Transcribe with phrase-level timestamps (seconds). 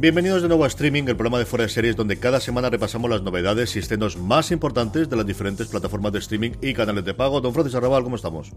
[0.00, 3.10] Bienvenidos de nuevo a Streaming, el programa de Fuera de Series, donde cada semana repasamos
[3.10, 7.14] las novedades y estrenos más importantes de las diferentes plataformas de streaming y canales de
[7.14, 7.40] pago.
[7.40, 8.52] Don Francis Arrabal, ¿cómo estamos?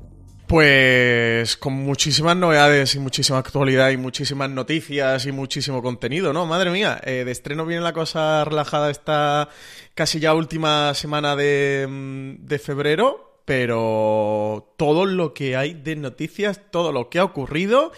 [0.45, 6.45] Pues con muchísimas novedades y muchísima actualidad y muchísimas noticias y muchísimo contenido, ¿no?
[6.45, 9.49] Madre mía, eh, de estreno viene la cosa relajada esta
[9.95, 16.61] casi ya última semana de, mm, de febrero, pero todo lo que hay de noticias,
[16.69, 17.91] todo lo que ha ocurrido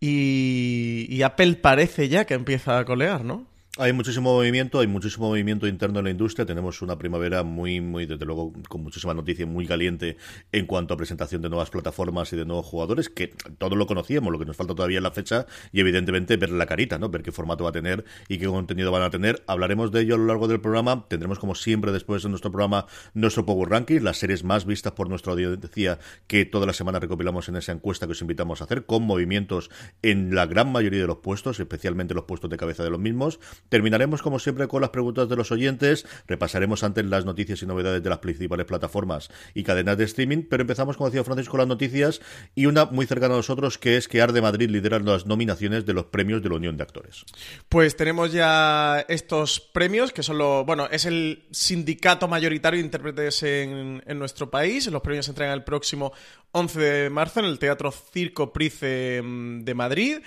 [0.00, 3.47] y, y Apple parece ya que empieza a colear, ¿no?
[3.80, 6.44] Hay muchísimo movimiento, hay muchísimo movimiento interno en la industria.
[6.44, 10.16] Tenemos una primavera muy, muy, desde luego, con muchísima noticia, muy caliente
[10.50, 13.28] en cuanto a presentación de nuevas plataformas y de nuevos jugadores, que
[13.58, 16.66] todos lo conocíamos, lo que nos falta todavía es la fecha y, evidentemente, ver la
[16.66, 17.08] carita, ¿no?
[17.08, 19.44] Ver qué formato va a tener y qué contenido van a tener.
[19.46, 21.06] Hablaremos de ello a lo largo del programa.
[21.06, 25.08] Tendremos, como siempre, después de nuestro programa, nuestro Power Ranking, las series más vistas por
[25.08, 28.86] nuestra audiencia que toda la semana recopilamos en esa encuesta que os invitamos a hacer,
[28.86, 29.70] con movimientos
[30.02, 33.38] en la gran mayoría de los puestos, especialmente los puestos de cabeza de los mismos.
[33.68, 36.06] Terminaremos, como siempre, con las preguntas de los oyentes.
[36.26, 40.44] Repasaremos antes las noticias y novedades de las principales plataformas y cadenas de streaming.
[40.48, 42.20] Pero empezamos, como decía Francisco, las noticias
[42.54, 45.94] y una muy cercana a nosotros, que es que Arde Madrid lidera las nominaciones de
[45.94, 47.24] los premios de la Unión de Actores.
[47.68, 53.42] Pues tenemos ya estos premios, que son lo, bueno, es el sindicato mayoritario de intérpretes
[53.42, 54.86] en, en nuestro país.
[54.86, 56.12] Los premios se entregan el próximo
[56.52, 60.18] 11 de marzo en el Teatro Circo Price mm, de Madrid.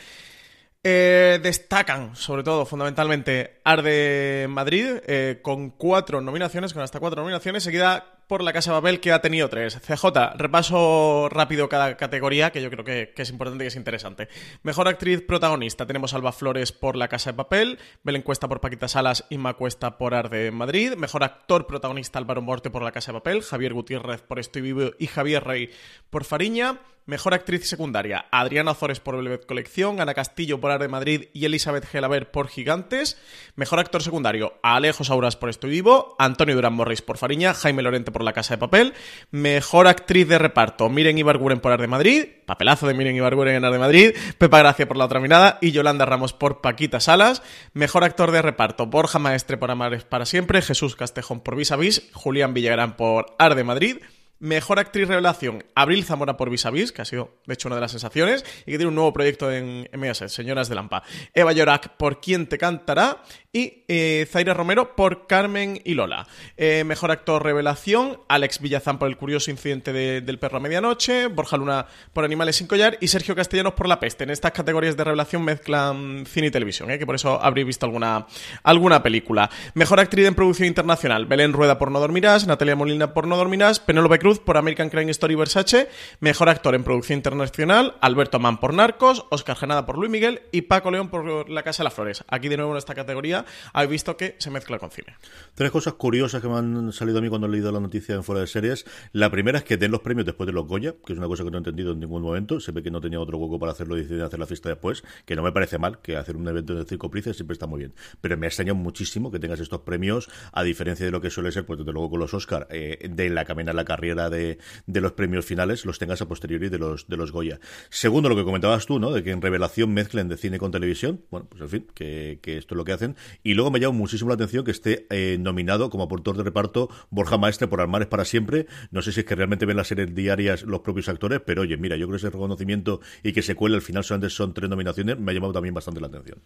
[0.83, 7.63] Eh, destacan, sobre todo, fundamentalmente, Arde Madrid, eh, con cuatro nominaciones, con hasta cuatro nominaciones,
[7.63, 9.77] seguida por la Casa Papel, que ha tenido tres.
[9.81, 14.29] CJ, repaso rápido cada categoría, que yo creo que, es importante y que es interesante.
[14.63, 18.87] Mejor actriz protagonista, tenemos Alba Flores por La Casa de Papel, Belén Cuesta por Paquita
[18.87, 20.93] Salas, Inma Cuesta por Arde Madrid.
[20.95, 24.91] Mejor actor protagonista, Álvaro Morte por La Casa de Papel, Javier Gutiérrez por Estoy Vivo
[24.97, 25.69] y Javier Rey
[26.09, 26.79] por Fariña.
[27.07, 31.83] Mejor actriz secundaria, Adriana Ozores por Velvet Colección, Ana Castillo por Arde Madrid y Elizabeth
[31.83, 33.17] Gelaber por Gigantes.
[33.55, 38.11] Mejor actor secundario, Alejo Sauras por Estoy Vivo, Antonio Durán Morris por Fariña, Jaime Lorente
[38.11, 38.93] por La Casa de Papel.
[39.31, 43.79] Mejor actriz de reparto, Miren Ibarguren por Arde Madrid, papelazo de Miren Ibarguren en Arde
[43.79, 47.41] Madrid, Pepa Gracia por La Otra Mirada y Yolanda Ramos por Paquita Salas.
[47.73, 51.75] Mejor actor de reparto, Borja Maestre por Amares para Siempre, Jesús Castejón por Vis a
[51.75, 53.97] Vis, Julián Villagrán por Arde Madrid.
[54.41, 57.91] Mejor actriz revelación, Abril Zamora por Vis que ha sido, de hecho, una de las
[57.91, 61.03] sensaciones, y que tiene un nuevo proyecto en, Mediaset, Señoras de Lampa.
[61.35, 63.21] Eva Llorac por Quién te cantará,
[63.53, 66.25] y eh, Zaira Romero por Carmen y Lola.
[66.57, 71.27] Eh, mejor actor revelación, Alex Villazán por El curioso incidente de- del perro a medianoche,
[71.27, 74.23] Borja Luna por Animales sin collar y Sergio Castellanos por La peste.
[74.23, 76.97] En estas categorías de revelación mezclan cine y televisión, ¿eh?
[76.97, 78.25] que por eso habréis visto alguna,
[78.63, 79.49] alguna película.
[79.75, 83.79] Mejor actriz en producción internacional, Belén Rueda por No dormirás, Natalia Molina por No dormirás,
[83.81, 85.89] Penélope Cruz Por American Crime Story Versace,
[86.19, 90.63] Mejor Actor en Producción Internacional, Alberto Mann por Narcos, Oscar Genada por Luis Miguel y
[90.63, 92.23] Paco León por La Casa de las Flores.
[92.27, 95.15] Aquí de nuevo en esta categoría habéis visto que se mezcla con cine.
[95.55, 98.23] Tres cosas curiosas que me han salido a mí cuando he leído la noticia en
[98.23, 98.85] fuera de series.
[99.11, 101.43] La primera es que den los premios después de los Goya, que es una cosa
[101.43, 102.59] que no he entendido en ningún momento.
[102.59, 105.03] Se ve que no tenía otro hueco para hacerlo y decidieron hacer la fiesta después,
[105.25, 107.79] que no me parece mal, que hacer un evento de Circo Price siempre está muy
[107.79, 107.93] bien.
[108.21, 111.51] Pero me ha extrañado muchísimo que tengas estos premios, a diferencia de lo que suele
[111.51, 114.57] ser, pues desde luego con los Oscar, eh, de la camina la carrera de,
[114.87, 117.59] los premios finales, los tengas a posteriori de los, de los Goya.
[117.89, 119.11] Segundo, lo que comentabas tú, ¿no?
[119.11, 121.21] De que en revelación mezclen de cine con televisión.
[121.31, 123.15] Bueno, pues en fin, que, que esto es lo que hacen.
[123.43, 126.89] Y luego me llama muchísimo la atención que esté eh, nominado como aportor de reparto
[127.09, 128.67] Borja Maestre por Armares para siempre.
[128.91, 131.77] No sé si es que realmente ven las series diarias los propios actores, pero oye,
[131.77, 134.69] mira, yo creo que ese reconocimiento y que se cuele al final solamente son tres
[134.69, 136.41] nominaciones me ha llamado también bastante la atención.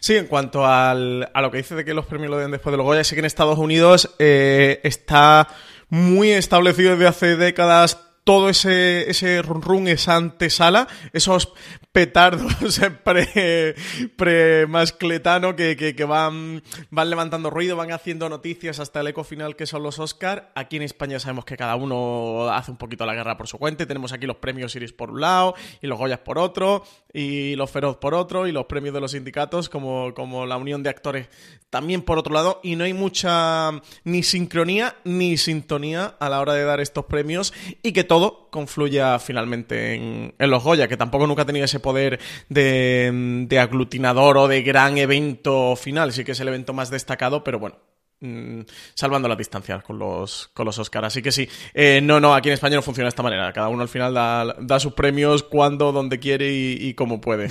[0.00, 2.72] Sí, en cuanto al, a lo que dice de que los premios lo den después
[2.72, 5.48] de los Goya, sé que en Estados Unidos eh, está
[5.88, 11.50] muy establecido desde hace décadas todo ese, ese run, run esa antesala, esos
[11.92, 13.74] petardos pre,
[14.16, 19.56] pre mascletano que, que, van, van levantando ruido, van haciendo noticias hasta el eco final
[19.56, 20.52] que son los Oscar.
[20.54, 23.86] Aquí en España sabemos que cada uno hace un poquito la guerra por su cuenta.
[23.86, 26.84] Tenemos aquí los premios Iris por un lado y los Goyas por otro
[27.14, 30.82] y los Feroz por otro y los premios de los sindicatos como, como la unión
[30.82, 31.28] de actores
[31.70, 33.70] también por otro lado y no hay mucha
[34.04, 37.52] ni sincronía ni sintonía a la hora de dar estos premios
[37.82, 38.17] y que todo
[38.50, 42.18] confluya finalmente en, los Goya, que tampoco nunca ha tenido ese poder
[42.48, 46.12] de, aglutinador o de gran evento final.
[46.12, 47.76] Sí que es el evento más destacado, pero bueno,
[48.20, 48.60] mm,
[48.94, 51.08] salvando las distancias con los, con los Oscars.
[51.08, 53.52] Así que sí, eh, no, no, aquí en España no funciona de esta manera.
[53.52, 57.48] Cada uno al final da, sus premios cuando, donde quiere y, y como puede.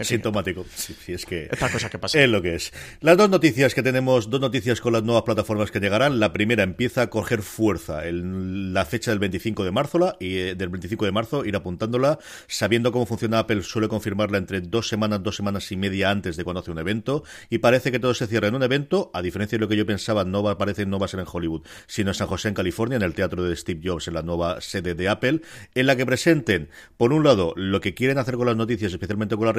[0.00, 0.64] Sintomático.
[0.74, 1.48] Sí, es que.
[1.50, 2.20] Estas cosas que pasan.
[2.22, 2.72] Es lo que es.
[3.00, 6.20] Las dos noticias que tenemos, dos noticias con las nuevas plataformas que llegarán.
[6.20, 8.06] La primera empieza a coger fuerza.
[8.06, 12.18] El, la fecha del 25 de marzo, y eh, del 25 de marzo, ir apuntándola,
[12.46, 16.44] sabiendo cómo funciona Apple, suele confirmarla entre dos semanas, dos semanas y media antes de
[16.44, 17.24] cuando hace un evento.
[17.50, 19.10] Y parece que todo se cierra en un evento.
[19.14, 21.26] A diferencia de lo que yo pensaba, no va, parece no va a ser en
[21.30, 24.22] Hollywood, sino en San José, en California, en el teatro de Steve Jobs, en la
[24.22, 25.40] nueva sede de Apple,
[25.74, 29.36] en la que presenten, por un lado, lo que quieren hacer con las noticias, especialmente
[29.36, 29.54] con las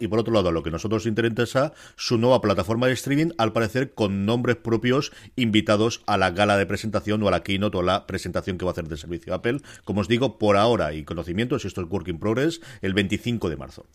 [0.00, 3.94] y por otro lado, lo que nosotros interesa, su nueva plataforma de streaming, al parecer
[3.94, 7.84] con nombres propios invitados a la gala de presentación o a la keynote o a
[7.84, 9.60] la presentación que va a hacer de servicio Apple.
[9.84, 13.56] Como os digo, por ahora y conocimientos, esto es Work in Progress, el 25 de
[13.56, 13.86] marzo.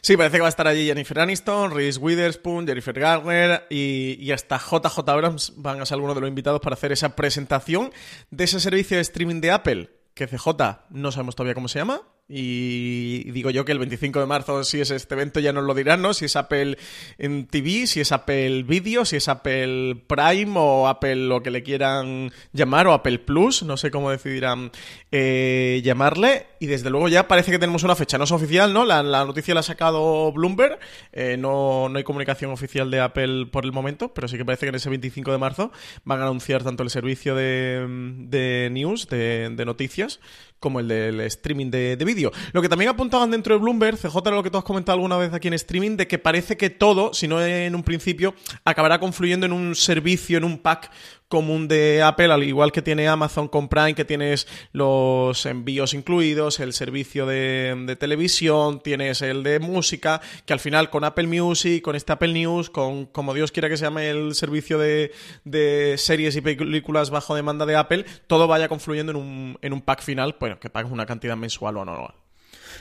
[0.00, 4.32] Sí, parece que va a estar allí Jennifer Aniston, Reese Witherspoon, Jennifer Garner y, y,
[4.32, 7.92] hasta JJ Abrams van a ser algunos de los invitados para hacer esa presentación
[8.30, 9.90] de ese servicio de streaming de Apple.
[10.14, 10.48] Que CJ
[10.90, 14.80] no sabemos todavía cómo se llama, y digo yo que el 25 de marzo, si
[14.80, 16.14] es este evento, ya nos lo dirán, ¿no?
[16.14, 16.78] Si es Apple
[17.18, 21.64] en TV, si es Apple Video, si es Apple Prime o Apple lo que le
[21.64, 24.70] quieran llamar, o Apple Plus, no sé cómo decidirán
[25.10, 26.46] eh, llamarle.
[26.60, 28.84] Y desde luego ya parece que tenemos una fecha, no es oficial, ¿no?
[28.84, 30.78] La, noticia la ha sacado Bloomberg,
[31.12, 34.66] eh, no, no hay comunicación oficial de Apple por el momento, pero sí que parece
[34.66, 35.72] que en ese 25 de marzo
[36.04, 37.86] van a anunciar tanto el servicio de,
[38.28, 40.20] de news, de, de noticias,
[40.60, 42.30] como el del streaming de, vídeo.
[42.52, 45.16] Lo que también apuntaban dentro de Bloomberg, CJ era lo que tú has comentado alguna
[45.16, 48.34] vez aquí en streaming, de que parece que todo, si no en un principio,
[48.64, 50.90] acabará confluyendo en un servicio, en un pack
[51.30, 56.58] común de Apple, al igual que tiene Amazon con Prime, que tienes los envíos incluidos,
[56.58, 61.94] el servicio de, televisión, tienes el de música, que al final con Apple Music, con
[61.94, 65.12] este Apple News, con como Dios quiera que se llame el servicio de,
[65.44, 69.82] de series y películas bajo demanda de Apple, todo vaya confluyendo en un, en un
[69.82, 72.14] pack final, bueno, que pagues una cantidad mensual o anual.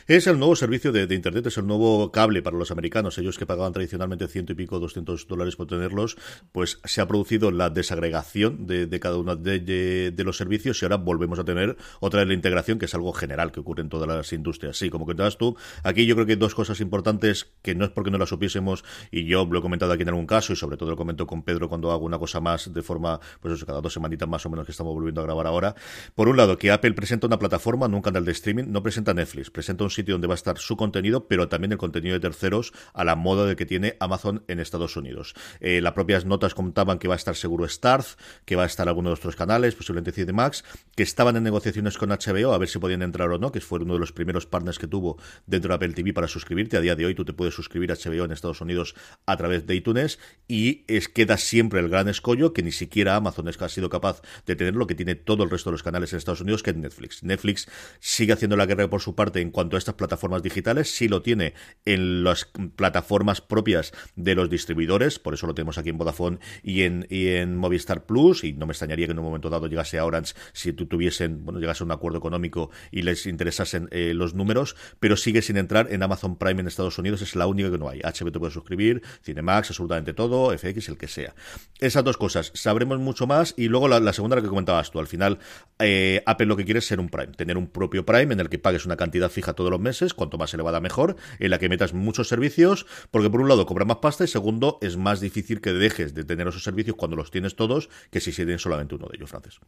[0.10, 3.16] Es el nuevo servicio de, Internet, es el nuevo cable para los americanos.
[3.20, 6.18] Ellos que pagaban tradicionalmente ciento y pico, doscientos dólares por tenerlos,
[6.52, 11.38] pues se ha producido la desagregación de, cada uno de, los servicios y ahora volvemos
[11.38, 14.34] a tener otra vez la integración, que es algo general que ocurre en todas las
[14.34, 14.78] industrias.
[14.78, 17.92] Sí, como comentabas tú, aquí yo creo que hay dos cosas importantes que no es
[17.92, 20.78] porque no las supiésemos y yo lo he comentado aquí en algún caso y sobre
[20.78, 23.80] todo lo comento con Pedro cuando hago una cosa más de forma, pues eso, cada
[23.80, 25.76] dos semanitas más o menos que estamos volviendo a grabar ahora.
[26.16, 29.14] Por un lado, que Apple presenta una plataforma, no un canal de streaming, no presenta
[29.14, 32.20] Netflix, presenta un sitio donde va a estar su contenido, pero también el contenido de
[32.20, 35.34] terceros a la moda de que tiene Amazon en Estados Unidos.
[35.60, 38.88] Eh, las propias notas contaban que va a estar seguro Starz, que va a estar
[38.88, 40.64] alguno de nuestros canales, posiblemente Max,
[40.96, 43.80] que estaban en negociaciones con HBO a ver si podían entrar o no, que fue
[43.80, 46.78] uno de los primeros partners que tuvo dentro de Apple TV para suscribirte.
[46.78, 49.66] A día de hoy tú te puedes suscribir a HBO en Estados Unidos a través
[49.66, 53.90] de iTunes y es queda siempre el gran escollo que ni siquiera Amazon ha sido
[53.90, 56.64] capaz de tener lo que tiene todo el resto de los canales en Estados Unidos,
[56.64, 57.24] que es Netflix.
[57.24, 57.68] Netflix
[58.00, 61.08] sigue haciendo la guerra por su parte en cuanto a esta estas plataformas digitales, sí
[61.08, 61.54] lo tiene
[61.86, 66.84] en las plataformas propias de los distribuidores, por eso lo tenemos aquí en Vodafone y
[66.84, 70.06] en, en Movistar Plus, y no me extrañaría que en un momento dado llegase a
[70.06, 74.36] Orange si tú tuviesen, bueno, llegase a un acuerdo económico y les interesasen eh, los
[74.36, 77.78] números, pero sigue sin entrar en Amazon Prime en Estados Unidos, es la única que
[77.80, 78.00] no hay.
[78.02, 81.34] HBO te puede suscribir, Cinemax, absolutamente todo, FX, el que sea.
[81.80, 85.40] Esas dos cosas, sabremos mucho más, y luego la, segunda que comentabas tú, al final,
[85.80, 88.50] eh, Apple lo que quiere es ser un Prime, tener un propio Prime en el
[88.50, 91.94] que pagues una cantidad fija los meses, cuanto más elevada mejor, en la que metas
[91.94, 95.74] muchos servicios, porque por un lado cobra más pasta y segundo es más difícil que
[95.74, 99.18] dejes de tener esos servicios cuando los tienes todos que si tienes solamente uno de
[99.18, 99.60] ellos, Francis.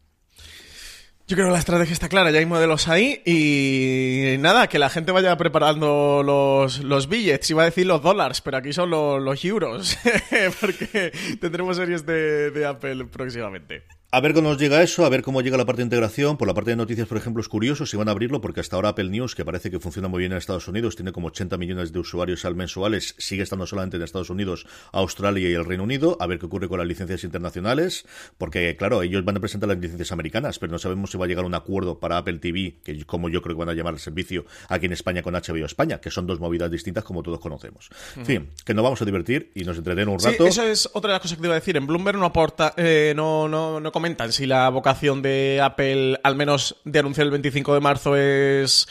[1.27, 4.89] Yo creo que la estrategia está clara, ya hay modelos ahí y nada, que la
[4.89, 9.45] gente vaya preparando los, los billets, iba a decir los dólares, pero aquí son los,
[9.45, 9.97] euros,
[10.59, 14.00] porque tendremos series de Apple próximamente.
[14.13, 16.35] A ver cómo nos llega eso, a ver cómo llega la parte de integración.
[16.35, 18.75] Por la parte de noticias, por ejemplo, es curioso si van a abrirlo, porque hasta
[18.75, 21.55] ahora Apple News, que parece que funciona muy bien en Estados Unidos, tiene como 80
[21.55, 25.85] millones de usuarios al mensuales, sigue estando solamente en Estados Unidos, Australia y el Reino
[25.85, 26.17] Unido.
[26.19, 28.05] A ver qué ocurre con las licencias internacionales,
[28.37, 31.29] porque, claro, ellos van a presentar las licencias americanas, pero no sabemos si va a
[31.29, 34.01] llegar un acuerdo para Apple TV, que como yo creo que van a llamar el
[34.01, 37.89] servicio aquí en España con HBO España, que son dos movidas distintas como todos conocemos.
[38.17, 40.43] En fin, que nos vamos a divertir y nos entretenemos un rato.
[40.43, 41.77] Sí, eso es otra de las cosas que te iba a decir.
[41.77, 46.35] En Bloomberg no aporta, eh, no, no, no comentan si la vocación de Apple, al
[46.35, 48.87] menos de anunciar el 25 de marzo, es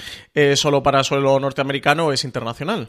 [0.55, 2.88] solo para suelo norteamericano es internacional.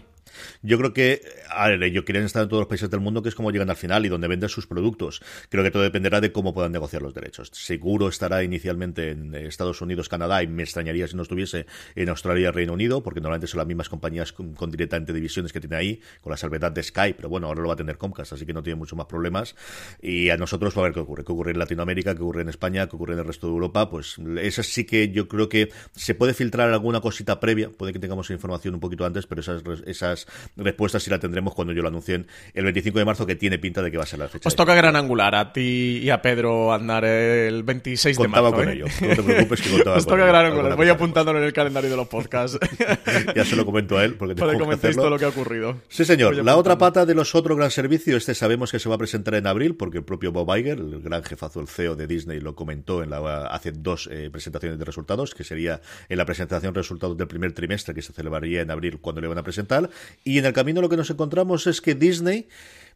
[0.62, 1.21] Yo creo que
[1.53, 3.69] a ver, ellos quieren estar en todos los países del mundo, que es como llegan
[3.69, 5.21] al final y donde venden sus productos.
[5.50, 7.50] Creo que todo dependerá de cómo puedan negociar los derechos.
[7.53, 12.50] Seguro estará inicialmente en Estados Unidos, Canadá, y me extrañaría si no estuviese en Australia
[12.50, 16.01] y Reino Unido, porque normalmente son las mismas compañías con, directamente divisiones que tiene ahí,
[16.21, 18.53] con la salvedad de Skype, pero bueno, ahora lo va a tener Comcast, así que
[18.53, 19.55] no tiene mucho más problemas.
[20.01, 21.24] Y a nosotros va a ver qué ocurre.
[21.24, 22.15] ¿Qué ocurre en Latinoamérica?
[22.15, 22.88] ¿Qué ocurre en España?
[22.88, 23.89] ¿Qué ocurre en el resto de Europa?
[23.89, 28.00] Pues eso sí que yo creo que se puede filtrar alguna cosita previa, puede que
[28.00, 31.88] tengamos información un poquito antes, pero esas, esas respuestas sí la tendremos cuando yo lo
[31.88, 34.47] anuncie el 25 de marzo, que tiene pinta de que va a ser la fecha.
[34.47, 38.51] Os toca gran angular a ti y a Pedro andar el 26 de marzo.
[38.53, 38.73] con ¿eh?
[38.73, 41.89] ello, no te preocupes que contaba Os toca gran angular, voy apuntándolo en el calendario
[41.89, 42.59] de los podcasts.
[43.35, 45.81] ya se lo comento a él, porque Para que comentéis todo lo que ha ocurrido.
[45.89, 46.43] Sí, señor.
[46.43, 49.35] La otra pata de los otros gran servicios, este sabemos que se va a presentar
[49.35, 52.55] en abril, porque el propio Bob Iger, el gran jefazo, el CEO de Disney, lo
[52.55, 56.79] comentó en la, hace dos eh, presentaciones de resultados, que sería en la presentación de
[56.79, 59.89] resultados del primer trimestre, que se celebraría en abril cuando le van a presentar.
[60.24, 62.48] Y en el camino lo que nos encontramos es que Disney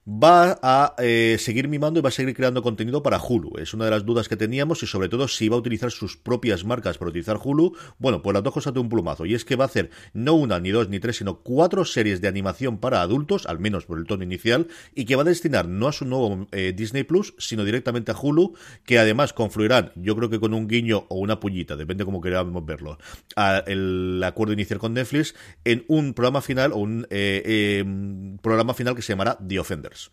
[0.07, 3.57] va a eh, seguir mimando y va a seguir creando contenido para Hulu.
[3.57, 6.15] Es una de las dudas que teníamos y sobre todo si va a utilizar sus
[6.15, 7.75] propias marcas para utilizar Hulu.
[7.97, 9.25] Bueno, pues las dos cosas de un plumazo.
[9.25, 12.21] Y es que va a hacer no una, ni dos, ni tres, sino cuatro series
[12.21, 15.67] de animación para adultos, al menos por el tono inicial, y que va a destinar
[15.67, 18.53] no a su nuevo eh, Disney Plus, sino directamente a Hulu,
[18.85, 22.63] que además confluirán, yo creo que con un guiño o una pullita, depende cómo queramos
[22.65, 22.97] verlo,
[23.65, 25.33] el acuerdo inicial con Netflix,
[25.63, 27.83] en un programa final o un eh,
[28.41, 29.94] programa final que se llamará The Offender.
[29.95, 30.09] Lakers.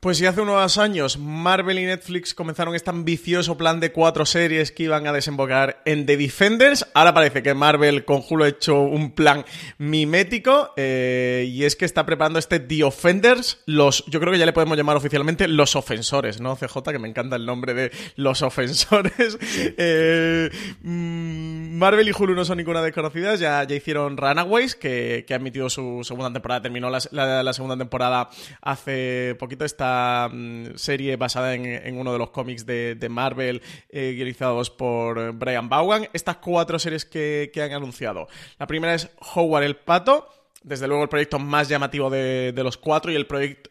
[0.00, 4.70] Pues si hace unos años Marvel y Netflix comenzaron este ambicioso plan de cuatro series
[4.70, 8.78] que iban a desembocar en The Defenders, ahora parece que Marvel con Hulu ha hecho
[8.80, 9.46] un plan
[9.78, 14.44] mimético eh, y es que está preparando este The Offenders, los, yo creo que ya
[14.44, 16.56] le podemos llamar oficialmente los ofensores, ¿no?
[16.56, 19.38] CJ, que me encanta el nombre de los ofensores.
[19.78, 20.50] Eh,
[20.82, 25.38] mm, Marvel y Hulu no son ninguna desconocida, ya, ya hicieron Runaways, que, que ha
[25.38, 27.00] emitido su segunda temporada, terminó la,
[27.42, 28.28] la segunda temporada
[28.60, 29.85] hace poquito, esta
[30.32, 36.08] Mm, serie basada en, uno de los cómics de, Marvel, eh, guionizados por Brian Vaughan.
[36.12, 38.28] Estas cuatro series que, han anunciado.
[38.58, 40.28] La primera es Howard el Pato,
[40.62, 43.70] desde luego el proyecto más llamativo de, los cuatro y el proyecto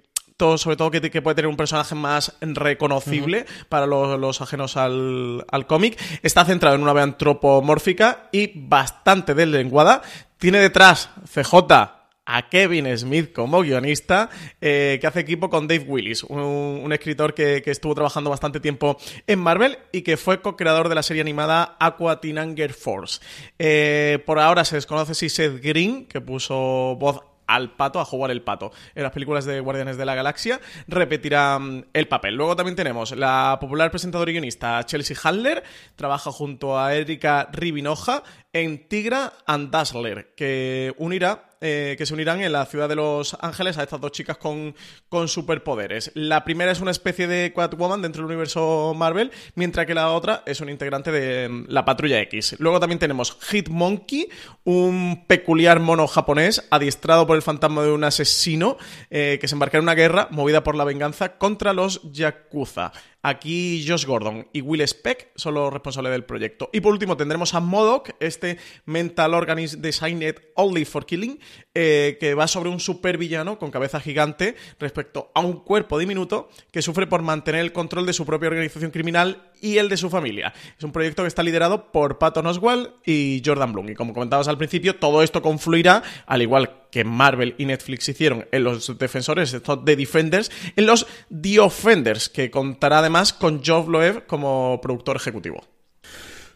[0.58, 5.98] sobre todo que, puede tener un personaje más reconocible para los, ajenos al, al cómic.
[6.24, 10.02] Está centrado en una ave antropomórfica y bastante deslenguada.
[10.38, 14.29] Tiene detrás CJ a Kevin Smith como guionista,
[14.62, 19.39] eh, que hace equipo con Dave Willis, un, escritor que, estuvo trabajando bastante tiempo en
[19.39, 23.22] Marvel y que fue co-creador de la serie animada Aqua Tinanger Force.
[23.60, 28.32] Eh, por ahora se desconoce si Seth Green, que puso voz al pato, a jugar
[28.32, 28.72] el pato.
[28.96, 32.36] En las películas de Guardianes de la Galaxia repetirá mm, el papel.
[32.36, 35.63] Luego también tenemos la popular presentadora y guionista Chelsea Handler,
[35.96, 42.42] trabaja junto a Erika Ribinoja en Tigra and Dazzler, que unirá eh, que se unirán
[42.42, 44.76] en la ciudad de Los Ángeles a estas dos chicas con,
[45.10, 46.12] con superpoderes.
[46.14, 50.44] La primera es una especie de Catwoman dentro del universo Marvel, mientras que la otra
[50.46, 52.58] es un integrante de mm, la Patrulla X.
[52.60, 54.30] Luego también tenemos Hitmonkey,
[54.64, 58.78] un peculiar mono japonés adiestrado por el fantasma de un asesino
[59.10, 62.92] eh, que se embarca en una guerra movida por la venganza contra los Yakuza.
[63.28, 66.70] Aquí Josh Gordon y Will Speck son los responsables del proyecto.
[66.72, 71.40] Y por último tendremos a Modoc, este mental organism designed only for killing,
[71.74, 76.82] eh, que va sobre un supervillano con cabeza gigante respecto a un cuerpo diminuto que
[76.82, 80.54] sufre por mantener el control de su propia organización criminal y el de su familia.
[80.78, 83.90] Es un proyecto que está liderado por Patton Oswald y Jordan Bloom.
[83.90, 88.48] Y como comentabas al principio, todo esto confluirá, al igual que Marvel y Netflix hicieron
[88.52, 93.88] en los defensores, estos de Defenders, en los The Offenders, que contará además con Geoff
[93.88, 95.75] Loeb como productor ejecutivo.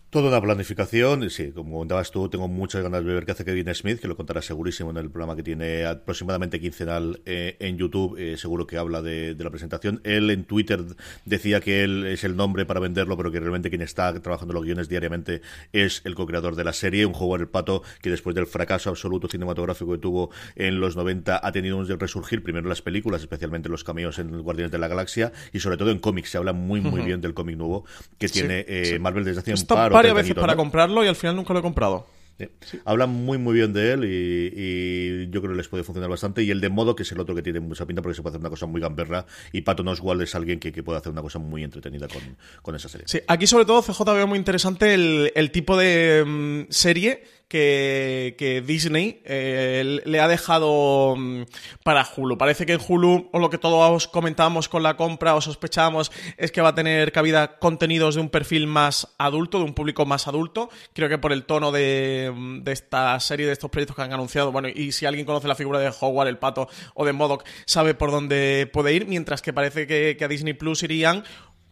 [0.10, 3.72] Toda una planificación, sí, como comentabas tú, tengo muchas ganas de ver qué hace Kevin
[3.75, 8.18] Smith, que lo contará segurísimo en el programa que tiene aproximadamente quincenal eh, en YouTube,
[8.18, 10.01] eh, seguro que habla de, la presentación.
[10.04, 10.84] Él en Twitter
[11.25, 14.63] decía que él es el nombre para venderlo, pero que realmente quien está trabajando los
[14.63, 18.36] guiones diariamente es el co-creador de la serie, un juego en el pato que después
[18.36, 22.70] del fracaso absoluto cinematográfico que tuvo en los 90 ha tenido un resurgir, primero en
[22.70, 26.32] las películas, especialmente los cameos en Guardianes de la Galaxia, y sobre todo en cómics,
[26.32, 27.86] se habla muy muy bien del cómic nuevo
[28.18, 31.36] que tiene eh, Marvel desde hace un par varias veces para comprarlo y al final
[31.36, 32.08] nunca lo he comprado.
[32.86, 36.44] Hablan muy muy bien de él y, yo creo que les puede funcionar bastante.
[36.44, 38.34] Y el de modo, que es el otro que tiene mucha pinta porque se puede
[38.34, 39.25] hacer una cosa muy gamberra.
[39.51, 42.08] Y Patton Oswald es alguien que, puede hacer una cosa muy entretenida
[42.62, 43.08] con, esa serie.
[43.08, 49.22] Sí, aquí sobre todo CJ veo muy interesante el, tipo de mm, serie que, Disney
[49.25, 51.44] eh, le ha dejado mm,
[51.84, 52.38] para Hulu.
[52.38, 56.51] Parece que en Hulu, o lo que todos comentábamos con la compra o sospechábamos, es
[56.51, 60.27] que va a tener cabida contenidos de un perfil más adulto, de un público más
[60.27, 60.70] adulto.
[60.94, 64.51] Creo que por el tono de, mm, esta serie, de estos proyectos que han anunciado,
[64.51, 67.96] bueno, y si alguien conoce la figura de Howard, el pato o de Modoc, sabe
[67.96, 71.24] por dónde puede ir, mientras que parece que, que a Disney Plus irían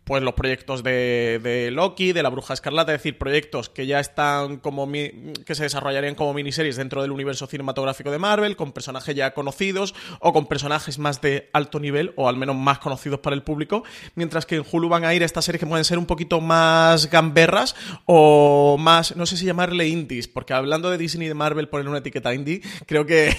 [0.08, 4.00] pues los proyectos de, de, Loki, de la Bruja Escarlata, es decir, proyectos que ya
[4.00, 9.14] están como que se desarrollarían como miniseries dentro del universo cinematográfico de Marvel, con personajes
[9.14, 13.36] ya conocidos o con personajes más de alto nivel o al menos más conocidos para
[13.36, 13.84] el público,
[14.16, 17.12] mientras que en Hulu van a ir estas series que pueden ser un poquito más
[17.12, 21.68] gamberras o más, no sé si llamarle indies, porque hablando de Disney y de Marvel
[21.68, 23.36] poner una etiqueta indie, creo que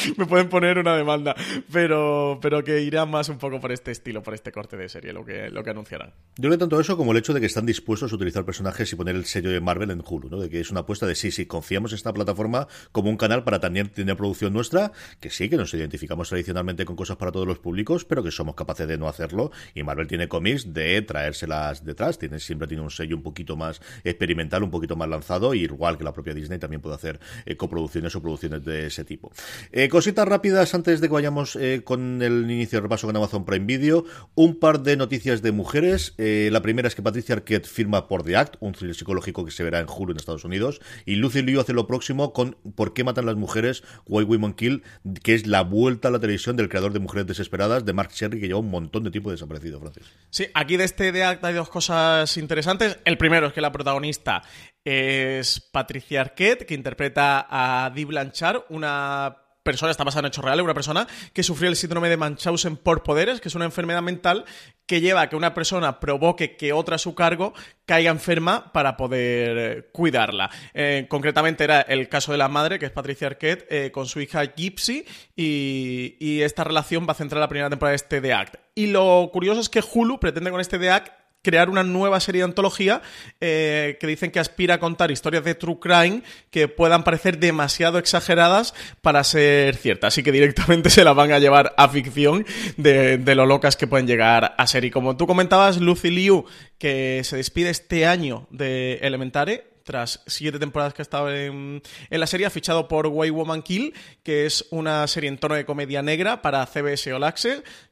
[0.16, 1.36] me pueden poner una demanda,
[1.70, 5.12] pero pero que irá más un poco por este estilo, por este corte de serie,
[5.12, 6.12] lo que lo que anunciarán.
[6.36, 8.96] Yo creo tanto eso como el hecho de que están dispuestos a utilizar personajes y
[8.96, 10.40] poner el sello de Marvel en Hulu, ¿no?
[10.40, 13.44] De que es una apuesta de sí, sí, confiamos en esta plataforma como un canal
[13.44, 17.46] para también tener producción nuestra, que sí, que nos identificamos tradicionalmente con cosas para todos
[17.46, 19.50] los públicos, pero que somos capaces de no hacerlo.
[19.74, 23.80] Y Marvel tiene cómics de traérselas detrás, tiene, siempre tiene un sello un poquito más
[24.02, 27.56] experimental, un poquito más lanzado, y igual que la propia Disney también puede hacer eh,
[27.56, 29.32] coproducciones o producciones de ese tipo.
[29.70, 33.44] Eh, cositas rápidas antes de que vayamos eh, con el inicio de repaso con Amazon
[33.44, 36.14] Prime Video, un par de noticias de mujeres.
[36.18, 39.50] Eh, la primera es que Patricia Arquette firma por The Act, un thriller psicológico que
[39.50, 40.80] se verá en Hulu en Estados Unidos.
[41.06, 43.82] Y Lucy Liu hace lo próximo con ¿Por qué matan las mujeres?
[44.06, 44.82] Why Women Kill,
[45.22, 48.40] que es la vuelta a la televisión del creador de Mujeres Desesperadas, de Mark Sherry,
[48.40, 50.04] que lleva un montón de tiempo desaparecido, Francis.
[50.28, 52.98] Sí, aquí de este The Act hay dos cosas interesantes.
[53.04, 54.42] El primero es que la protagonista
[54.84, 60.64] es Patricia Arquette, que interpreta a Dee Blanchard, una persona, está basada en hechos reales,
[60.64, 64.44] una persona que sufrió el síndrome de Munchausen por poderes, que es una enfermedad mental
[64.86, 67.54] que lleva a que una persona provoque que otra a su cargo
[67.86, 70.50] caiga enferma para poder eh, cuidarla.
[70.74, 74.20] Eh, concretamente era el caso de la madre, que es Patricia Arquette, eh, con su
[74.20, 75.04] hija Gypsy,
[75.36, 78.56] y, y, esta relación va a centrar la primera temporada de este The Act.
[78.74, 82.40] Y lo curioso es que Hulu pretende con este The Act crear una nueva serie
[82.40, 83.02] de antología
[83.40, 87.98] eh, que dicen que aspira a contar historias de true crime que puedan parecer demasiado
[87.98, 90.14] exageradas para ser ciertas.
[90.14, 93.86] Así que directamente se las van a llevar a ficción de, de lo locas que
[93.86, 94.84] pueden llegar a ser.
[94.84, 96.44] Y como tú comentabas, Lucy Liu,
[96.78, 102.26] que se despide este año de Elementare, tras siete temporadas que ha estado en, la
[102.26, 106.02] serie, ha fichado por Way Woman Kill, que es una serie en tono de comedia
[106.02, 107.22] negra para CBS All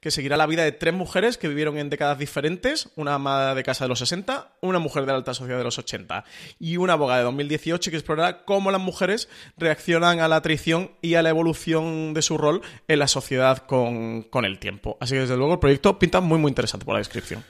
[0.01, 3.63] que seguirá la vida de tres mujeres que vivieron en décadas diferentes, una ama de
[3.63, 6.25] casa de los 60, una mujer de la alta sociedad de los 80
[6.59, 11.15] y una abogada de 2018 que explorará cómo las mujeres reaccionan a la traición y
[11.15, 14.97] a la evolución de su rol en la sociedad con, con el tiempo.
[15.01, 17.45] Así que desde luego el proyecto pinta muy muy interesante por la descripción.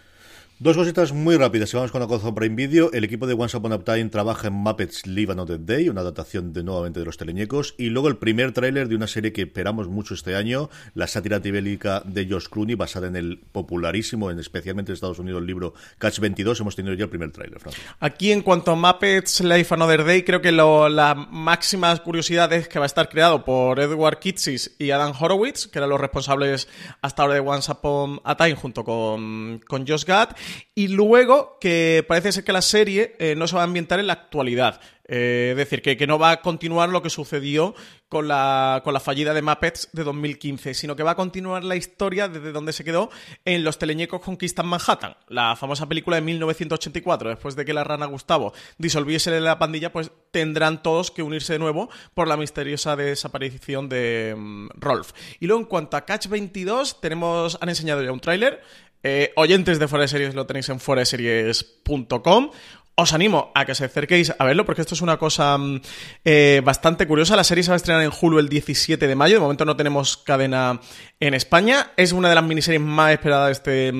[0.62, 1.72] Dos cositas muy rápidas.
[1.72, 2.92] Vamos con la cosa Prime Video.
[2.92, 6.52] El equipo de Once Upon a Time trabaja en Muppets Live Another Day, una adaptación
[6.52, 7.74] de nuevamente de los teleñecos.
[7.78, 11.36] Y luego el primer tráiler de una serie que esperamos mucho este año, la sátira
[11.36, 15.72] antibélica de George Clooney, basada en el popularísimo, en especialmente en Estados Unidos, el libro
[15.96, 16.60] Catch 22.
[16.60, 17.58] Hemos tenido ya el primer tráiler,
[17.98, 22.68] Aquí, en cuanto a Muppets Live Another Day, creo que lo, la máxima curiosidad es
[22.68, 26.68] que va a estar creado por Edward Kitsis y Adam Horowitz, que eran los responsables
[27.00, 30.36] hasta ahora de Once Upon a Time, junto con, con Josh Gad
[30.74, 34.06] y luego que parece ser que la serie eh, no se va a ambientar en
[34.06, 34.80] la actualidad.
[35.12, 37.74] Eh, es decir, que, que, no va a continuar lo que sucedió
[38.08, 41.74] con la, con la fallida de Muppets de 2015, sino que va a continuar la
[41.74, 43.10] historia desde donde se quedó
[43.44, 47.30] en Los Teleñecos Conquistan Manhattan, la famosa película de 1984.
[47.30, 51.58] Después de que la rana Gustavo disolviese la pandilla, pues tendrán todos que unirse de
[51.58, 55.10] nuevo por la misteriosa desaparición de mm, Rolf.
[55.40, 58.60] Y luego, en cuanto a Catch 22, tenemos, han enseñado ya un tráiler.
[59.02, 62.50] Eh, oyentes de Fuera de Series lo tenéis en foraseries.com.
[62.96, 65.80] Os animo a que se acerquéis a verlo porque esto es una cosa mm,
[66.22, 67.34] eh, bastante curiosa.
[67.34, 69.36] La serie se va a estrenar en Hulu el 17 de mayo.
[69.36, 70.80] De momento no tenemos cadena
[71.18, 71.92] en España.
[71.96, 73.92] Es una de las miniseries más esperadas de este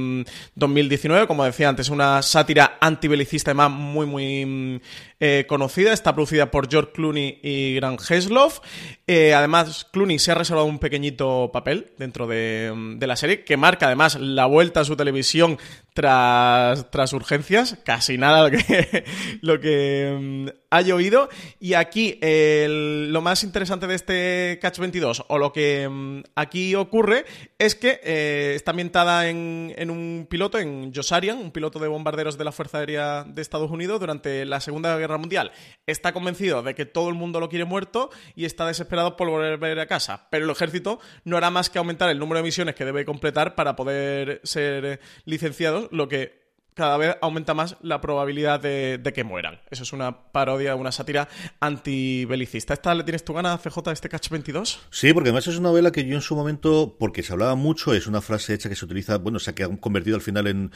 [0.54, 1.24] 2019.
[1.24, 4.80] Mm, Como decía antes, una sátira antibelicista además muy, muy mm,
[5.20, 5.92] eh, conocida.
[5.92, 8.60] Está producida por George Clooney y Grant Hesloff.
[9.06, 13.56] Eh, además, Clooney se ha reservado un pequeñito papel dentro de, de, la serie que
[13.56, 15.58] marca además la vuelta a su televisión
[15.92, 17.76] tras, tras urgencias.
[17.84, 19.04] Casi nada lo que,
[19.42, 21.28] lo que haya oído.
[21.58, 27.24] Y aquí lo más interesante de este Catch 22 o lo que um, aquí ocurre
[27.58, 32.38] es que eh, está ambientada en, en, un piloto, en Josarian, un piloto de bombarderos
[32.38, 35.52] de la Fuerza Aérea de Estados Unidos durante la Segunda Guerra Mundial.
[35.86, 39.78] Está convencido de que todo el mundo lo quiere muerto y está desesperado por volver
[39.78, 40.28] a casa.
[40.30, 43.54] Pero el ejército no hará más que aumentar el número de misiones que debe completar
[43.54, 46.39] para poder ser licenciados, lo que
[46.74, 49.60] cada vez aumenta más la probabilidad de, que mueran.
[49.70, 51.28] Eso es una parodia, una sátira
[51.58, 52.74] antibelicista.
[52.74, 54.80] ¿Esta le tienes tu gana, CJ, este Catch 22?
[54.90, 57.92] Sí, porque además es una novela que yo en su momento, porque se hablaba mucho,
[57.92, 60.70] es una frase hecha que se utiliza, bueno, se ha convertido al final en,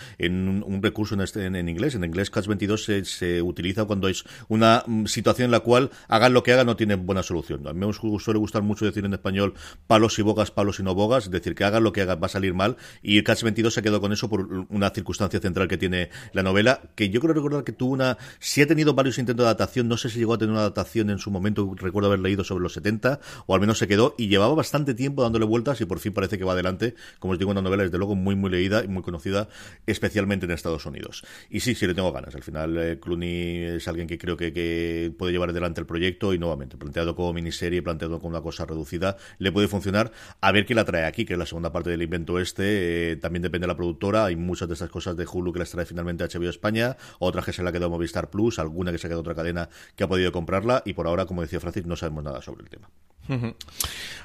[0.64, 1.94] un recurso en, este, en, inglés.
[1.94, 6.32] En inglés, Catch 22 se, utiliza cuando es una mm, situación en la cual hagan
[6.32, 7.66] lo que hagan no tienen buena solución.
[7.66, 9.54] A mí me suele gustar mucho decir en español
[9.86, 12.26] palos y bogas, palos y no bogas, es decir, que hagan lo que hagan va
[12.26, 12.76] a salir mal.
[13.02, 15.83] Y Catch 22 se quedó con eso por una circunstancia central que tiene
[16.32, 18.18] la novela, que yo creo recordar que tuvo una...
[18.38, 21.10] Sí ha tenido varios intentos de adaptación, no sé si llegó a tener una adaptación
[21.10, 24.28] en su momento, recuerdo haber leído sobre los 70, o al menos se quedó, y
[24.28, 26.94] llevaba bastante tiempo dándole vueltas y por fin parece que va adelante.
[27.18, 29.48] Como os digo, una novela desde luego muy, muy leída y muy conocida,
[29.86, 31.24] especialmente en Estados Unidos.
[31.50, 32.34] Y sí, sí le tengo ganas.
[32.34, 36.34] Al final, eh, Clooney es alguien que creo que, que, puede llevar adelante el proyecto
[36.34, 40.12] y nuevamente, planteado como miniserie, planteado como una cosa reducida, le puede funcionar.
[40.40, 43.12] A ver qué la trae aquí, que es la segunda parte del invento este.
[43.12, 44.26] Eh, también depende de la productora.
[44.26, 47.52] Hay muchas de estas cosas de Hulu que las trae finalmente HBO España, otras que
[47.52, 50.08] se la ha quedado Movistar Plus, alguna que se ha quedado otra cadena que ha
[50.08, 52.88] podido comprarla y por ahora, como decía Francis, no sabemos nada sobre el tema.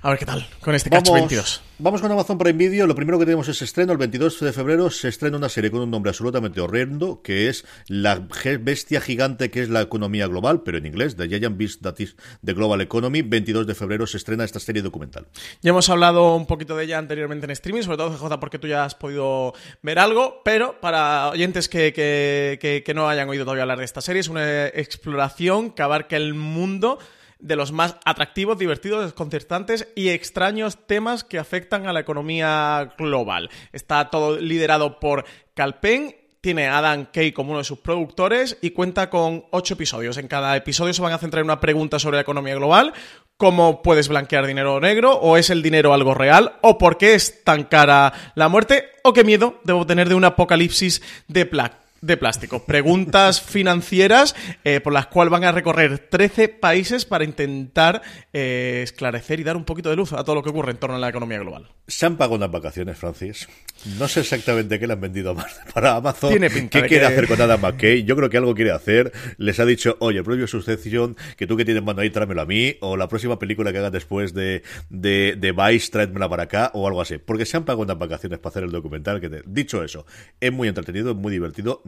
[0.02, 1.62] A ver qué tal con este Catch 22.
[1.78, 2.86] Vamos con Amazon Prime Video.
[2.86, 3.94] Lo primero que tenemos es estreno.
[3.94, 7.66] El 22 de febrero se estrena una serie con un nombre absolutamente horrendo, que es
[7.88, 8.28] La
[8.60, 12.18] bestia gigante que es la economía global, pero en inglés, The Giant Beast That is
[12.44, 13.22] the Global Economy.
[13.22, 15.28] 22 de febrero se estrena esta serie documental.
[15.62, 18.68] Ya hemos hablado un poquito de ella anteriormente en streaming, sobre todo CJ porque tú
[18.68, 23.46] ya has podido ver algo, pero para oyentes que, que, que, que no hayan oído
[23.46, 27.00] todavía hablar de esta serie, es una exploración que abarca el mundo
[27.40, 33.50] de los más atractivos, divertidos, desconcertantes y extraños temas que afectan a la economía global.
[33.72, 35.24] Está todo liderado por
[35.54, 40.18] Calpen tiene a Adam Kay como uno de sus productores y cuenta con ocho episodios.
[40.18, 42.94] En cada episodio se van a centrar en una pregunta sobre la economía global,
[43.38, 47.44] cómo puedes blanquear dinero negro, o es el dinero algo real, o por qué es
[47.44, 52.66] tan cara la muerte, o qué miedo debo tener de un apocalipsis de plástico.
[52.66, 59.40] Preguntas financieras eh, por las cuales van a recorrer 13 países para intentar eh, esclarecer
[59.40, 61.10] y dar un poquito de luz a todo lo que ocurre en torno a la
[61.10, 61.70] economía global.
[61.90, 63.50] Se han pagado unas vacaciones, Francis.
[63.98, 65.36] No sé exactamente qué le han vendido
[65.74, 66.32] para Amazon.
[66.32, 67.14] Tiene pinta ¿Qué quiere que...
[67.14, 68.04] hacer con Adam McKay?
[68.04, 69.12] Yo creo que algo quiere hacer.
[69.38, 72.76] Les ha dicho, oye, propio sucesión, que tú que tienes mano ahí, tráemelo a mí.
[72.82, 76.72] O la próxima película que hagas después de, de, de Vice, tráemela para acá.
[76.74, 77.18] O algo así.
[77.18, 79.20] Porque se han pagado unas vacaciones para hacer el documental.
[79.20, 79.42] Que te...
[79.46, 80.06] Dicho eso,
[80.40, 81.82] es muy entretenido, es muy divertido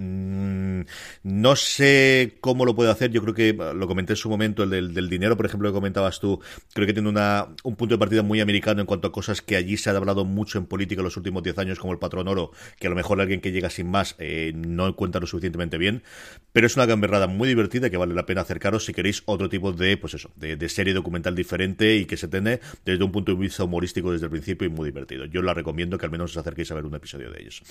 [1.24, 3.12] no sé cómo lo puede hacer.
[3.12, 6.20] Yo creo que lo comenté en su momento, el del, dinero, por ejemplo, que comentabas
[6.20, 6.40] tú.
[6.74, 9.56] Creo que tiene una, un punto de partida muy americano en cuanto a cosas que
[9.56, 12.28] allí se ha hablado mucho en política en los últimos 10 años, como el patrón
[12.28, 15.78] oro, que a lo mejor alguien que llega sin más eh, no cuenta lo suficientemente
[15.78, 16.04] bien.
[16.54, 19.72] Pero es una gamberrada muy divertida que vale la pena acercaros si queréis otro tipo
[19.72, 23.38] de, pues eso, de, serie documental diferente y que se tiene desde un punto de
[23.38, 25.26] vista humorístico desde el principio y muy divertido.
[25.26, 27.62] Yo la recomiendo que al menos os acerquéis a ver un episodio de ellos.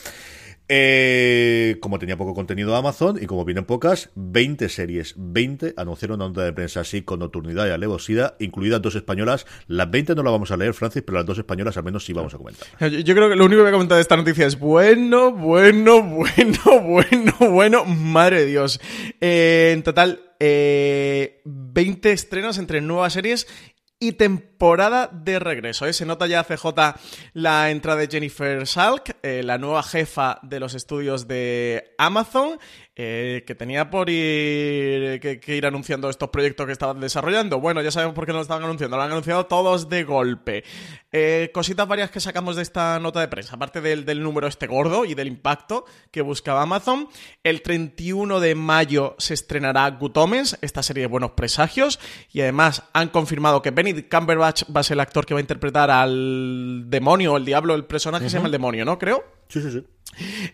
[0.68, 6.28] Eh, como tenía poco contenido Amazon y como vienen pocas, 20 series, 20 anunciaron una
[6.28, 9.46] nota de prensa así con nocturnidad y alevosía, incluidas dos españolas.
[9.66, 12.12] Las 20 no las vamos a leer, Francis, pero las dos españolas al menos sí
[12.12, 12.66] vamos a comentar.
[12.90, 16.02] Yo, creo que lo único que voy a comentar de esta noticia es bueno, bueno,
[16.02, 18.80] bueno, bueno, bueno, madre de Dios.
[19.20, 23.46] Eh, en total, eh, 20 estrenos entre nuevas series
[24.00, 24.12] y
[24.60, 25.86] temporada de regreso.
[25.86, 25.94] ¿eh?
[25.94, 26.66] Se nota ya CJ
[27.32, 32.58] la entrada de Jennifer Salk, eh, la nueva jefa de los estudios de Amazon,
[32.94, 37.58] eh, que tenía por ir que, ir anunciando estos proyectos que estaban desarrollando.
[37.58, 40.64] Bueno, ya sabemos por qué no lo estaban anunciando, lo han anunciado todos de golpe.
[41.54, 45.14] Cositas varias que sacamos de esta nota de prensa, aparte del, número este gordo y
[45.14, 47.08] del impacto que buscaba Amazon.
[47.42, 51.98] El 31 de mayo se estrenará Good Omens, esta serie de buenos presagios,
[52.30, 55.40] y además han confirmado que Benedict Cumberbatch va a ser el actor que va a
[55.40, 58.98] interpretar al demonio el diablo, el personaje se llama el demonio, ¿no?
[58.98, 59.24] Creo.
[59.48, 59.84] Sí, sí, sí.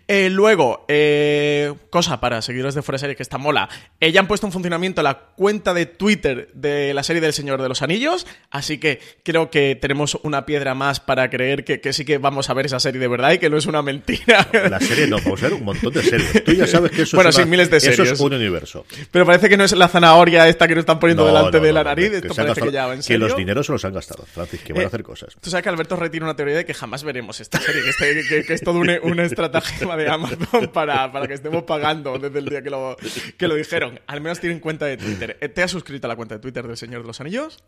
[0.09, 3.69] Eh, luego, eh, cosa para seguidores de Fuera Serie que está mola.
[4.01, 7.61] Eh, ya han puesto en funcionamiento la cuenta de Twitter de la serie del Señor
[7.61, 8.27] de los Anillos.
[8.51, 12.55] Así que creo que tenemos una piedra más para creer que, sí que vamos a
[12.55, 14.47] ver esa serie de verdad y que no es una mentira.
[14.71, 16.45] La serie no, vamos a ver un montón de series.
[16.45, 17.99] Tú ya sabes que eso, bueno, es, miles de series.
[17.99, 18.87] eso es un universo.
[19.11, 21.85] Pero parece que no es la zanahoria esta que nos están poniendo delante de la
[21.85, 22.12] nariz.
[22.12, 23.27] Esto que, parece que ya en serio.
[23.27, 25.37] Que los dineros se los han gastado, Francis, que van a eh, hacer cosas.
[25.40, 28.45] Tú sabes que Alberto retira una teoría de que jamás veremos esta serie, que, este,
[28.47, 32.47] que, es todo un, una estratagema de Amazon para, para que estemos pagando desde el
[32.47, 32.97] día que lo,
[33.39, 34.01] que lo dijeron.
[34.07, 35.39] Al menos tienen cuenta de Twitter.
[35.55, 37.63] ¿Te has suscrito a la cuenta de Twitter del Señor de los Anillos?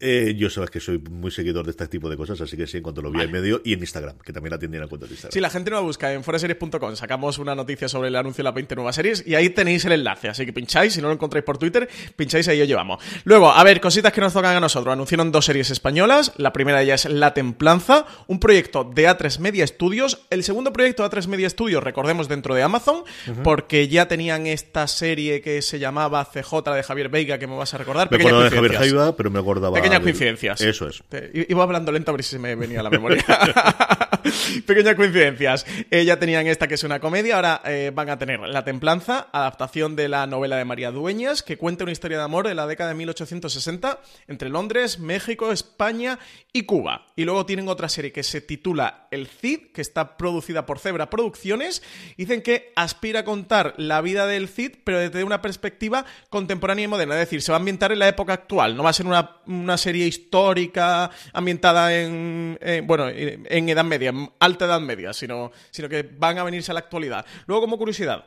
[0.00, 2.78] Eh, yo sabes que soy muy seguidor de este tipo de cosas, así que sí,
[2.78, 5.06] en cuanto lo vi en medio y en Instagram, que también la tienen en cuenta
[5.06, 5.32] de Instagram.
[5.32, 6.96] Sí, la gente no la busca en foraseries.com.
[6.96, 9.92] Sacamos una noticia sobre el anuncio de las 20 nuevas series y ahí tenéis el
[9.92, 10.28] enlace.
[10.28, 13.02] Así que pincháis, si no lo encontráis por Twitter, pincháis ahí lo llevamos.
[13.24, 14.92] Luego, a ver, cositas que nos tocan a nosotros.
[14.92, 16.32] Anunciaron dos series españolas.
[16.36, 20.26] La primera de ellas es La Templanza, un proyecto de A3 Media Studios.
[20.30, 23.04] El segundo proyecto de A3 Media Studios, recordemos, dentro de Amazon,
[23.42, 27.72] porque ya tenían esta serie que se llamaba CJ de Javier Veiga, que me vas
[27.74, 28.10] a recordar.
[28.10, 29.83] Me de Javier pero me acordaba.
[29.84, 30.60] Pequeñas coincidencias.
[30.60, 31.02] Eso es.
[31.48, 33.24] Iba hablando lento a ver si se me venía a la memoria.
[34.66, 35.66] Pequeñas coincidencias.
[35.90, 39.28] Eh, ya tenían esta que es una comedia, ahora eh, van a tener La Templanza,
[39.32, 42.66] adaptación de la novela de María Dueñas, que cuenta una historia de amor de la
[42.66, 46.18] década de 1860 entre Londres, México, España
[46.52, 47.06] y Cuba.
[47.16, 51.10] Y luego tienen otra serie que se titula El Cid, que está producida por Zebra
[51.10, 51.82] Producciones.
[52.16, 56.88] Dicen que aspira a contar la vida del Cid, pero desde una perspectiva contemporánea y
[56.88, 57.14] moderna.
[57.14, 58.76] Es decir, se va a ambientar en la época actual.
[58.76, 64.30] No va a ser una, una serie histórica ambientada en, bueno, en Edad Media, en
[64.38, 67.24] alta Edad Media, sino, sino que van a venirse a la actualidad.
[67.46, 68.24] Luego, como curiosidad,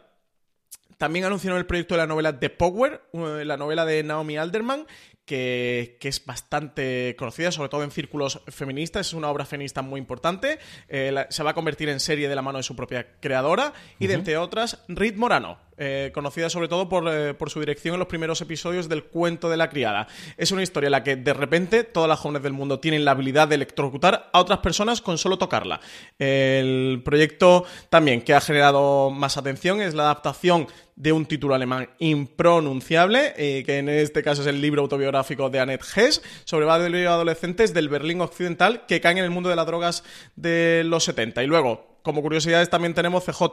[0.98, 4.88] también anunciaron el proyecto de la novela The Power, la novela de Naomi Alderman,
[5.26, 9.08] que, es bastante conocida, sobre todo en círculos feministas.
[9.08, 10.58] Es una obra feminista muy importante.
[10.88, 13.74] Eh, se va a convertir en serie de la mano de su propia creadora.
[14.00, 18.00] Y de entre otras, Rit Morano, eh, conocida sobre todo eh, por, su dirección en
[18.00, 20.08] los primeros episodios del cuento de la criada.
[20.36, 23.12] Es una historia en la que de repente todas las jóvenes del mundo tienen la
[23.12, 25.80] habilidad de electrocutar a otras personas con solo tocarla.
[26.18, 31.90] El proyecto también que ha generado más atención es la adaptación de un título alemán
[32.00, 37.08] impronunciable, eh, que en este caso es el libro autobiográfico de Annette Hess, sobre varios
[37.08, 40.04] adolescentes del Berlín Occidental que caen en el mundo de las drogas
[40.36, 41.44] de los 70.
[41.44, 43.44] Y luego, como curiosidades, también tenemos CJ,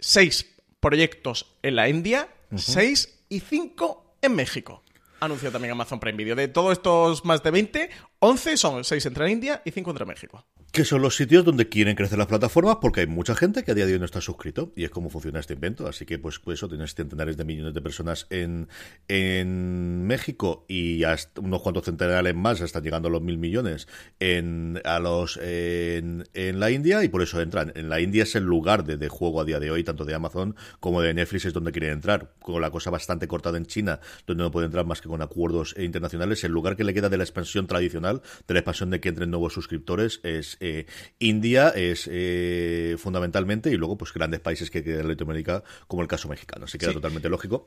[0.00, 4.82] seis proyectos en la India, seis y cinco en México.
[5.20, 6.34] Anunció también Amazon Prime Video.
[6.34, 7.90] De todos estos más de 20,
[8.24, 11.68] 11 son seis entre la India y cinco entre México que son los sitios donde
[11.68, 14.22] quieren crecer las plataformas porque hay mucha gente que a día de hoy no está
[14.22, 15.86] suscrito y es como funciona este invento.
[15.86, 18.68] Así que, pues, pues eso, tienes centenares de millones de personas en,
[19.06, 23.86] en México y hasta unos cuantos centenares más están llegando a los mil millones
[24.18, 27.72] en, a los, en, en la India y por eso entran.
[27.74, 30.14] En la India es el lugar de, de, juego a día de hoy, tanto de
[30.14, 32.32] Amazon como de Netflix, es donde quieren entrar.
[32.40, 35.74] Con la cosa bastante cortada en China, donde no puede entrar más que con acuerdos
[35.76, 39.08] internacionales, el lugar que le queda de la expansión tradicional de la expansión de que
[39.08, 40.86] entren nuevos suscriptores es eh,
[41.18, 46.08] India, es eh, fundamentalmente, y luego pues grandes países que quedan en Latinoamérica, como el
[46.08, 46.64] caso mexicano.
[46.64, 47.66] Así que era totalmente lógico.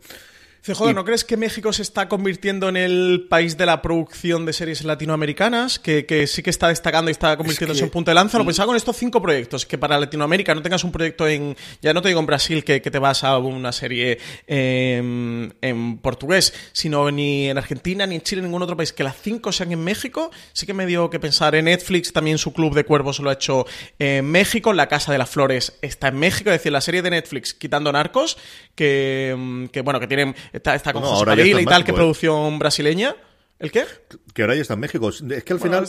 [0.65, 4.53] CJ, ¿no crees que México se está convirtiendo en el país de la producción de
[4.53, 5.77] series latinoamericanas?
[5.77, 8.39] Que, sí que está destacando y está convirtiéndose en punto de lanza.
[8.39, 11.93] Lo pensaba con estos cinco proyectos, que para Latinoamérica no tengas un proyecto en, ya
[11.93, 17.47] no te digo en Brasil, que, te vas a una serie en, portugués, sino ni
[17.47, 19.83] en Argentina, ni en Chile, ni en ningún otro país, que las cinco sean en
[19.83, 23.29] México, sí que me dio que pensar en Netflix, también su Club de Cuervos lo
[23.29, 23.67] ha hecho
[23.99, 27.11] en México, La Casa de las Flores está en México, es decir, la serie de
[27.11, 28.37] Netflix, quitando Narcos,
[28.73, 31.93] que, que bueno, que tienen Está, con José y tal, que ¿eh?
[31.93, 33.15] producción brasileña.
[33.57, 33.85] ¿El qué?
[34.33, 35.09] Que ahora ya está en México.
[35.09, 35.87] Es que al final,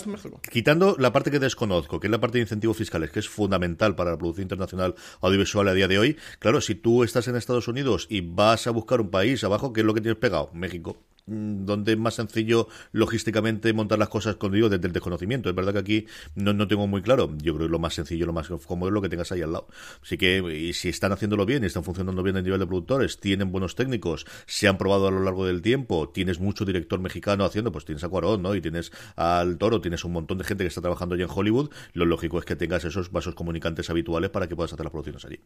[0.50, 3.96] quitando la parte que desconozco, que es la parte de incentivos fiscales, que es fundamental
[3.96, 7.66] para la producción internacional audiovisual a día de hoy, claro, si tú estás en Estados
[7.66, 10.50] Unidos y vas a buscar un país abajo, ¿qué es lo que tienes pegado?
[10.52, 10.96] México.
[11.28, 15.48] Mm, donde es más sencillo logísticamente montar las cosas con digo desde el desconocimiento.
[15.48, 17.34] Es verdad que aquí no, no tengo muy claro.
[17.42, 19.52] Yo creo que lo más sencillo, lo más cómodo es lo que tengas ahí al
[19.52, 19.66] lado.
[20.00, 23.18] Así que y si están haciéndolo bien y están funcionando bien a nivel de productores,
[23.18, 27.44] tienen buenos técnicos, se han probado a lo largo del tiempo, tienes mucho director mexicano
[27.44, 28.54] haciendo, pues tienes a Cuarón, ¿no?
[28.54, 31.70] Y tienes al Toro, tienes un montón de gente que está trabajando ya en Hollywood.
[31.92, 35.24] Lo lógico es que tengas esos vasos comunicantes habituales para que puedas hacer las producciones
[35.24, 35.40] allí.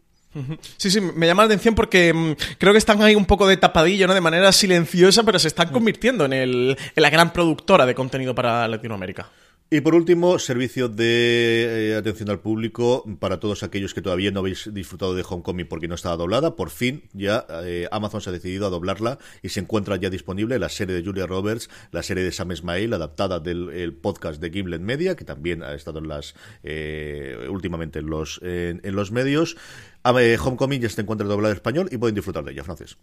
[0.77, 3.57] Sí, sí, me llama la atención porque mm, creo que están ahí un poco de
[3.57, 4.13] tapadillo, ¿no?
[4.13, 8.35] De manera silenciosa, pero se están convirtiendo en, el, en la gran productora de contenido
[8.35, 9.29] para Latinoamérica.
[9.73, 14.41] Y por último, servicio de eh, atención al público para todos aquellos que todavía no
[14.41, 16.57] habéis disfrutado de Homecoming porque no estaba doblada.
[16.57, 20.59] Por fin, ya eh, Amazon se ha decidido a doblarla y se encuentra ya disponible
[20.59, 24.81] la serie de Julia Roberts, la serie de Sam Esmail, adaptada del podcast de Gimlet
[24.81, 29.57] Media, que también ha estado en las eh, últimamente en los, en, los medios.
[30.03, 32.97] Homecoming ya se encuentra doblada en español y pueden disfrutar de ella, Francis.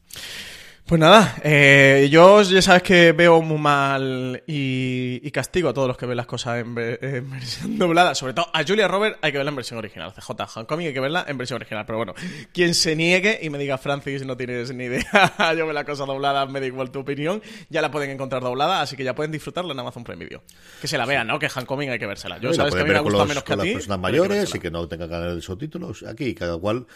[0.88, 5.98] Pues nada, eh, yo ya sabes que veo muy mal y, castigo a todos los
[5.98, 6.74] que ven las cosas en,
[7.30, 8.16] versión doblada.
[8.16, 10.14] Sobre todo a Julia Robert hay que verla en versión original.
[10.14, 11.86] CJ Homecoming hay que verla en versión original.
[11.86, 12.14] Pero bueno,
[12.54, 16.06] quien se niegue y me diga, Francis, no tienes ni idea, yo veo la cosa
[16.06, 19.34] doblada, me da igual tu opinión, ya la pueden encontrar doblada, así que ya pueden
[19.34, 20.42] disfrutarla en Amazon Prime Video.
[20.80, 21.38] Que se la vean, ¿no?
[21.38, 22.38] Que Homecoming hay que vérsela.
[22.38, 23.66] Yo sabes que a mí me gusta menos que a ti.
[23.66, 26.04] las personas mayores y que no tengan canales de subtítulos.
[26.04, 26.88] Aquí, cada cual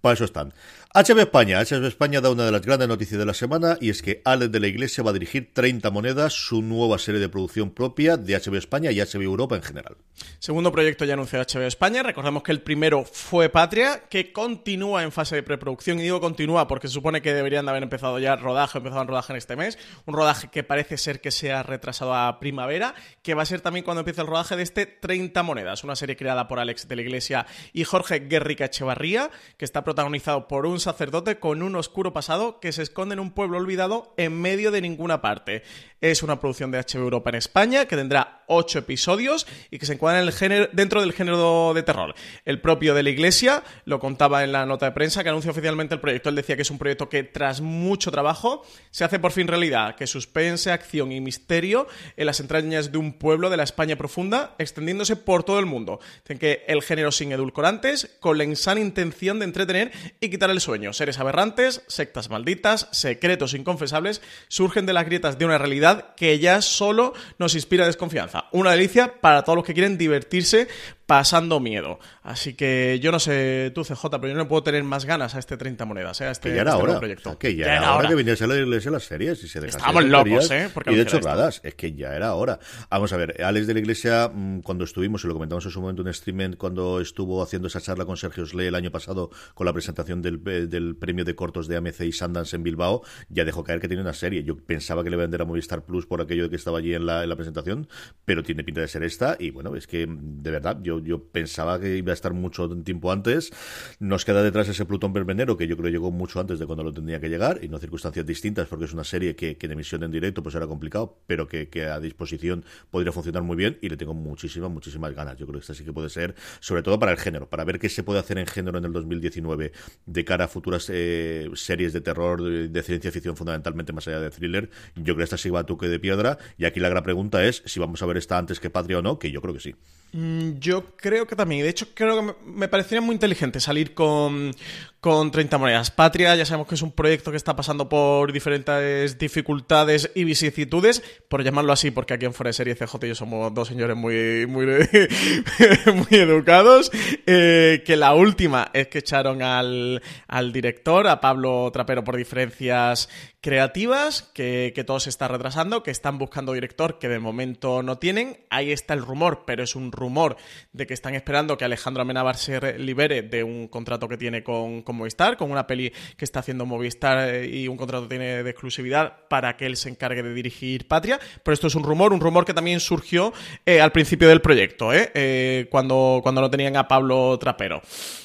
[0.00, 0.54] para eso están.
[0.92, 1.60] HB España.
[1.60, 4.50] HB España da una de las grandes noticias de la semana y es que Alex
[4.50, 8.36] de la Iglesia va a dirigir 30 monedas, su nueva serie de producción propia de
[8.36, 9.96] HB España y HB Europa en general.
[10.40, 12.02] Segundo proyecto ya anunciado HB España.
[12.02, 16.00] Recordemos que el primero fue Patria, que continúa en fase de preproducción.
[16.00, 19.32] Y digo continúa porque se supone que deberían de haber empezado ya rodaje, empezaban rodaje
[19.32, 19.78] en este mes.
[20.06, 23.60] Un rodaje que parece ser que se ha retrasado a primavera, que va a ser
[23.60, 26.96] también cuando empiece el rodaje de este 30 monedas, una serie creada por Alex de
[26.96, 32.12] la Iglesia y Jorge Guerrica Echevarría, que está protagonizado por un sacerdote con un oscuro
[32.12, 35.62] pasado que se esconde en un pueblo olvidado en medio de ninguna parte.
[36.00, 39.92] Es una producción de HBO Europa en España que tendrá ocho episodios y que se
[39.92, 40.24] encuadra
[40.72, 42.14] dentro del género de terror.
[42.46, 45.94] El propio de la Iglesia lo contaba en la nota de prensa que anuncia oficialmente
[45.94, 46.30] el proyecto.
[46.30, 49.94] Él decía que es un proyecto que tras mucho trabajo se hace por fin realidad,
[49.94, 51.86] que suspense, acción y misterio
[52.16, 56.00] en las entrañas de un pueblo de la España profunda, extendiéndose por todo el mundo.
[56.22, 60.62] Dicen que el género sin edulcorantes, con la insana intención de entretener y quitar el
[60.62, 60.94] sueño.
[60.94, 66.62] Seres aberrantes, sectas malditas, secretos inconfesables surgen de las grietas de una realidad que ya
[66.62, 68.44] solo nos inspira desconfianza.
[68.52, 70.68] Una delicia para todos los que quieren divertirse
[71.10, 71.98] pasando miedo.
[72.22, 75.40] Así que yo no sé tú, CJ, pero yo no puedo tener más ganas a
[75.40, 76.26] este 30 monedas, ¿eh?
[76.26, 77.36] a este, ya era este proyecto.
[77.36, 80.48] Que ya, era hora que viniese a la iglesia las series y se Estamos locos,
[80.52, 80.70] ¿eh?
[80.86, 81.62] y de hecho, chorradas.
[81.64, 82.60] Es que ya era hora.
[82.90, 85.80] Vamos a ver, Alex de la Iglesia, mm, cuando estuvimos, y lo comentamos en su
[85.80, 89.66] momento en streaming, cuando estuvo haciendo esa charla con Sergio Sle el año pasado con
[89.66, 93.44] la presentación del, eh, del premio de cortos de AMC y Sundance en Bilbao, ya
[93.44, 94.44] dejó caer que tiene una serie.
[94.44, 96.78] Yo pensaba que le iba a vender a Movistar Plus por aquello de que estaba
[96.78, 97.88] allí en la, en la presentación,
[98.24, 99.36] pero tiene pinta de ser esta.
[99.40, 103.12] Y bueno, es que de verdad, yo, yo pensaba que iba a estar mucho tiempo
[103.12, 103.50] antes.
[103.98, 106.92] Nos queda detrás ese Plutón Verbenero, que yo creo llegó mucho antes de cuando lo
[106.92, 110.10] tendría que llegar, y no circunstancias distintas, porque es una serie que, en emisión en
[110.10, 114.14] directo pues era complicado, pero que, a disposición podría funcionar muy bien, y le tengo
[114.14, 115.36] muchísimas, muchísimas ganas.
[115.36, 117.78] Yo creo que esta sí que puede ser, sobre todo para el género, para ver
[117.78, 119.72] qué se puede hacer en género en el 2019
[120.06, 124.30] de cara a futuras eh, series de terror, de, ciencia ficción fundamentalmente más allá de
[124.30, 124.70] thriller.
[124.96, 127.44] Yo creo que esta sí va a toque de piedra, y aquí la gran pregunta
[127.44, 129.60] es si vamos a ver esta antes que Patria o no, que yo creo que
[129.60, 129.74] sí.
[130.12, 131.62] Mm, yo creo que también.
[131.62, 134.52] De hecho, creo que me parecería muy inteligente salir con,
[135.00, 135.90] con 30 monedas.
[135.90, 141.02] Patria, ya sabemos que es un proyecto que está pasando por diferentes dificultades y vicisitudes,
[141.28, 143.96] por llamarlo así, porque aquí en Fuera de Serie CJ y yo somos dos señores
[143.96, 144.66] muy, muy,
[145.94, 146.90] muy educados.
[147.26, 153.08] Eh, que la última es que echaron al, al director, a Pablo Trapero, por diferencias
[153.40, 157.96] creativas, que, que, todo se está retrasando, que están buscando director, que de momento no
[157.96, 158.44] tienen.
[158.50, 160.36] Ahí está el rumor, pero es un rumor
[160.72, 164.82] de que están esperando que Alejandro Amenábar se libere de un contrato que tiene con,
[164.92, 169.28] Movistar, con una peli que está haciendo Movistar eh, y un contrato tiene de exclusividad
[169.28, 171.20] para que él se encargue de dirigir Patria.
[171.42, 173.32] Pero esto es un rumor, un rumor que también surgió
[173.66, 175.68] eh, al principio del proyecto, ¿eh?
[175.70, 177.82] cuando, cuando no tenían a Pablo Trapero.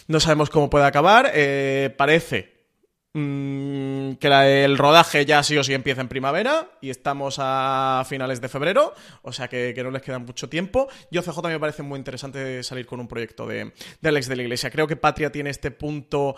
[0.07, 1.31] No sabemos cómo puede acabar.
[1.97, 2.54] Parece
[3.15, 8.49] que el rodaje ya sí o sí empieza en primavera y estamos a finales de
[8.49, 10.89] febrero, o sea que, que no les queda mucho tiempo.
[11.11, 14.41] Yo CJ me parece muy interesante salir con un proyecto de, de Alex de la
[14.41, 14.69] Iglesia.
[14.69, 16.35] Creo que Patria tiene este punto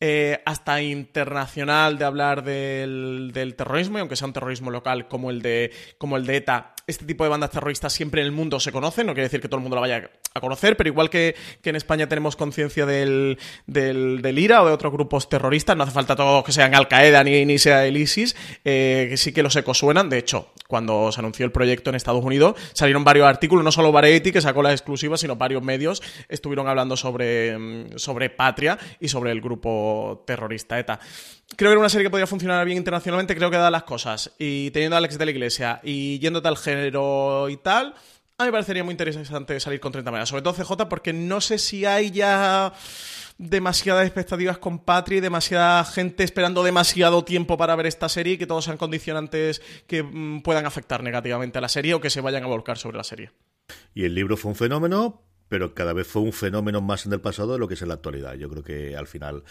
[0.00, 5.30] eh, hasta internacional de hablar del, del, terrorismo, y aunque sea un terrorismo local como
[5.30, 8.58] el de, como el de ETA, este tipo de bandas terroristas siempre en el mundo
[8.58, 11.10] se conocen, no quiere decir que todo el mundo la vaya a conocer, pero igual
[11.10, 15.76] que, que en España tenemos conciencia del, del, del, IRA o de otros grupos terroristas,
[15.76, 19.32] no hace falta todos que sean Al-Qaeda ni, ni sea el ISIS, eh, que sí
[19.32, 20.08] que los ecos suenan.
[20.08, 23.92] De hecho, cuando se anunció el proyecto en Estados Unidos, salieron varios artículos, no solo
[23.92, 29.30] Variety, que sacó la exclusiva, sino varios medios estuvieron hablando sobre, sobre Patria y sobre
[29.30, 30.98] el grupo terrorista ETA.
[31.56, 34.32] Creo que era una serie que podría funcionar bien internacionalmente, creo que da las cosas.
[34.38, 37.94] Y teniendo a Alex de la Iglesia y yéndote al género y tal,
[38.40, 40.28] a mí me parecería muy interesante salir con 30 maneras.
[40.28, 42.72] Sobre todo CJ, porque no sé si hay ya
[43.36, 48.38] demasiadas expectativas con Patria y demasiada gente esperando demasiado tiempo para ver esta serie y
[48.38, 52.20] que todos sean condicionantes que mmm, puedan afectar negativamente a la serie o que se
[52.20, 53.30] vayan a volcar sobre la serie.
[53.94, 57.20] Y el libro fue un fenómeno, pero cada vez fue un fenómeno más en el
[57.20, 58.34] pasado de lo que es en la actualidad.
[58.34, 59.42] Yo creo que al final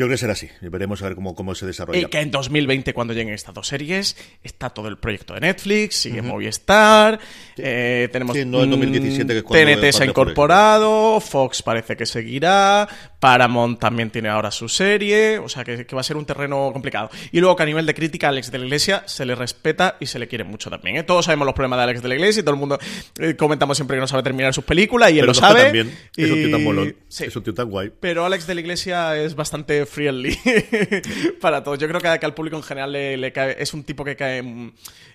[0.00, 0.48] yo creo que será así.
[0.62, 1.98] Veremos a ver cómo, cómo se desarrolla.
[2.00, 5.96] Y que en 2020, cuando lleguen estas dos series, está todo el proyecto de Netflix,
[5.96, 6.28] sigue uh -huh.
[6.28, 7.20] Movistar,
[7.54, 7.62] sí.
[7.62, 11.98] eh, tenemos sí, no, en 2017, que es cuando TNT se ha incorporado, Fox parece
[11.98, 12.88] que seguirá,
[13.18, 16.70] Paramount también tiene ahora su serie, o sea que, que, va a ser un terreno
[16.72, 17.10] complicado.
[17.30, 19.98] Y luego que a nivel de crítica, a Alex de la Iglesia se le respeta
[20.00, 20.96] y se le quiere mucho también.
[20.96, 21.02] ¿eh?
[21.02, 22.78] Todos sabemos los problemas de Alex de la Iglesia y todo el mundo
[23.18, 25.64] eh, comentamos siempre que no sabe terminar sus películas y él Pero lo sabe.
[25.64, 25.94] También.
[26.16, 26.24] Y...
[26.24, 27.24] Es un tío tan molón, sí.
[27.24, 27.92] es un tío tan guay.
[28.00, 30.38] Pero Alex de la Iglesia es bastante friendly
[31.40, 31.78] para todos.
[31.78, 34.42] Yo creo que, al público en general le cae, es un tipo que cae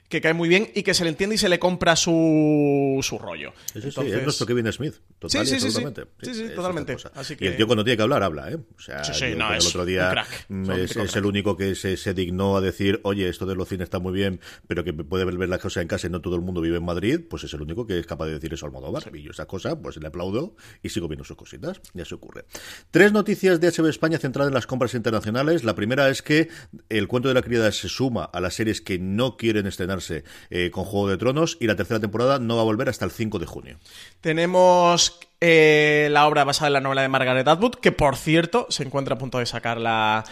[0.09, 3.17] que cae muy bien y que se le entiende y se le compra su, su
[3.17, 3.53] rollo.
[3.73, 3.93] Entonces...
[3.93, 4.95] sí, es nuestro Kevin Smith.
[5.19, 6.11] Total sí, sí, absolutamente.
[6.21, 6.97] Sí, sí, totalmente.
[7.13, 7.45] Así que...
[7.45, 8.57] Y el tío cuando tiene que hablar, habla, ¿eh?
[8.77, 9.01] O sea,
[9.35, 10.25] no, el otro día
[10.77, 13.85] es, es, el único que se, se, dignó a decir, oye, esto de los cines
[13.85, 16.41] está muy bien, pero que puede ver las cosas en casa y no todo el
[16.41, 18.69] mundo vive en Madrid, pues es el único que es capaz de decir eso al
[18.69, 19.15] Almodóvar.
[19.15, 21.81] Y yo esa cosa, pues le aplaudo y sigo viendo sus cositas.
[21.93, 22.45] Ya se ocurre.
[22.91, 25.63] Tres noticias de HBO España centradas en las compras internacionales.
[25.63, 26.49] La primera es que
[26.89, 29.65] el cuento de la criada se suma a las series que no quieren
[30.49, 33.11] eh, con Juego de Tronos y la tercera temporada no va a volver hasta el
[33.11, 33.77] 5 de junio.
[34.25, 38.81] Tenemos eh, la obra basada en la novela de Margaret Atwood, que por cierto se
[38.81, 40.23] encuentra a punto de sacar la,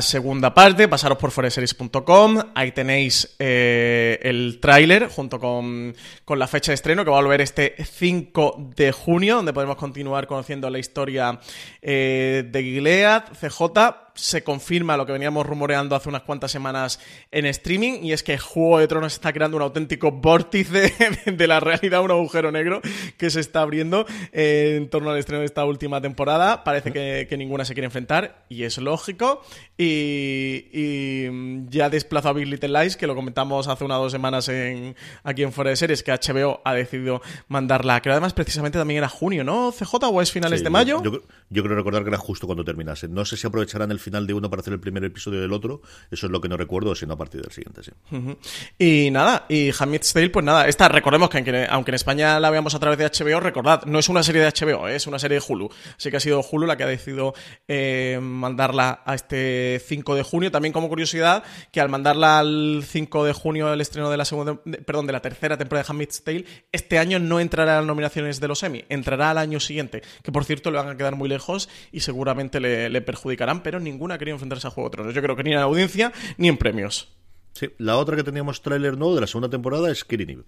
[0.00, 0.88] segunda parte.
[0.88, 5.94] Pasaros por foreseries.com, ahí tenéis eh, el tráiler junto con,
[6.24, 9.76] con, la fecha de estreno que va a volver este 5 de junio, donde podemos
[9.76, 11.38] continuar conociendo la historia
[11.82, 14.08] eh, de Gilead, CJ.
[14.14, 17.00] Se confirma lo que veníamos rumoreando hace unas cuantas semanas
[17.30, 20.92] en streaming, y es que Juego de Tronos está creando un auténtico vórtice
[21.26, 22.80] de la realidad, un agujero negro
[23.16, 26.64] que se está abriendo eh, en torno al estreno de esta última temporada.
[26.64, 29.42] Parece que, que ninguna se quiere enfrentar, y es lógico.
[29.76, 34.48] Y, y, ya desplazó a Big Little Lies, que lo comentamos hace unas dos semanas
[34.48, 34.94] en,
[35.24, 38.00] aquí en Fuera de Series, que HBO ha decidido mandarla.
[38.02, 39.72] Creo además precisamente también era junio, ¿no?
[39.72, 41.02] CJ o es finales sí, de mayo.
[41.02, 43.08] Yo, yo, creo recordar que era justo cuando terminase.
[43.08, 45.80] No sé si aprovecharán el final de uno para hacer el primer episodio del otro.
[46.10, 47.92] Eso es lo que no recuerdo, sino a partir del siguiente, sí.
[48.10, 48.36] Uh -huh.
[48.78, 52.50] Y nada, y Hamid's Tale, pues nada, esta recordemos que aunque, aunque en España la
[52.50, 54.96] veamos a través de HBO, recordad, no es una serie de HBO, ¿eh?
[54.96, 55.70] es una serie de Hulu.
[55.96, 57.34] Así que ha sido Hulu la que ha decidido
[57.66, 60.50] eh, mandarla a este 5 de junio.
[60.50, 61.42] También como curiosidad,
[61.72, 65.20] que al mandarla al 5 de junio el estreno de la segunda, perdón, de la
[65.20, 68.84] tercera temporada de Handmaid's Tale, este año no entrará a las nominaciones de los Emmy,
[68.88, 72.60] entrará al año siguiente, que por cierto le van a quedar muy lejos y seguramente
[72.60, 75.14] le, perjudicarán, pero ninguna querido enfrentarse a Juego de Tronos.
[75.14, 77.08] Yo creo que ni en audiencia ni en premios.
[77.52, 80.44] Sí, la otra que teníamos tráiler nuevo de la segunda temporada es Eve.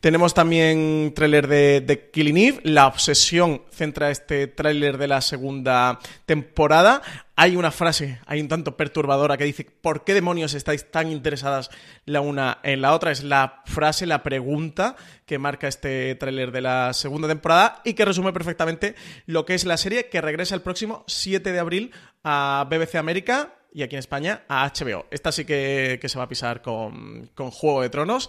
[0.00, 2.60] Tenemos también tráiler de, de, Killing Eve.
[2.64, 7.02] La obsesión centra este tráiler de la segunda temporada.
[7.36, 11.70] Hay una frase, hay un tanto perturbadora que dice ¿Por qué demonios estáis tan interesadas
[12.04, 13.12] la una en la otra?
[13.12, 18.04] Es la frase, la pregunta que marca este tráiler de la segunda temporada y que
[18.04, 18.94] resume perfectamente
[19.26, 21.92] lo que es la serie que regresa el próximo 7 de abril
[22.24, 25.06] a BBC América y aquí en España a HBO.
[25.10, 28.28] Esta sí que, que se va a pisar con, con Juego de Tronos.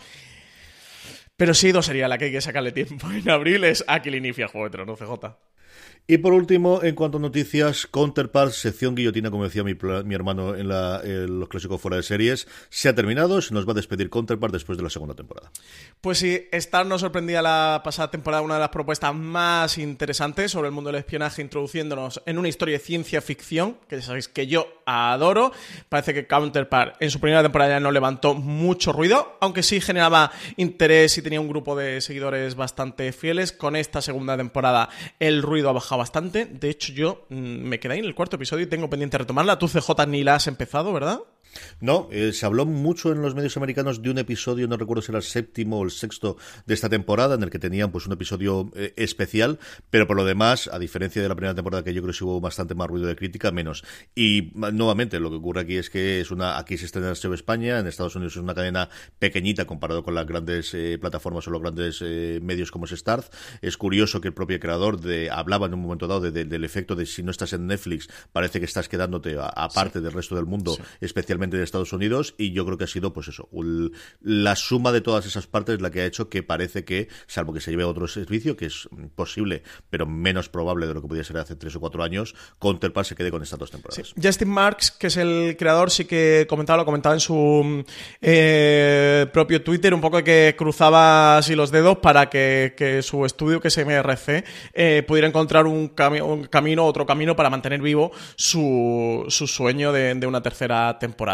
[1.42, 4.48] Pero sí, dos sería la que hay que sacarle tiempo en abril, es a inicia
[4.48, 5.51] Juego de Tronos, CJ.
[6.08, 10.56] Y por último, en cuanto a noticias, Counterpart, sección guillotina, como decía mi, mi hermano
[10.56, 14.10] en, la, los clásicos fuera de series, se ha terminado, se nos va a despedir
[14.10, 15.52] Counterpart después de la segunda temporada.
[16.02, 20.68] Pues sí, Star nos sorprendía la pasada temporada una de las propuestas más interesantes sobre
[20.68, 24.48] el mundo del espionaje, introduciéndonos en una historia de ciencia ficción, que ya sabéis que
[24.48, 25.54] yo adoro.
[25.88, 30.32] Parece que Counterpart en su primera temporada ya no levantó mucho ruido, aunque sí generaba
[30.58, 33.54] interés y tenía un grupo de seguidores bastante fieles.
[33.54, 34.90] Con esta segunda temporada
[35.20, 36.46] el ruido ha bajado bastante.
[36.46, 39.58] De hecho, yo mm, me quedé en el cuarto episodio y tengo pendiente retomarla.
[39.60, 41.20] Tú, CJ, ni la has empezado, ¿verdad?
[41.80, 45.12] No, eh, se habló mucho en los medios americanos de un episodio, no recuerdo si
[45.12, 48.14] era el séptimo o el sexto de esta temporada, en el que tenían pues un
[48.14, 52.02] episodio eh, especial, pero por lo demás, a diferencia de la primera temporada que yo
[52.02, 53.84] creo que hubo bastante más ruido de crítica, menos.
[54.16, 57.34] Y nuevamente, lo que ocurre aquí es que es una, aquí se estrena en HBO
[57.34, 58.90] España, en Estados Unidos es una cadena
[59.20, 63.30] pequeñita comparado con las grandes eh, plataformas o los grandes eh, medios como es Starz.
[63.62, 66.64] Es curioso que el propio creador de, hablaba en un momento dado de, de, del
[66.64, 70.04] efecto de si no estás en Netflix, parece que estás quedándote aparte sí.
[70.04, 70.84] del resto del mundo, sí.
[71.02, 73.50] especialmente de Estados Unidos, y yo creo que ha sido, pues eso,
[74.22, 77.62] la suma de todas esas partes la que ha hecho que parece que, salvo que
[77.62, 81.24] se lleve a otro servicio, que es posible, pero menos probable de lo que podía
[81.24, 84.14] ser hace tres o cuatro años, Counterpart se quede con estas dos temporadas.
[84.22, 87.84] Justin Marks, que es el creador, sí que comentaba, lo comentaba en su
[88.22, 93.60] eh, propio Twitter, un poco que cruzaba así los dedos para que, que su estudio,
[93.60, 98.12] que es MRC, eh, pudiera encontrar un, cami un, camino, otro camino para mantener vivo
[98.36, 101.31] su, su sueño de una tercera temporada.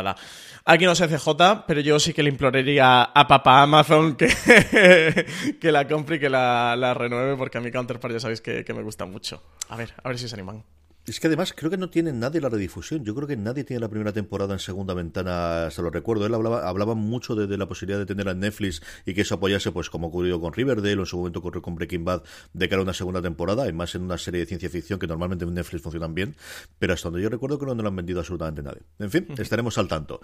[0.66, 4.28] Aquí no sé CJ, pero yo sí que le imploraría a papá Amazon que,
[5.62, 8.66] que la compre y que la, la, renueve, porque a mi Counterpart ya sabéis que,
[8.66, 9.42] que me gusta mucho.
[9.70, 10.64] A ver, a ver si se animan.
[11.08, 13.06] Es que además creo que no tiene nadie la redifusión.
[13.06, 16.26] Yo creo que nadie tiene la primera temporada en segunda ventana, se lo recuerdo.
[16.26, 19.36] Él hablaba, hablaba mucho de, de, la posibilidad de tenerla en Netflix y que eso
[19.36, 22.68] apoyase, pues como ocurrió con Riverdale o en su momento ocurrió con Breaking Bad, de
[22.68, 25.46] cara a una segunda temporada, y más en una serie de ciencia ficción que normalmente
[25.46, 26.36] en Netflix funcionan bien.
[26.78, 28.82] Pero hasta donde yo recuerdo que no lo han vendido absolutamente nadie.
[29.00, 30.20] En fin, estaremos al tanto.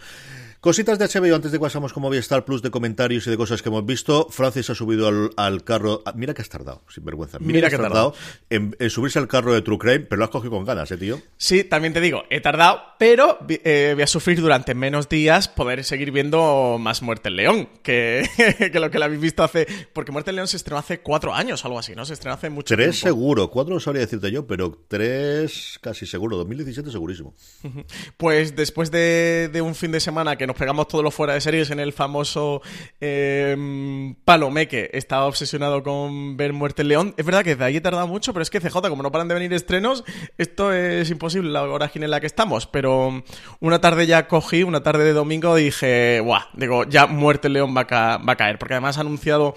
[0.63, 3.61] Cositas de HBO antes de que pasamos como Star Plus de comentarios y de cosas
[3.61, 4.29] que hemos visto.
[4.29, 6.03] Francis ha subido al, al carro.
[6.15, 7.37] Mira que has tardado, sin vergüenza.
[7.39, 8.15] Mira, Mira que has tardado,
[8.49, 10.95] en, en, subirse al carro de True Crime, pero lo has cogido con ganas, ¿eh,
[10.95, 11.19] tío?
[11.35, 15.83] Sí, también te digo, he tardado, pero eh, voy a sufrir durante menos días poder
[15.83, 18.25] seguir viendo más Muerte en León que,
[18.71, 19.67] que, lo que la habéis visto hace.
[19.91, 22.05] Porque Muerte en León se estrenó hace cuatro años, algo así, ¿no?
[22.05, 23.17] Se estrenó hace mucho tres tiempo.
[23.17, 27.33] seguro, cuatro no sabría decirte yo, pero tres casi seguro, 2017 segurísimo.
[28.15, 31.41] Pues después de, de un fin de semana que nos pegamos todos los fuera de
[31.41, 32.61] series en el famoso
[33.01, 37.15] eh, Palomeque, estaba obsesionado con ver Muerte en León.
[37.17, 39.27] Es verdad que de ahí he tardado mucho, pero es que CJ, como no paran
[39.27, 40.03] de venir estrenos,
[40.37, 43.23] esto es imposible la vorágine en la que estamos, pero
[43.61, 47.75] una tarde ya cogí, una tarde de domingo, dije, guau, digo, ya muerte el león
[47.75, 49.55] va a, caer, porque además ha anunciado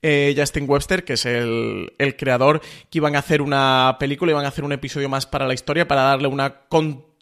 [0.00, 4.44] eh, Justin Webster, que es el, el, creador, que iban a hacer una película, iban
[4.44, 6.60] a hacer un episodio más para la historia, para darle una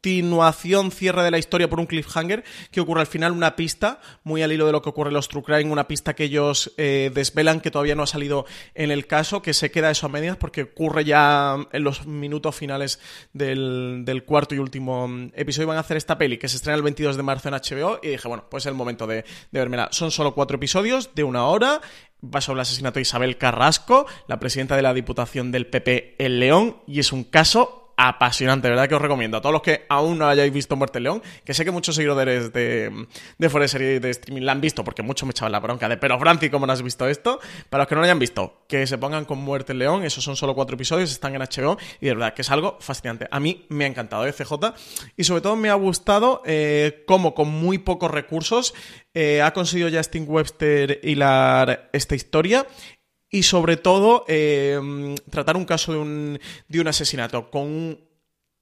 [0.05, 4.43] continuación, cierre de la historia por un cliffhanger, que ocurre al final una pista, muy
[4.43, 7.11] al hilo de lo que ocurre en los True Crime, una pista que ellos eh,
[7.15, 8.45] desvelan, que todavía no ha salido
[8.75, 12.55] en el caso, que se queda eso a medias, porque ocurre ya en los minutos
[12.55, 13.01] finales
[13.33, 15.69] del, cuarto y último episodio.
[15.69, 18.09] Van a hacer esta peli, que se estrena el 22 de marzo en HBO, y
[18.09, 19.89] dije, bueno, pues es el momento de, de vermela.
[19.91, 21.81] Son solo cuatro episodios de una hora,
[22.23, 26.41] va sobre el asesinato de Isabel Carrasco, la presidenta de la Diputación del PP en
[26.41, 28.89] León, y es un caso apasionante, ¿verdad?
[28.89, 31.65] Que os recomiendo a todos los que aún no hayáis visto Muerte León, que sé
[31.65, 33.07] que muchos seguidores de,
[33.39, 35.97] de Fuera Serie de streaming la han visto, porque muchos me echaban la bronca de,
[35.97, 37.41] pero Franci, ¿cómo no has visto esto?
[37.71, 40.37] Para los que no lo hayan visto, que se pongan con Muerte León, esos son
[40.37, 43.29] solo cuatro episodios, están en HBO, y de verdad que es algo fascinante.
[43.31, 44.75] A mí me ha encantado FJ,
[45.17, 48.75] y sobre todo me ha gustado eh, cómo con muy pocos recursos
[49.17, 52.67] eh, ha conseguido Justin Webster hilar esta historia
[53.35, 54.79] y sobre todo eh,
[55.29, 57.99] tratar un caso de un, de un asesinato con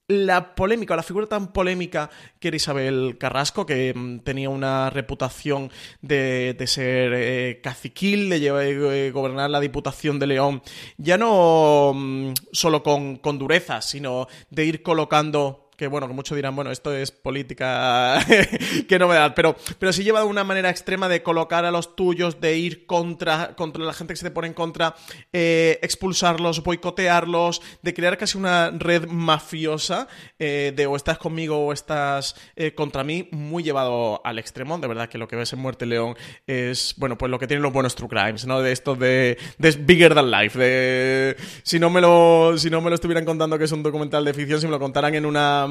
[0.08, 2.08] la polémica, la figura tan polémica
[2.40, 5.70] que era Isabel Carrasco, que mm, tenía una reputación
[6.00, 10.62] de, de ser eh, caciquil, de llevar, eh, gobernar la Diputación de León,
[10.96, 16.36] ya no mm, solo con, con dureza, sino de ir colocando que bueno, que muchos
[16.36, 18.18] dirán, bueno, esto es política,
[18.88, 22.40] qué novedad, pero, pero sí lleva de una manera extrema de colocar a los tuyos,
[22.40, 24.94] de ir contra, contra la gente que se te pone en contra,
[25.32, 30.08] eh, expulsarlos, boicotearlos, de crear casi una red mafiosa
[30.38, 34.78] eh, de o estás conmigo o estás eh, contra mí, muy llevado al extremo.
[34.78, 36.16] De verdad que lo que ves en Muerte León
[36.46, 38.60] es, bueno, pues lo que tienen los buenos True Crimes, ¿no?
[38.60, 42.90] De esto de, de Bigger Than Life, de si no me lo, si no me
[42.90, 45.66] lo estuvieran contando que es un documental de ficción, si me lo contaran en una,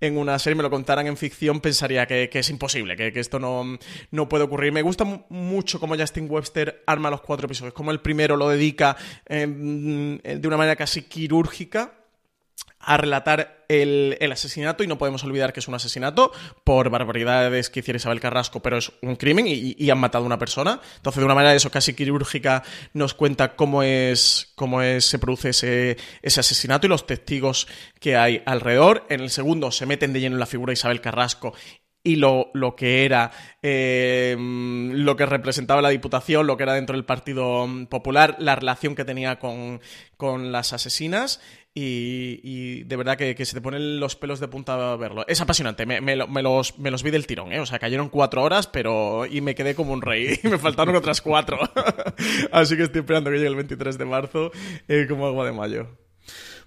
[0.00, 3.78] en una serie, me lo contaran en ficción, pensaría que, es imposible, que, esto no,
[4.10, 4.72] no puede ocurrir.
[4.72, 8.96] Me gusta mucho cómo Justin Webster arma los cuatro episodios, como el primero lo dedica
[9.26, 11.94] em, de una manera casi quirúrgica
[12.78, 16.32] a relatar el, asesinato y no podemos olvidar que es un asesinato
[16.64, 20.38] por barbaridades que hiciera Isabel Carrasco, pero es un crimen y, han matado a una
[20.38, 20.80] persona.
[20.96, 22.62] Entonces, de una manera eso casi quirúrgica
[22.92, 27.68] nos cuenta cómo es, cómo es, se produce ese, ese asesinato y los testigos
[28.00, 29.06] que hay alrededor.
[29.08, 31.54] En el segundo se meten de lleno en la figura de Isabel Carrasco
[32.04, 33.32] y lo, lo que era,
[33.62, 38.94] eh, lo que representaba la Diputación, lo que era dentro del Partido Popular, la relación
[38.94, 39.80] que tenía con,
[40.18, 41.40] con las asesinas
[41.76, 45.24] y, de verdad que, se te ponen los pelos de punta a verlo.
[45.26, 47.58] Es apasionante, me, me, los, me los vi del tirón, ¿eh?
[47.58, 49.26] O sea, cayeron cuatro horas, pero...
[49.26, 51.58] Y me quedé como un rey, y me faltaron otras cuatro.
[52.52, 54.52] Así que estoy esperando que llegue el 23 de marzo
[54.86, 56.03] eh, como agua de mayo.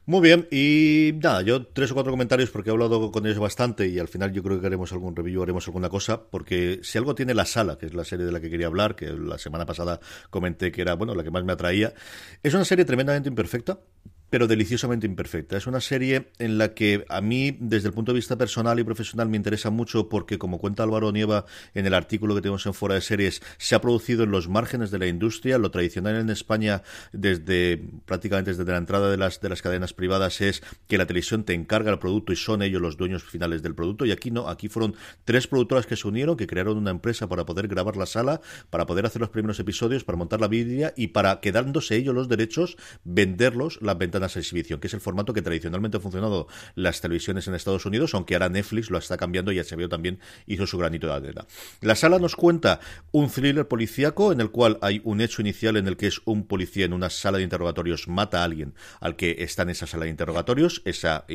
[0.10, 3.90] Muy bien, y nada, yo tres o cuatro comentarios porque he hablado con ellos bastante
[3.90, 7.14] y al final yo creo que haremos algún review, haremos alguna cosa, porque si algo
[7.14, 9.66] tiene La Sala, que es la serie de la que quería hablar, que la semana
[9.66, 10.00] pasada
[10.30, 11.94] comenté que era, bueno, la que más me atraía,
[12.42, 13.82] es una serie tremendamente imperfecta,
[14.30, 15.58] pero deliciosamente imperfecta.
[15.58, 18.84] Es una serie en la que a mí, desde el punto de vista personal y
[18.84, 22.74] profesional, me interesa mucho porque, como cuenta Álvaro Nieva en el artículo que tenemos en
[22.74, 25.58] Fuera de Series, se ha producido en los márgenes de la industria.
[25.58, 30.42] Lo tradicional en España, desde prácticamente desde la entrada de las, de las cadenas privadas,
[30.42, 33.76] es que la televisión te encarga el producto y son ellos los dueños finales del
[33.76, 34.06] producto.
[34.06, 37.46] Y aquí no, aquí fueron tres productoras que se unieron, que crearon una empresa para
[37.46, 41.08] poder grabar la sala, para poder hacer los primeros episodios, para montar la vidria y
[41.08, 45.42] para, quedándose ellos los derechos, venderlos las ventas de exhibición, que es el formato que
[45.42, 49.60] tradicionalmente ha funcionado las televisiones en Estados Unidos, aunque ahora Netflix lo está cambiando y
[49.60, 51.46] HBO también hizo su granito de arena.
[51.82, 52.80] La sala nos cuenta
[53.12, 56.48] un thriller policíaco en el cual hay un hecho inicial en el que es un
[56.48, 60.06] policía en una sala de interrogatorios mata a alguien al que está en esa sala
[60.06, 61.26] de interrogatorios, esa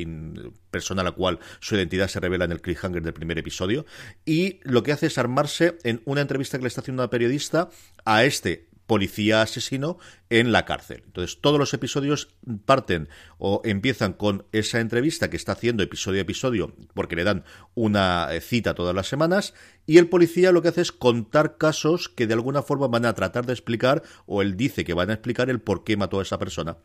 [0.70, 3.87] persona a la cual su identidad se revela en el cliffhanger del primer episodio,
[4.24, 7.68] y lo que hace es armarse en una entrevista que le está haciendo una periodista
[8.05, 9.97] a este policía asesino
[10.28, 11.01] en la cárcel.
[11.07, 12.28] Entonces, todos los episodios
[12.66, 17.43] parten o empiezan con esa entrevista que está haciendo episodio a episodio, porque le dan
[17.72, 19.55] una eh, cita todas las semanas,
[19.86, 23.14] y el policía lo que hace es contar casos que de alguna forma van a
[23.14, 26.24] tratar de explicar, o él dice que van a explicar el por qué mató a
[26.24, 26.76] esa persona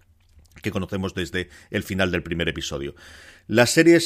[0.61, 2.95] que conocemos desde el final del primer episodio.
[3.47, 3.99] La serie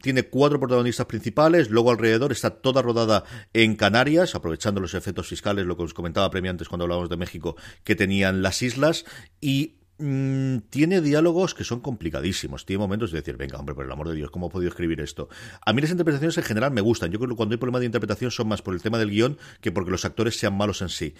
[0.00, 5.66] tiene cuatro protagonistas principales, luego alrededor está toda rodada en Canarias, aprovechando los efectos fiscales,
[5.66, 9.04] lo que os comentaba previamente cuando hablábamos de México, que tenían las islas,
[9.40, 12.66] y mm, tiene diálogos que son complicadísimos.
[12.66, 15.00] Tiene momentos de decir, venga, hombre, por el amor de Dios, ¿cómo he podido escribir
[15.00, 15.28] esto?
[15.66, 17.10] A mí las interpretaciones en general me gustan.
[17.10, 19.38] Yo creo que cuando hay problemas de interpretación son más por el tema del guion
[19.60, 21.14] que porque los actores sean malos en sí.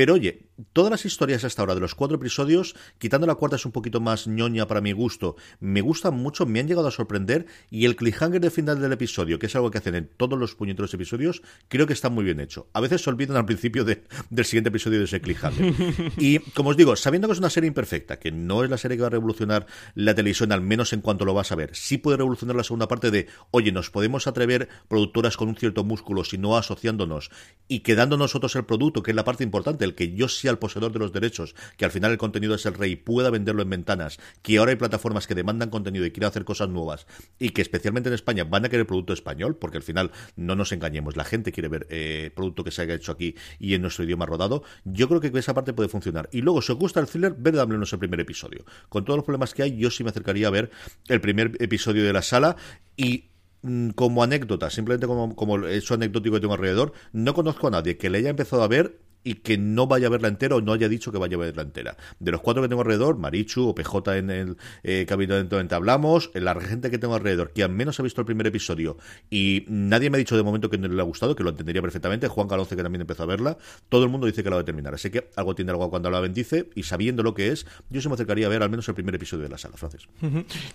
[0.00, 3.66] Pero oye, todas las historias hasta ahora de los cuatro episodios, quitando la cuarta es
[3.66, 7.44] un poquito más ñoña para mi gusto, me gustan mucho, me han llegado a sorprender
[7.68, 10.54] y el cliffhanger de final del episodio, que es algo que hacen en todos los
[10.54, 12.66] puñeteros episodios, creo que está muy bien hecho.
[12.72, 15.74] A veces se olvidan al principio del siguiente episodio de ese cliffhanger.
[16.16, 18.96] y como os digo, sabiendo que es una serie imperfecta, que no es la serie
[18.96, 21.98] que va a revolucionar la televisión, al menos en cuanto lo vas a ver, sí
[21.98, 26.24] puede revolucionar la segunda parte de, oye, nos podemos atrever productoras con un cierto músculo,
[26.24, 27.30] si no asociándonos
[27.68, 30.92] y quedando nosotros el producto, que es la parte importante que yo sea el poseedor
[30.92, 34.18] de los derechos, que al final el contenido es el rey, pueda venderlo en ventanas,
[34.42, 37.06] que ahora hay plataformas que demandan contenido y quieren hacer cosas nuevas
[37.38, 40.72] y que especialmente en España van a querer producto español, porque al final no nos
[40.72, 44.04] engañemos, la gente quiere ver eh, producto que se haya hecho aquí y en nuestro
[44.04, 46.28] idioma rodado, yo creo que esa parte puede funcionar.
[46.32, 48.64] Y luego, si os gusta el thriller, ved el primer episodio.
[48.88, 50.70] Con todos los problemas que hay, yo sí me acercaría a ver
[51.08, 52.56] el primer episodio de la sala
[52.96, 53.30] y
[53.62, 57.96] mm, como anécdota, simplemente como, como eso anecdótico que tengo alrededor, no conozco a nadie
[57.96, 60.72] que le haya empezado a ver y que no vaya a verla entera o no
[60.72, 61.96] haya dicho que vaya a verla entera.
[62.18, 65.06] De los cuatro que tengo alrededor, Marichu o PJ en el eh,
[65.48, 68.96] donde hablamos, la gente que tengo alrededor, que al menos ha visto el primer episodio
[69.30, 71.82] y nadie me ha dicho de momento que no le ha gustado, que lo entendería
[71.82, 73.58] perfectamente, Juan Galonce que también empezó a verla,
[73.88, 74.94] todo el mundo dice que la va a terminar.
[74.94, 78.08] Así que algo tiene algo cuando la bendice y sabiendo lo que es, yo se
[78.08, 80.08] me acercaría a ver al menos el primer episodio de la sala, Francis.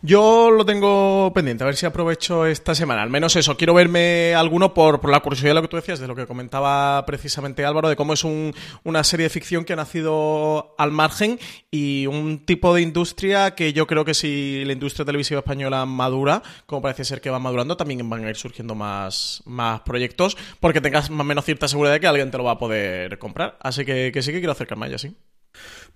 [0.01, 3.01] Yo lo tengo pendiente, a ver si aprovecho esta semana.
[3.01, 5.99] Al menos eso, quiero verme alguno por, por la curiosidad de lo que tú decías,
[5.99, 9.65] de lo que comentaba precisamente Álvaro, de cómo es un un- una serie de ficción
[9.65, 11.39] que ha nacido al margen
[11.71, 16.41] y un tipo de industria que yo creo que si la industria televisiva española madura,
[16.65, 20.81] como parece ser que va madurando, también van a ir surgiendo más, más proyectos porque
[20.81, 23.57] tengas más o menos cierta seguridad de que alguien te lo va a poder comprar.
[23.61, 25.34] Así que, sí que quiero acercarme a.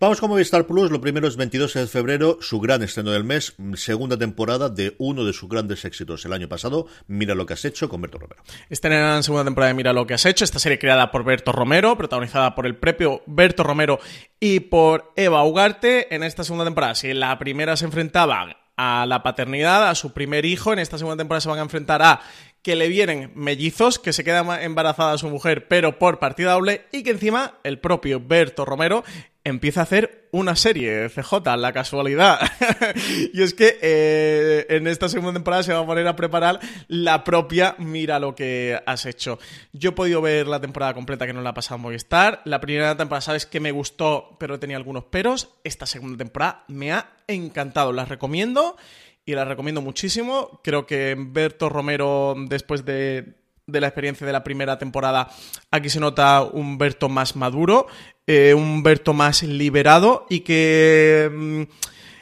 [0.01, 0.91] Vamos con Movistar Plus.
[0.91, 5.25] Lo primero es 22 de febrero, su gran estreno del mes, segunda temporada de uno
[5.25, 6.87] de sus grandes éxitos el año pasado.
[7.07, 8.41] Mira lo que has hecho con Berto Romero.
[8.69, 10.45] Estrenan en segunda temporada de Mira lo que has hecho.
[10.45, 13.99] Esta serie creada por Berto Romero, protagonizada por el propio Berto Romero
[14.39, 16.15] y por Eva Ugarte.
[16.15, 20.13] En esta segunda temporada, si en la primera se enfrentaban a la paternidad, a su
[20.13, 22.21] primer hijo, en esta segunda temporada se van a enfrentar a
[22.61, 27.03] que le vienen mellizos, que se queda embarazada su mujer, pero por partida doble, y
[27.03, 29.03] que encima el propio Berto Romero
[29.43, 32.39] empieza a hacer una serie, CJ, la casualidad.
[33.33, 37.23] y es que eh, en esta segunda temporada se va a poner a preparar la
[37.23, 39.39] propia Mira lo que has hecho.
[39.73, 42.41] Yo he podido ver la temporada completa que no la ha pasado en Movistar.
[42.45, 45.49] La primera temporada, sabes que me gustó, pero tenía algunos peros.
[45.63, 47.91] Esta segunda temporada me ha encantado.
[47.91, 48.77] Las recomiendo
[49.25, 50.61] y las recomiendo muchísimo.
[50.63, 53.38] Creo que Berto Romero, después de,
[53.71, 55.29] de la experiencia de la primera temporada,
[55.71, 57.87] aquí se nota un Berto más maduro,
[58.27, 61.29] eh, un Berto más liberado y que...
[61.31, 61.61] mm,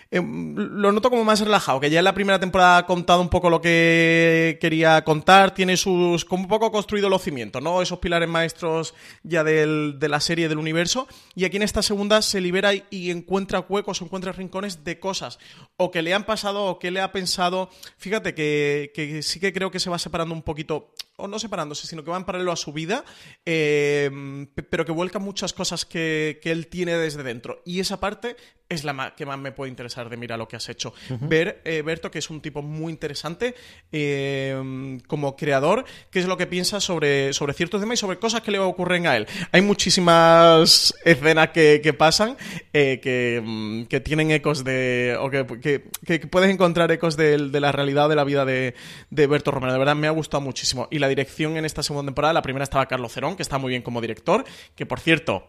[0.09, 3.27] eh, lo noto como más relajado, que ya en la primera temporada ha contado un
[3.27, 7.81] poco lo que quería contar, tiene sus, como un poco construido los cimientos, ¿no?
[7.81, 8.93] Esos pilares maestros
[9.23, 12.85] ya del- de la serie, del universo, y aquí en esta segunda se libera y,
[12.89, 15.39] y encuentra huecos, encuentra rincones de cosas,
[15.75, 19.51] o que le han pasado, o que le ha pensado, fíjate que, que sí que
[19.51, 22.51] creo que se va separando un poquito, o no separándose, sino que va en paralelo
[22.51, 23.03] a su vida,
[23.45, 24.09] eh,
[24.53, 28.35] pe- pero que vuelca muchas cosas que, que él tiene desde dentro, y esa parte
[28.69, 30.93] es la que más me puede interesar de mira lo que has hecho.
[31.21, 33.55] Ver, eh, Berto, que es un tipo muy interesante
[33.93, 38.41] eh, como creador, qué es lo que piensa sobre, sobre ciertos temas y sobre cosas
[38.41, 39.25] que le ocurren a él.
[39.53, 42.37] Hay muchísimas escenas que, que pasan
[42.73, 45.15] eh, que, mm, que tienen ecos de.
[45.19, 48.43] o que, que- que- que puedes encontrar ecos de, de la realidad de la vida
[48.45, 48.75] de,
[49.09, 49.71] de Berto Romero.
[49.73, 50.87] De verdad, me ha gustado muchísimo.
[50.91, 53.69] Y la dirección en esta segunda temporada, la primera estaba Carlos Cerón, que está muy
[53.69, 54.45] bien como director,
[54.75, 55.47] que por cierto.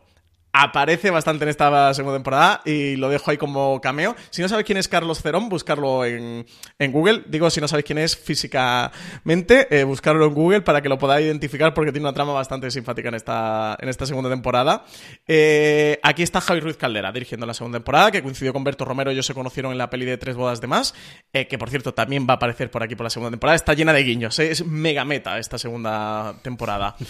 [0.52, 4.16] Aparece bastante en esta segunda temporada y lo dejo ahí como cameo.
[4.30, 6.46] Si no sabéis quién es Carlos Cerón, buscarlo en,
[6.78, 7.24] en Google.
[7.26, 11.26] Digo, si no sabéis quién es físicamente, eh, buscarlo en Google para que lo podáis
[11.26, 14.84] identificar porque tiene una trama bastante simpática en esta, en esta segunda temporada.
[15.26, 19.10] Eh, aquí está Javi Ruiz Caldera dirigiendo la segunda temporada, que coincidió con Berto Romero.
[19.10, 20.94] Ellos se conocieron en la peli de Tres Bodas de Más,
[21.32, 23.54] eh, que por cierto también va a aparecer por aquí por la segunda temporada.
[23.54, 26.96] Está llena de guiños, es mega meta esta segunda temporada.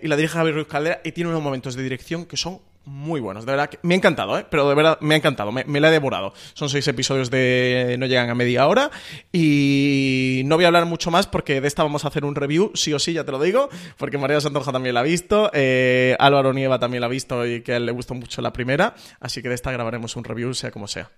[0.00, 3.20] Y la dirige Javi Ruiz Caldera y tiene unos momentos de dirección que son muy
[3.20, 3.44] buenos.
[3.46, 4.46] De verdad, que me ha encantado, ¿eh?
[4.50, 5.52] Pero de verdad, me ha encantado.
[5.52, 6.32] Me, la he devorado.
[6.54, 7.96] Son seis episodios de...
[7.98, 8.90] no llegan a media hora.
[9.32, 12.72] Y no voy a hablar mucho más porque de esta vamos a hacer un review,
[12.74, 13.68] sí o sí, ya te lo digo.
[13.96, 15.50] Porque María Santoja también la ha visto.
[15.54, 18.52] eh, Álvaro Nieva también la ha visto y que a él le gustó mucho la
[18.52, 18.94] primera.
[19.20, 21.10] Así que de esta grabaremos un review, sea como sea.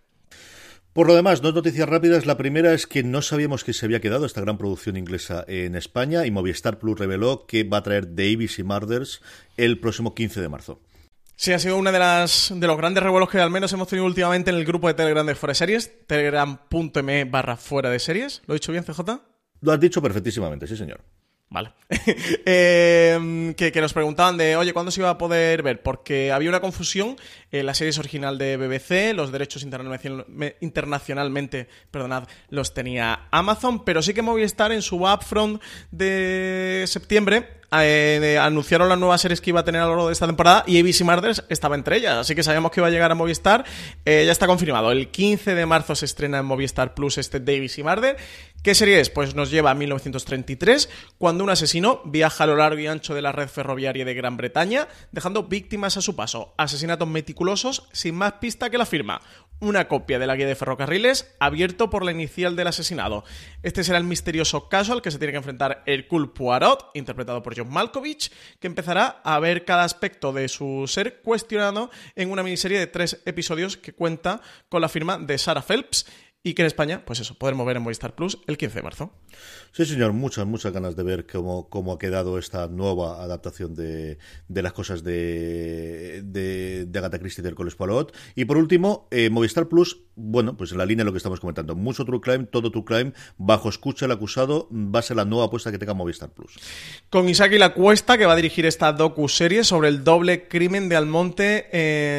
[0.93, 2.27] Por lo demás, dos noticias rápidas.
[2.27, 5.75] La primera es que no sabíamos que se había quedado esta gran producción inglesa en
[5.75, 9.23] España y Movistar Plus reveló que va a traer Davis y Murders
[9.57, 10.81] el próximo 15 de marzo.
[11.35, 14.05] Sí, ha sido uno de, las, de los grandes revuelos que al menos hemos tenido
[14.05, 18.43] últimamente en el grupo de Telegram de Fuera de Series, telegram.me barra fuera de series.
[18.47, 19.01] ¿Lo he dicho bien, CJ?
[19.63, 21.01] Lo has dicho perfectísimamente, sí, señor.
[21.53, 21.73] Vale.
[22.47, 25.83] Eh, que, que nos preguntaban de, oye, ¿cuándo se iba a poder ver?
[25.83, 27.17] Porque había una confusión.
[27.51, 33.29] eh, la serie es original de BBC, los derechos internacional- me- internacionalmente, perdonad, los tenía
[33.31, 39.41] Amazon, pero sí que Movistar en su upfront de septiembre eh, anunciaron las nuevas series
[39.41, 41.97] que iba a tener a lo largo de esta temporada y ABC Murders estaba entre
[41.97, 43.65] ellas, así que sabíamos que iba a llegar a Movistar.
[44.05, 44.91] Eh, ya está confirmado.
[44.93, 48.17] El 15 de marzo se estrena en Movistar Plus este Davis y Murder.
[48.63, 49.11] ¿Qué serie es?
[49.11, 50.89] Pues nos lleva a 1933,
[51.19, 54.37] cuando un asesino viaja a lo largo y ancho de la red ferroviaria de Gran
[54.37, 56.55] Bretaña, dejando víctimas a su paso.
[56.57, 59.21] Asesinatos meticulosos sin más pista que la firma.
[59.59, 63.25] Una copia de la guía de ferrocarriles abierto por la inicial del asesinado.
[63.65, 67.57] Este será el misterioso caso al que se tiene que enfrentar Hercule Poirot, interpretado por
[67.57, 72.79] John Malkovich, que empezará a ver cada aspecto de su ser cuestionado en una miniserie
[72.79, 76.07] de tres episodios que cuenta con la firma de Sarah Phelps
[76.45, 79.13] y que en España, pues eso, podremos ver en Movistar Plus el 15 de marzo.
[79.71, 84.19] Sí, señor, muchas, muchas ganas de ver cómo, cómo ha quedado esta nueva adaptación de,
[84.49, 88.13] de las cosas de, de, de Agatha Christie del Coles Poirot.
[88.35, 91.39] Y por último, eh, Movistar Plus, bueno, pues en la línea de lo que estamos
[91.39, 95.25] comentando, mucho True Crime, todo True Crime, bajo escucha el acusado, va a ser la
[95.25, 96.57] nueva apuesta que tenga Movistar Plus.
[97.09, 100.89] Con Isaac y la Cuesta, que va a dirigir esta docu-serie sobre el doble crimen
[100.89, 101.69] de Almonte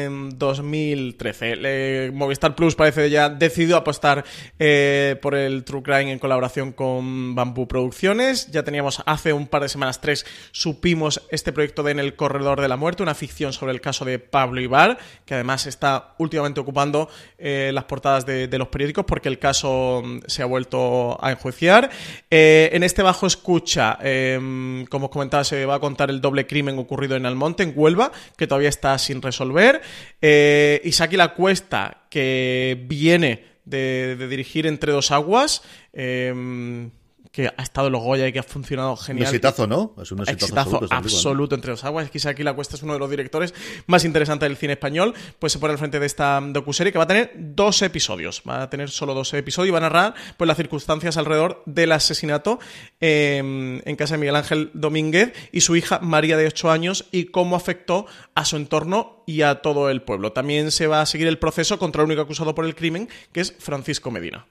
[0.06, 1.56] en 2013.
[1.56, 4.13] Le- Movistar Plus parece ya decidido apostar
[4.58, 8.50] eh, por el True Crime en colaboración con Bamboo Producciones.
[8.50, 12.60] Ya teníamos hace un par de semanas, tres, supimos este proyecto de En el Corredor
[12.60, 16.60] de la Muerte, una ficción sobre el caso de Pablo Ibar, que además está últimamente
[16.60, 17.08] ocupando
[17.38, 21.90] eh, las portadas de, los periódicos porque el caso mm, se ha vuelto a enjuiciar.
[22.30, 26.46] Eh, en este bajo escucha, eh, como os comentaba, se va a contar el doble
[26.46, 29.80] crimen ocurrido en Almonte, en Huelva, que todavía está sin resolver.
[30.20, 35.62] Eh, Isaki La Cuesta, que viene de, de, dirigir Entre Dos Aguas.
[35.92, 36.90] Eh,
[37.34, 39.24] que ha estado en los Goya y que ha funcionado genial.
[39.26, 39.96] Un exitazo, ¿no?
[40.00, 42.08] Es un exitazo, exitazo absoluto, absoluto entre los aguas.
[42.08, 43.52] Quizá aquí la cuesta es uno de los directores
[43.88, 45.12] más interesantes del cine español.
[45.40, 48.40] Pues se pone al frente de esta docuserie que va a tener dos episodios.
[48.48, 51.90] Va a tener solo dos episodios y va a narrar pues, las circunstancias alrededor del
[51.90, 52.60] asesinato
[53.00, 53.38] eh,
[53.84, 57.56] en casa de Miguel Ángel Domínguez y su hija María de 8 años y cómo
[57.56, 58.06] afectó
[58.36, 60.30] a su entorno y a todo el pueblo.
[60.30, 63.40] También se va a seguir el proceso contra el único acusado por el crimen, que
[63.40, 64.46] es Francisco Medina.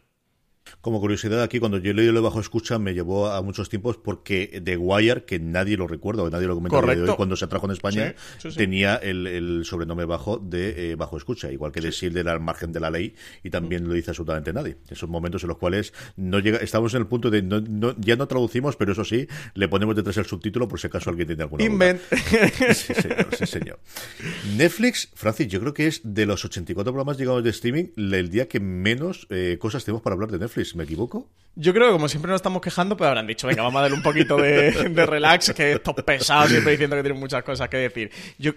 [0.83, 4.61] Como curiosidad, aquí cuando yo leí lo bajo escucha me llevó a muchos tiempos porque
[4.61, 7.67] The Wire, que nadie lo recuerda o nadie lo comenta de hoy, cuando se trajo
[7.67, 8.57] en España, sí, sí, sí.
[8.57, 12.41] tenía el, el, sobrenombre bajo de eh, bajo escucha, igual que The Shield era al
[12.41, 13.15] margen de la ley
[13.45, 13.87] y también mm.
[13.87, 14.75] lo dice absolutamente nadie.
[14.89, 18.17] Esos momentos en los cuales no llega, estamos en el punto de no, no, ya
[18.17, 21.43] no traducimos, pero eso sí, le ponemos detrás el subtítulo por si acaso alguien tiene
[21.43, 22.01] alguna Invent.
[22.09, 22.73] duda.
[22.73, 23.79] Sí, señor, sí, señor.
[24.57, 28.49] Netflix, Francis, yo creo que es de los 84 programas llegados de streaming el día
[28.49, 30.72] que menos eh, cosas tenemos para hablar de Netflix.
[30.73, 31.27] ¿Me equivoco?
[31.55, 33.97] Yo creo que como siempre nos estamos quejando, pues habrán dicho, venga, vamos a darle
[33.97, 37.77] un poquito de, de relax, que estos pesados siempre diciendo que tienen muchas cosas que
[37.77, 38.11] decir.
[38.39, 38.53] Yo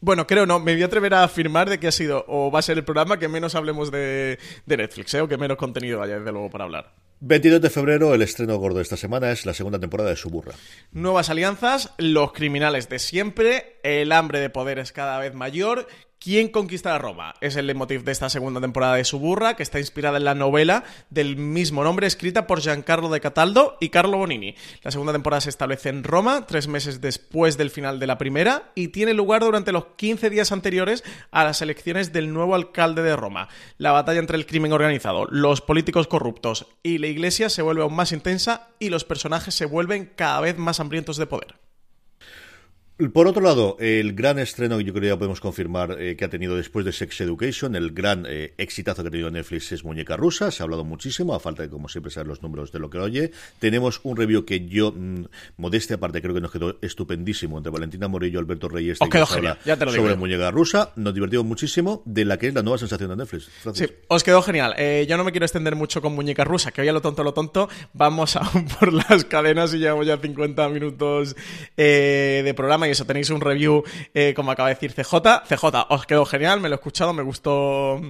[0.00, 2.60] bueno, creo no, me voy a atrever a afirmar de que ha sido o va
[2.60, 5.20] a ser el programa que menos hablemos de, de Netflix, ¿eh?
[5.20, 6.92] o que menos contenido haya, desde luego, para hablar.
[7.20, 10.54] 22 de febrero, el estreno gordo de esta semana es la segunda temporada de Suburra.
[10.92, 15.86] Nuevas alianzas, los criminales de siempre, el hambre de poder es cada vez mayor.
[16.22, 17.32] ¿Quién conquistará Roma?
[17.40, 20.84] Es el leitmotiv de esta segunda temporada de Suburra, que está inspirada en la novela
[21.08, 24.54] del mismo nombre, escrita por Giancarlo de Cataldo y Carlo Bonini.
[24.82, 28.70] La segunda temporada se establece en Roma, tres meses después del final de la primera,
[28.74, 33.16] y tiene lugar durante los 15 días anteriores a las elecciones del nuevo alcalde de
[33.16, 33.48] Roma.
[33.78, 37.96] La batalla entre el crimen organizado, los políticos corruptos y la iglesia se vuelve aún
[37.96, 41.69] más intensa y los personajes se vuelven cada vez más hambrientos de poder.
[43.08, 46.24] Por otro lado, el gran estreno que yo creo que ya podemos confirmar eh, que
[46.26, 49.84] ha tenido después de Sex Education, el gran eh, exitazo que ha tenido Netflix es
[49.84, 52.78] Muñeca Rusa, se ha hablado muchísimo, a falta de como siempre saber los números de
[52.78, 53.30] lo que oye.
[53.58, 55.24] Tenemos un review que yo, mmm,
[55.56, 58.98] modestia aparte, creo que nos quedó estupendísimo entre Valentina Morillo y Alberto Reyes.
[59.00, 60.04] Os quedó genial, ya te lo digo.
[60.04, 63.48] Sobre Muñeca Rusa, nos divertimos muchísimo de la que es la nueva sensación de Netflix.
[63.62, 63.88] Francis.
[63.88, 64.74] Sí, os quedó genial.
[64.76, 67.24] Eh, yo no me quiero extender mucho con Muñeca Rusa, que hoy a lo tonto,
[67.24, 68.42] lo tonto, vamos a
[68.78, 71.34] por las cadenas y llevamos ya 50 minutos
[71.76, 75.14] de programa y eso, tenéis un review eh, como acaba de decir CJ.
[75.48, 78.00] CJ, os quedó genial, me lo he escuchado, me gustó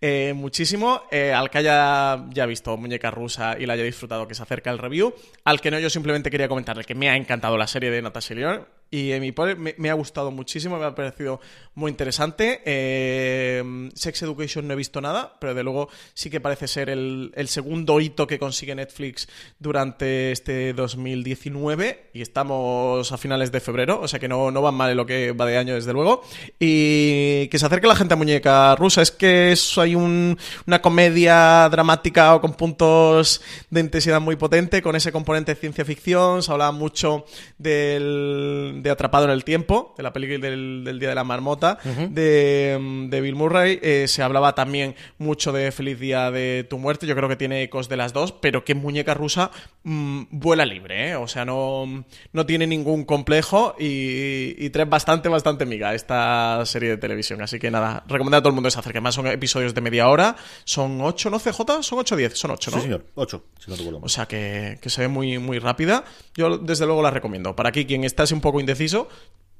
[0.00, 1.02] eh, muchísimo.
[1.10, 4.70] Eh, al que haya ya visto Muñeca Rusa y la haya disfrutado que se acerca
[4.70, 5.14] el review.
[5.44, 8.34] Al que no, yo simplemente quería comentarle que me ha encantado la serie de Natasha
[8.34, 11.40] León y mi poder me, ha gustado muchísimo, me ha parecido
[11.74, 12.62] muy interesante.
[12.64, 17.32] Eh, Sex Education no he visto nada, pero de luego sí que parece ser el,
[17.34, 19.28] el, segundo hito que consigue Netflix
[19.58, 24.74] durante este 2019 y estamos a finales de febrero, o sea que no, no van
[24.74, 26.22] mal en lo que va de año desde luego.
[26.58, 30.80] Y que se acerque la gente a Muñeca Rusa, es que es, hay un, una
[30.80, 36.42] comedia dramática o con puntos de intensidad muy potente, con ese componente de ciencia ficción,
[36.42, 37.24] se hablaba mucho
[37.58, 41.78] del de Atrapado en el Tiempo, de la película del, del Día de la Marmota,
[41.84, 42.08] uh -huh.
[42.08, 43.78] de, de, Bill Murray.
[43.82, 47.06] Eh, se hablaba también mucho de Feliz Día de tu Muerte.
[47.06, 49.50] Yo creo que tiene ecos de las dos, pero que Muñeca Rusa
[49.82, 51.16] mmm, vuela libre, ¿eh?
[51.16, 56.90] O sea, no, no tiene ningún complejo y, y trae bastante, bastante miga esta serie
[56.90, 57.42] de televisión.
[57.42, 59.00] Así que nada, recomiendo a todo el mundo que se acerque.
[59.00, 60.36] Más son episodios de media hora.
[60.64, 61.82] Son 8, ¿no, CJ?
[61.82, 62.38] Son 8 o 10.
[62.38, 62.76] Son 8, ¿no?
[62.76, 63.06] Sí, señor.
[63.14, 66.04] 8, si no recuerdo O sea, que, que se ve muy, muy rápida.
[66.34, 67.56] Yo, desde luego, la recomiendo.
[67.56, 69.08] Para aquí, quien está así un poco indeciso,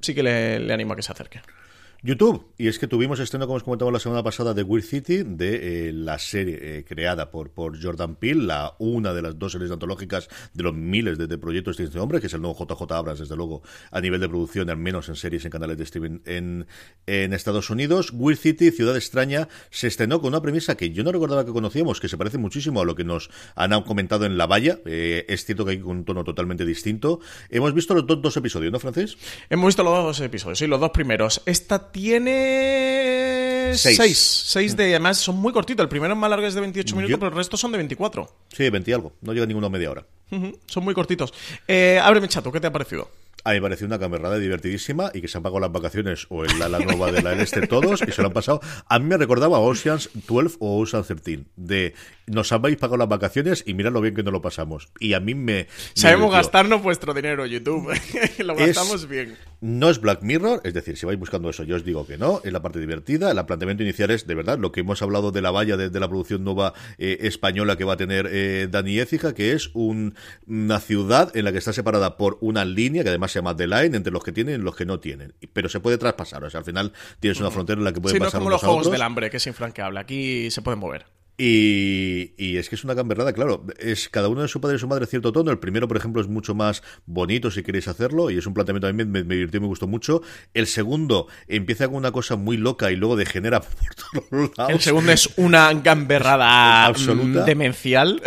[0.01, 1.41] sí que le, le animo a que se acerque.
[2.03, 2.53] YouTube.
[2.57, 5.89] Y es que tuvimos estreno, como os comentamos la semana pasada, de Weird City, de
[5.89, 9.71] eh, la serie eh, creada por, por Jordan Peele, la una de las dos series
[9.71, 13.19] antológicas de los miles de, proyectos de este hombre, que es el nuevo JJ Abrams,
[13.19, 16.67] desde luego, a nivel de producción, al menos en series en canales de streaming en,
[17.05, 18.11] en Estados Unidos.
[18.13, 21.99] Weird City, Ciudad Extraña, se estrenó con una premisa que yo no recordaba que conocíamos,
[21.99, 24.79] que se parece muchísimo a lo que nos han comentado en La Valla.
[24.85, 27.19] Eh, es cierto que hay un tono totalmente distinto.
[27.49, 29.17] Hemos visto los dos, dos episodios, ¿no, Francés?
[29.49, 31.41] Hemos visto los dos episodios, sí, los dos primeros.
[31.45, 33.97] Esta tiene seis.
[33.97, 34.43] seis.
[34.47, 35.83] seis de, además son muy cortitos.
[35.83, 37.19] El primero es más largo, es de 28 minutos, Yo...
[37.19, 38.29] pero el resto son de 24.
[38.55, 39.13] Sí, 20 y algo.
[39.21, 40.05] No llega ninguno a media hora.
[40.31, 40.59] Uh -huh.
[40.67, 41.33] Son muy cortitos.
[41.67, 43.09] Eh, ábreme chato, ¿qué te ha parecido?
[43.47, 46.43] A mí me pareció una camerada divertidísima y que se han pagado las vacaciones o
[46.43, 48.59] en la, la nueva de la este todos y se lo han pasado.
[48.89, 51.93] A mí me recordaba Oceans 12 o Oceans 13 de
[52.27, 54.89] nos habéis pagado las vacaciones y mirad lo bien que nos lo pasamos.
[54.99, 55.67] Y a mí me...
[55.93, 57.89] Sabemos gastarnos vuestro dinero YouTube.
[58.43, 59.37] lo gastamos bien.
[59.61, 62.41] No es Black Mirror, es decir, si vais buscando eso, yo os digo que no,
[62.43, 65.41] es la parte divertida, el planteamiento inicial es de verdad lo que hemos hablado de
[65.41, 69.33] la valla de, la producción nueva eh, española que va a tener eh, Dani Écija,
[69.33, 73.55] que es una ciudad en la que está separada por una línea que además llama
[73.55, 76.43] The Line entre los que tienen y los que no tienen, pero se puede traspasar,
[76.43, 78.49] o sea, al final tienes una frontera en la que pueden sí, pasar no como
[78.49, 81.05] los juegos del hambre, que es infranqueable, aquí se pueden mover.
[81.39, 83.63] Y, es que es una gamberrada, claro.
[83.77, 85.51] Es cada uno de su padre y su madre cierto tono.
[85.51, 88.31] El primero, por ejemplo, es mucho más bonito si queréis hacerlo.
[88.31, 90.23] Y es un planteamiento a mí me, me divirtió y me gustó mucho.
[90.55, 94.73] El segundo empieza con una cosa muy loca y luego degenera por todos lados.
[94.73, 97.43] El segundo es una gamberrada absoluta.
[97.43, 98.19] demencial.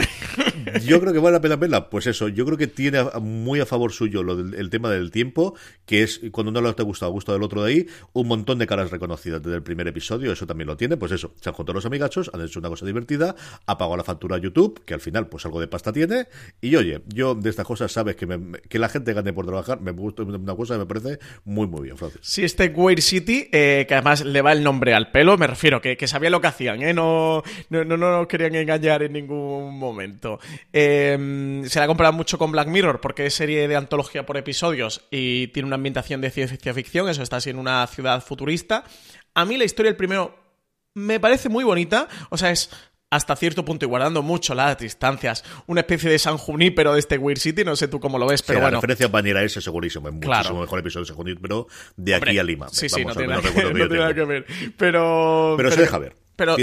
[0.84, 1.90] Yo creo que vale la pena verla.
[1.90, 5.10] Pues eso, yo creo que tiene muy a favor suyo lo del, el tema del
[5.10, 5.54] tiempo,
[5.86, 8.66] que es cuando uno te ha gustado, gusta del otro de ahí, un montón de
[8.66, 10.32] caras reconocidas desde el primer episodio.
[10.32, 10.96] Eso también lo tiene.
[10.96, 13.10] Pues eso, se han juntado los amigachos, han hecho una cosa divertida
[13.66, 16.26] ha pagado la factura a YouTube, que al final pues algo de pasta tiene,
[16.60, 18.26] y oye, yo de estas cosas sabes que,
[18.68, 21.82] que la gente gane por trabajar, me gusta una cosa que me parece muy muy
[21.82, 22.20] bien, Francis.
[22.22, 25.80] Sí, este Weird City, eh, que además le va el nombre al pelo, me refiero,
[25.80, 26.92] que, que sabía lo que hacían, ¿eh?
[26.92, 30.38] no, no, no, nos querían engañar en ningún momento.
[30.72, 35.06] Eh, se la comprado mucho con Black Mirror, porque es serie de antología por episodios
[35.10, 38.84] y tiene una ambientación de ciencia ficción, eso está así en una ciudad futurista.
[39.34, 40.36] A mí la historia del primero
[40.94, 42.70] me parece muy bonita, o sea, es
[43.10, 47.18] hasta cierto punto y guardando mucho las distancias, una especie de San Junípero de este
[47.18, 48.76] Weird City, no sé tú cómo lo ves, pero bueno.
[48.76, 52.38] La referencia a a ese segurísimo, es muchísimo mejor episodio de San Junípero de aquí
[52.38, 52.68] a Lima.
[52.70, 54.46] Sí, sí, no tiene, nada que ver.
[54.76, 56.14] Pero, pero, se deja ver.
[56.40, 56.56] Pero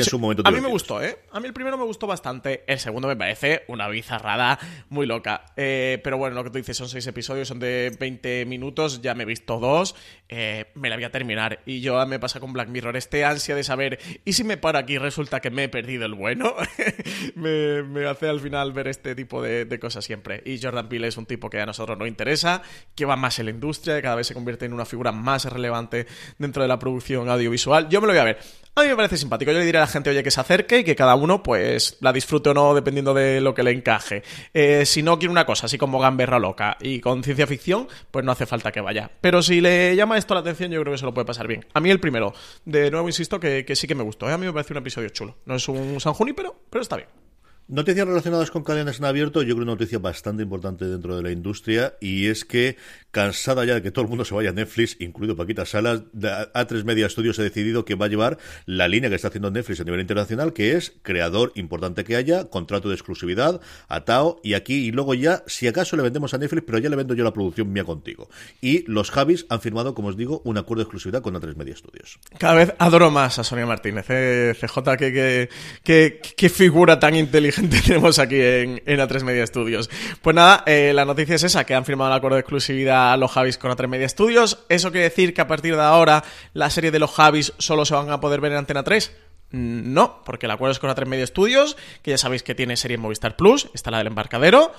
[0.44, 1.20] a mí me gustó, ¿eh?
[1.32, 2.64] A mí el primero me gustó bastante.
[2.66, 4.58] El segundo me parece una bizarrada
[4.90, 5.46] muy loca.
[5.56, 9.04] Eh, pero bueno, lo que tú dices son seis episodios, son de 20 minutos.
[9.04, 9.96] Ya me he visto dos.
[10.30, 11.60] Eh, me la voy a terminar.
[11.68, 14.00] Y yo me pasa con Black Mirror este ansia de saber.
[14.26, 16.56] ¿Y si me paro aquí resulta que me he perdido el bueno?
[17.36, 20.42] me, hace al final ver este tipo de, cosas siempre.
[20.44, 22.64] Y Jordan Peele es un tipo que a nosotros nos interesa,
[22.96, 25.46] que va más en la industria, que cada vez se convierte en una figura más
[25.46, 26.08] relevante
[26.40, 27.90] dentro de la producción audiovisual.
[27.90, 28.40] Yo me lo voy a ver.
[28.78, 29.52] A mí me parece simpático.
[29.52, 31.98] Yo le diré a la gente, oye, que se acerque y que cada uno, pues,
[32.00, 34.24] la disfrute o no, dependiendo de lo que le encaje.
[34.54, 38.24] Eh, si no quiere una cosa así como gamberra loca y con ciencia ficción, pues
[38.24, 39.12] no hace falta que vaya.
[39.22, 41.66] Pero si le llama esto la atención, yo creo que se lo puede pasar bien.
[41.74, 42.34] A mí el primero,
[42.66, 44.30] de nuevo insisto, que, sí que me gustó.
[44.30, 44.34] ¿eh?
[44.34, 45.36] A mí me parece un episodio chulo.
[45.46, 47.27] No es un San pero, pero está bien.
[47.70, 51.32] Noticias relacionadas con cadenas en abierto, yo creo una noticia bastante importante dentro de la
[51.32, 52.78] industria y es que
[53.12, 56.86] cansada ya de que todo el mundo se vaya a Netflix, incluido Paquita Salas, A3
[56.86, 59.84] Media Studios ha decidido que va a llevar la línea que está haciendo Netflix a
[59.84, 63.60] nivel internacional, que es creador importante que haya, contrato de exclusividad,
[63.90, 66.96] atao y aquí y luego ya, si acaso le vendemos a Netflix, pero ya le
[66.96, 68.30] vendo yo la producción mía contigo.
[68.62, 71.76] Y los Javis han firmado, como os digo, un acuerdo de exclusividad con A3 Media
[71.76, 72.18] Studios.
[72.38, 75.50] Cada vez adoro más a Sonia Martínez, eh, CJ, que,
[75.84, 79.90] que, figura tan inteligente tenemos aquí en, A3 Media Studios.
[80.22, 83.18] Pues nada, eh, la noticia es esa, que han firmado el acuerdo de exclusividad a
[83.18, 84.60] los Javis con A3 Media Studios.
[84.70, 87.96] ¿Eso quiere decir que a partir de ahora la serie de los Javis solo se
[87.96, 89.12] van a poder ver en Antena 3?
[89.52, 92.78] Mm, no, porque el acuerdo es con A3 Media Studios, que ya sabéis que tiene
[92.78, 94.74] serie en Movistar Plus, está la del embarcadero.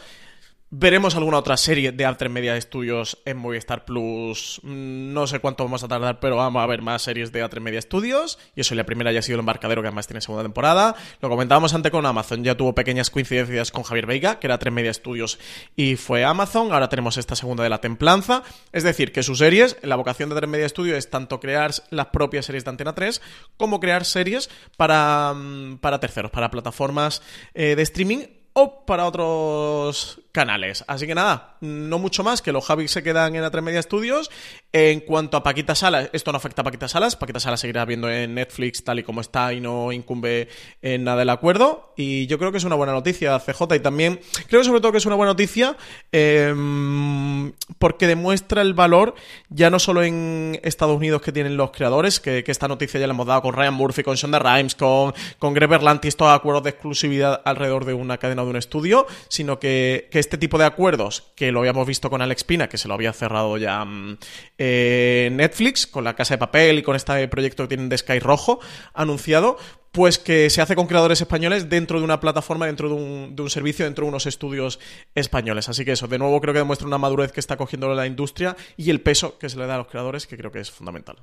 [0.70, 4.60] Veremos alguna otra serie de Alter Media Studios en Movistar Plus.
[4.62, 7.62] Mm, no sé cuánto vamos a tardar, pero vamos a ver más series de Alter
[7.62, 8.38] Media Studios.
[8.54, 10.94] Y eso, la primera ya ha sido el embarcadero, que además tiene segunda temporada.
[11.22, 12.44] Lo comentábamos antes con Amazon.
[12.44, 15.38] Ya tuvo pequeñas coincidencias con Javier Veiga, que era Alter Media Studios
[15.74, 16.70] y fue Amazon.
[16.70, 18.42] Ahora tenemos esta segunda de la Templanza.
[18.70, 22.06] Es decir, que sus series, la vocación de Alter Media Studios es tanto crear las
[22.08, 23.22] propias series de Antena 3
[23.56, 27.22] como crear series para, mm, para terceros, para plataformas
[27.54, 28.18] eh, de streaming
[28.52, 30.84] o para otros canales.
[30.86, 34.30] Así que nada, no mucho más, que los Javis se quedan en A3 Media Studios.
[34.72, 37.16] En cuanto a Paquita Salas, esto no afecta a Paquita Salas.
[37.16, 40.46] Paquita Salas seguirá viendo en Netflix tal y como está y no incumbe
[40.80, 41.92] en nada el acuerdo.
[41.96, 43.74] Y yo creo que es una buena noticia, CJ.
[43.74, 45.76] Y también creo sobre todo que es una buena noticia
[46.12, 49.16] em, porque demuestra el valor
[49.48, 53.12] ya no solo en Estados Unidos que tienen los creadores, que, esta noticia ya la
[53.12, 56.70] hemos dado con Ryan Murphy, con Shonda Rhimes, con, con Greg Berlanti, estos acuerdos de
[56.70, 61.32] exclusividad alrededor de una cadena de un estudio, sino que, que este tipo de acuerdos,
[61.34, 64.18] que lo habíamos visto con Alex Pina, que se lo había cerrado ya mm,
[64.58, 68.18] eh, Netflix, con la Casa de Papel y con este proyecto que tienen de Sky
[68.18, 68.60] Rojo
[68.92, 69.56] anunciado,
[69.90, 73.42] pues que se hace con creadores españoles dentro de una plataforma, dentro de un, de
[73.42, 74.78] un, servicio, dentro de unos estudios
[75.14, 75.70] españoles.
[75.70, 78.54] Así que eso, de nuevo creo que demuestra una madurez que está cogiendo la industria
[78.76, 81.16] y el peso que se le da a los creadores, que creo que es fundamental.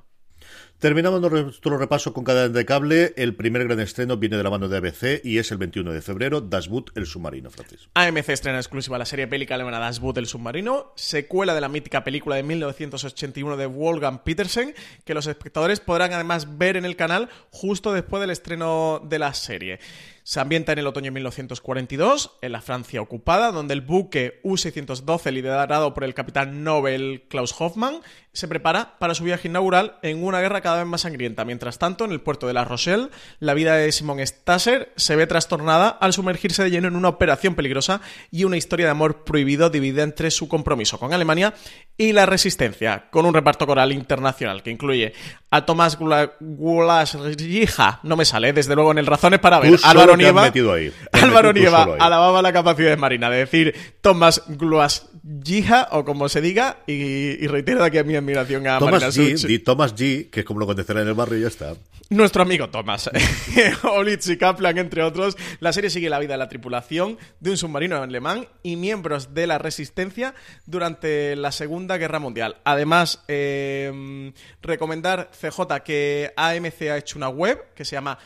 [0.78, 3.14] Terminamos nuestro repaso con cadena de cable.
[3.16, 6.02] El primer gran estreno viene de la mano de ABC y es el 21 de
[6.02, 7.88] febrero, Das Boot, el submarino, Francis.
[7.94, 12.04] AMC estrena exclusiva la serie bélica alemana Das Boot, el submarino, secuela de la mítica
[12.04, 14.74] película de 1981 de Wolfgang Petersen,
[15.04, 19.32] que los espectadores podrán además ver en el canal justo después del estreno de la
[19.32, 19.80] serie.
[20.26, 25.30] Se ambienta en el otoño de 1942, en la Francia ocupada, donde el buque U-612,
[25.30, 28.00] liderado por el capitán Nobel Klaus Hoffmann,
[28.32, 31.44] se prepara para su viaje inaugural en una guerra cada vez más sangrienta.
[31.44, 33.08] Mientras tanto, en el puerto de La Rochelle,
[33.38, 37.54] la vida de Simon Stasser se ve trastornada al sumergirse de lleno en una operación
[37.54, 38.00] peligrosa
[38.32, 41.54] y una historia de amor prohibido dividida entre su compromiso con Alemania
[41.96, 45.14] y la resistencia, con un reparto coral internacional que incluye
[45.50, 45.96] a Tomás
[46.40, 50.44] Gulasjija, no me sale, desde luego en el Razones para ver, Álvaro Nieva,
[51.12, 56.78] Álvaro Nieva alababa la capacidad de Marina de decir Tomás Gulasjija, o como se diga,
[56.86, 60.60] y, reitero aquí a mi admiración a Thomas Marina G, Thomas G, que es como
[60.60, 61.74] lo conocerá en el barrio y ya está.
[62.08, 63.10] Nuestro amigo Thomas,
[63.82, 65.36] Olitz y Kaplan, entre otros.
[65.58, 69.48] La serie sigue la vida de la tripulación de un submarino alemán y miembros de
[69.48, 70.34] la resistencia
[70.66, 72.58] durante la Segunda Guerra Mundial.
[72.64, 78.18] Además, eh, recomendar CJ que AMC ha hecho una web que se llama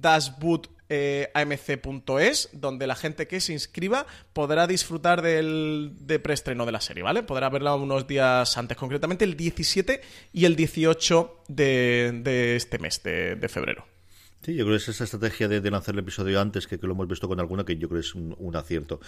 [0.00, 6.72] Dashboot eh, amc.es, donde la gente que se inscriba podrá disfrutar del de preestreno de
[6.72, 7.22] la serie, ¿vale?
[7.22, 10.00] Podrá verla unos días antes, concretamente el 17
[10.32, 13.97] y el 18 de, de este mes de febrero.
[14.48, 16.94] Sí, yo creo que es esa estrategia de, lanzar el episodio antes que, que, lo
[16.94, 18.98] hemos visto con alguna que yo creo que es un, acierto.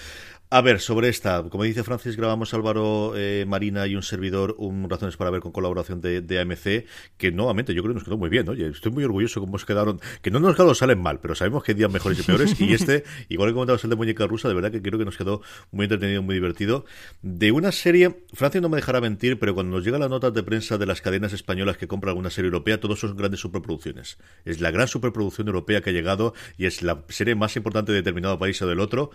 [0.50, 4.90] A ver, sobre esta, como dice Francis, grabamos Álvaro eh, Marina y un servidor, un
[4.90, 6.84] Razones para ver con colaboración de, de, AMC,
[7.16, 9.64] que nuevamente yo creo que nos quedó muy bien, Oye, estoy muy orgulloso cómo se
[9.64, 12.60] quedaron, que no nos quedado salen mal, pero sabemos que hay días mejores y peores,
[12.60, 15.16] y este, igual que comentabas el de Muñeca Rusa, de verdad que creo que nos
[15.16, 16.84] quedó muy entretenido, muy divertido.
[17.22, 20.42] De una serie, Francis no me dejará mentir, pero cuando nos llega la nota de
[20.42, 24.18] prensa de las cadenas españolas que compran alguna serie europea, todos son grandes superproducciones.
[24.44, 27.92] Es la gran superproducción producción europea que ha llegado y es la serie más importante
[27.92, 29.10] de determinado país o del otro.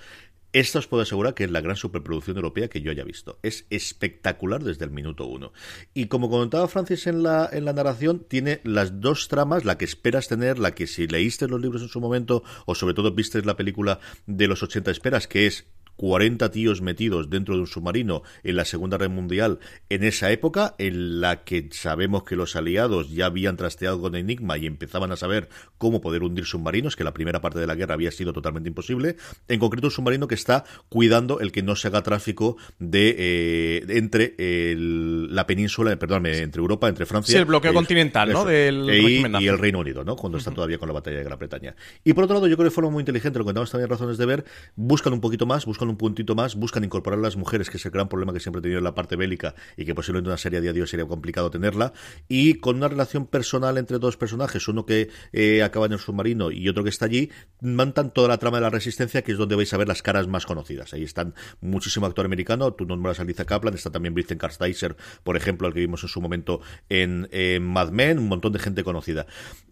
[0.53, 3.39] Esto os puedo asegurar que es la gran superproducción europea que yo haya visto.
[3.43, 5.51] Es espectacular desde el minuto uno.
[5.93, 9.83] Y como comentaba Francis en la, en la narración, tiene las dos tramas, la que
[9.83, 13.41] esperas tener, la que si leíste los libros en su momento, o sobre todo viste
[13.41, 15.65] la película de los 80 esperas, que es
[15.97, 20.75] 40 tíos metidos dentro de un submarino en la Segunda Guerra Mundial en esa época,
[20.77, 25.15] en la que sabemos que los aliados ya habían trasteado con Enigma y empezaban a
[25.15, 28.69] saber cómo poder hundir submarinos, que la primera parte de la guerra había sido totalmente
[28.69, 29.15] imposible.
[29.47, 33.85] En concreto, un submarino que está cuidando el que no se haga tráfico de eh,
[33.89, 37.33] entre la península, perdón, entre Europa, entre Francia.
[37.33, 38.45] Sí, el bloqueo continental, ¿no?
[38.45, 40.15] Del y, el Reino Unido, ¿no?
[40.15, 41.75] Cuando está todavía con la batalla de Gran Bretaña.
[42.03, 44.17] Y por otro lado, yo creo que fueron muy inteligente, lo que tenemos también razones
[44.17, 47.69] de ver, buscan un poquito más, buscan un puntito más, buscan incorporar a las mujeres,
[47.69, 49.95] que es el gran problema que siempre he tenido en la parte bélica y que
[49.95, 51.93] posiblemente una serie a día de hoy sería complicado tenerla,
[52.27, 56.51] y con una relación personal entre dos personajes, uno que eh, acaba en el submarino
[56.51, 57.29] y otro que está allí,
[57.61, 60.27] mantan toda la trama de la resistencia, que es donde vais a ver las caras
[60.27, 60.93] más conocidas.
[60.93, 65.37] Ahí están muchísimo actor americano, tú nombras a Lisa Kaplan, está también Britzen Karsteiser, por
[65.37, 67.27] ejemplo, al que vimos en su momento en,
[67.61, 69.25] Mad Men, un montón de gente conocida.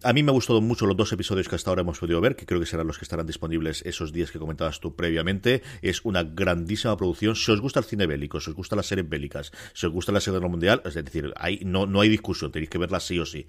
[0.03, 2.35] A mí me ha gustado mucho los dos episodios que hasta ahora hemos podido ver,
[2.35, 5.61] que creo que serán los que estarán disponibles esos días que comentabas tú previamente.
[5.81, 7.35] Es una grandísima producción.
[7.35, 10.11] Si os gusta el cine bélico, si os gustan las series bélicas, si os gusta
[10.11, 13.19] la Segunda Guerra Mundial, es decir, hay, no, no hay discusión, tenéis que verla sí
[13.19, 13.47] o sí.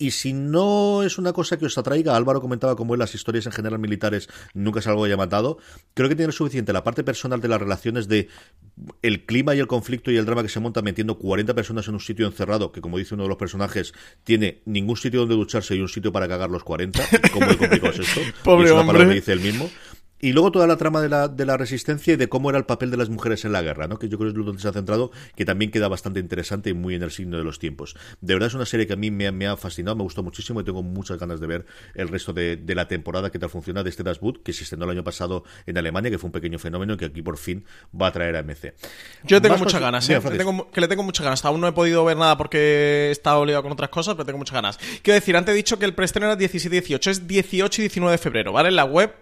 [0.00, 3.52] Y si no es una cosa que os atraiga, Álvaro comentaba cómo las historias en
[3.52, 5.58] general militares nunca es algo llamado,
[5.92, 8.28] creo que tiene suficiente la parte personal de las relaciones de
[9.02, 11.94] el clima y el conflicto y el drama que se monta metiendo 40 personas en
[11.94, 13.92] un sitio encerrado, que como dice uno de los personajes,
[14.24, 16.98] tiene ningún sitio donde ducharse y un sitio para cagar los 40.
[17.34, 18.20] ¿Cómo de complicado es esto?
[18.42, 19.68] Pobre es una palabra que dice el mismo.
[20.20, 22.66] Y luego toda la trama de la, de la resistencia y de cómo era el
[22.66, 23.98] papel de las mujeres en la guerra, ¿no?
[23.98, 26.74] que yo creo que es donde se ha centrado, que también queda bastante interesante y
[26.74, 27.96] muy en el signo de los tiempos.
[28.20, 30.60] De verdad es una serie que a mí me, me ha fascinado, me gustó muchísimo
[30.60, 33.82] y tengo muchas ganas de ver el resto de, de la temporada, qué tal funciona
[33.82, 36.32] de este Das Boot, que se estrenó el año pasado en Alemania, que fue un
[36.32, 37.64] pequeño fenómeno y que aquí por fin
[37.98, 38.74] va a traer a MC.
[39.24, 40.20] Yo tengo muchas ganas, ¿eh?
[40.72, 41.44] que le tengo muchas ganas.
[41.44, 44.38] Aún no he podido ver nada porque he estado liado con otras cosas, pero tengo
[44.38, 44.78] muchas ganas.
[45.02, 47.84] Quiero decir, antes he dicho que el preestreno era 17 y 18, es 18 y
[47.84, 48.68] 19 de febrero, ¿vale?
[48.68, 49.14] En la web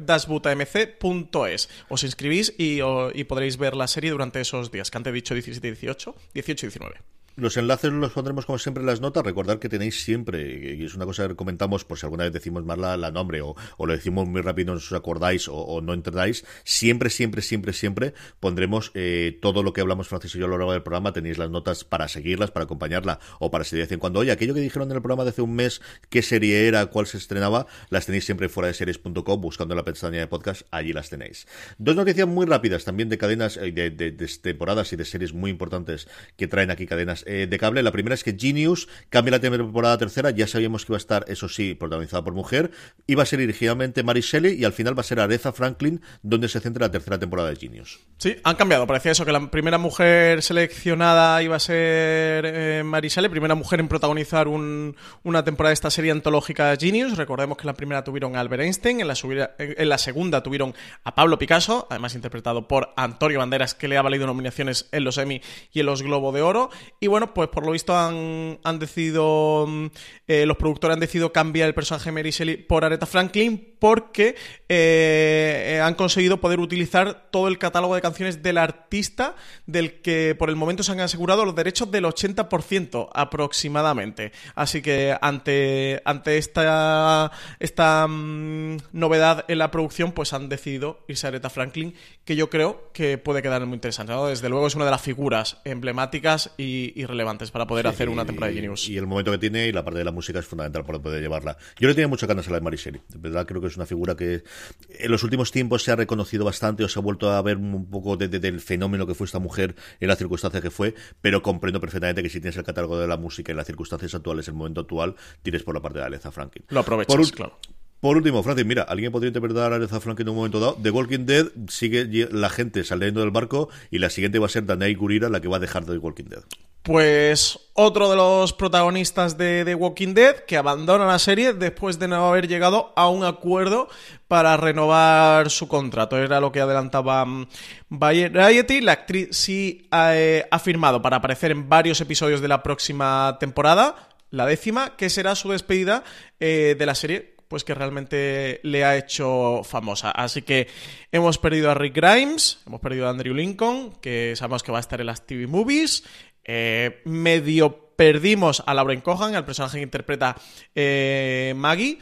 [0.89, 2.81] dasbootamc.es os inscribís y,
[3.25, 6.67] podréis ver la serie durante esos días, que antes he dicho 17 y 18, 18
[6.67, 7.18] y 19.
[7.39, 9.25] Los enlaces los pondremos como siempre en las notas.
[9.25, 12.65] Recordad que tenéis siempre, y es una cosa que comentamos por si alguna vez decimos
[12.65, 16.45] mal la, nombre o, lo decimos muy rápido, no os acordáis o, no entendáis.
[16.65, 20.59] Siempre, siempre, siempre, siempre pondremos eh, todo lo que hablamos Francis y yo a lo
[20.59, 21.13] largo del programa.
[21.13, 24.33] Tenéis las notas para seguirlas, para acompañarla o para si de vez en cuando, oye,
[24.33, 25.81] aquello que dijeron en el programa de hace un mes,
[26.11, 30.19] qué serie era, cuál se estrenaba, las tenéis siempre fuera de series.com, buscando la pestaña
[30.19, 31.47] de podcast, allí las tenéis.
[31.79, 35.53] Dos noticias muy rápidas también de cadenas, eh, de, de temporadas y de series muy
[35.53, 37.83] importantes que traen aquí cadenas eh, de cable.
[37.83, 40.31] La primera es que Genius cambia la temporada tercera.
[40.31, 42.71] Ya sabíamos que iba a estar, eso sí, protagonizada por mujer.
[43.07, 44.23] Iba a ser originalmente Mary
[44.57, 47.57] y al final va a ser Aretha Franklin, donde se centra la tercera temporada de
[47.57, 48.01] Genius.
[48.17, 48.87] Sí, han cambiado.
[48.87, 52.83] Parecía eso, que la primera mujer seleccionada iba a ser eh,
[53.31, 57.17] primera mujer en protagonizar una temporada de esta serie antológica Genius.
[57.19, 59.15] Recordemos que en la primera tuvieron a Albert Einstein, en la,
[59.59, 60.75] en la segunda tuvieron
[61.05, 65.19] a Pablo Picasso, además interpretado por Antonio Banderas, que le ha valido nominaciones en los
[65.19, 66.71] Emmy y en los Globo de Oro.
[67.01, 69.87] Y pues por lo visto han, han decidido, mm,
[70.27, 74.35] eh, los productores han decidido cambiar el personaje de Mary Shelley por Aretha Franklin porque
[74.69, 80.35] eh, eh, han conseguido poder utilizar todo el catálogo de canciones del artista del que
[80.39, 84.33] por el momento se han asegurado los derechos del 80% aproximadamente.
[84.55, 91.27] Así que ante, ante esta, esta mm, novedad en la producción, pues han decidido irse
[91.27, 91.95] a Aretha Franklin,
[92.25, 94.13] que yo creo que puede quedar muy interesante.
[94.13, 98.53] Desde luego es una de las figuras emblemáticas y, relevantes para poder hacer una temporada
[98.53, 98.89] de Genius.
[98.89, 101.21] Y el momento que tiene y la parte de la música es fundamental para poder
[101.21, 101.57] llevarla.
[101.79, 103.87] Yo le tenía muchas ganas a la de Mary De verdad creo que es una
[103.87, 104.43] figura que
[104.89, 107.89] en los últimos tiempos se ha reconocido bastante o se ha vuelto a ver un
[107.91, 112.23] poco del fenómeno que fue esta mujer en la circunstancia que fue, pero comprendo perfectamente
[112.23, 115.17] que si tienes el catálogo de la música en las circunstancias actuales, el momento actual,
[115.43, 116.65] tienes por la parte de Aleza Franklin.
[116.69, 117.59] Lo aprovechas, claro.
[118.01, 120.79] Por último, Francis, mira, alguien podría interpretar a Aretha Franklin en un momento dado.
[120.81, 124.67] The Walking Dead sigue la gente saliendo del barco y la siguiente va a ser
[124.67, 126.43] Danae Gurira la que va a dejar The Walking Dead.
[126.85, 132.07] Pues otro de los protagonistas de The Walking Dead que abandona la serie después de
[132.07, 133.89] no haber llegado a un acuerdo
[134.29, 136.17] para renovar su contrato.
[136.17, 137.49] Era lo que adelantaba mm,
[137.89, 138.81] Variety.
[138.81, 144.09] La actriz sí eh, ha firmado para aparecer en varios episodios de la próxima temporada,
[144.31, 146.05] la décima, que será su despedida
[146.39, 150.11] eh, de la serie pues que realmente le ha hecho famosa.
[150.11, 150.69] Así que
[151.11, 154.81] hemos perdido a Rick Grimes, hemos perdido a Andrew Lincoln, que sabemos que va a
[154.81, 156.05] estar en las TV Movies.
[156.45, 160.37] Eh, medio perdimos a Lauren Cohan, el personaje que interpreta
[160.75, 161.99] eh, Maggie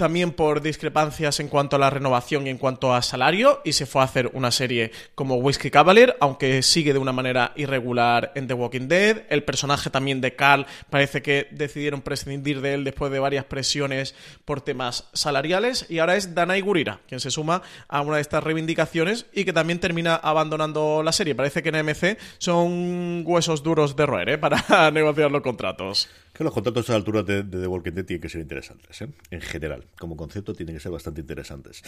[0.00, 3.84] también por discrepancias en cuanto a la renovación y en cuanto a salario, y se
[3.84, 8.46] fue a hacer una serie como Whiskey Cavalier, aunque sigue de una manera irregular en
[8.46, 9.24] The Walking Dead.
[9.28, 14.14] El personaje también de Carl parece que decidieron prescindir de él después de varias presiones
[14.46, 18.42] por temas salariales, y ahora es Danai Gurira, quien se suma a una de estas
[18.42, 21.34] reivindicaciones y que también termina abandonando la serie.
[21.34, 24.38] Parece que en MC son huesos duros de roer ¿eh?
[24.38, 26.08] para negociar los contratos
[26.44, 29.08] los contratos a la altura de, The Walking Dead tienen que ser interesantes, ¿eh?
[29.30, 29.84] en general.
[29.98, 31.82] Como concepto tienen que ser bastante interesantes.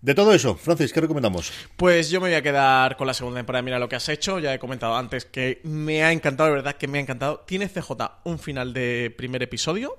[0.00, 1.52] De todo eso, Francis, ¿qué recomendamos?
[1.76, 3.62] Pues yo me voy a quedar con la segunda temporada.
[3.62, 4.38] Mira lo que has hecho.
[4.38, 7.44] Ya he comentado antes que me ha encantado, de verdad que me ha encantado.
[7.46, 7.92] Tiene CJ
[8.24, 9.98] un final de primer episodio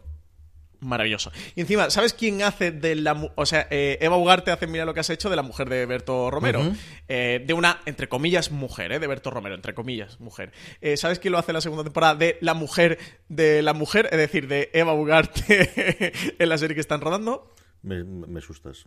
[0.80, 1.32] maravilloso.
[1.56, 3.32] Y encima, ¿sabes quién hace de la...
[3.36, 5.86] O sea, eh, Eva Ugarte hace, mira lo que has hecho, de la mujer de
[5.86, 6.62] Berto Romero.
[7.08, 9.00] Eh, de una, entre comillas, mujer, ¿eh?
[9.00, 10.52] De Berto Romero, entre comillas, mujer.
[10.82, 13.00] Eh, ¿Sabes quién lo hace en la segunda temporada de la mujer
[13.30, 14.10] de la mujer?
[14.12, 17.54] Es decir, de Eva Ugarte en la serie que están rodando.
[17.84, 18.86] Me, me, asustas.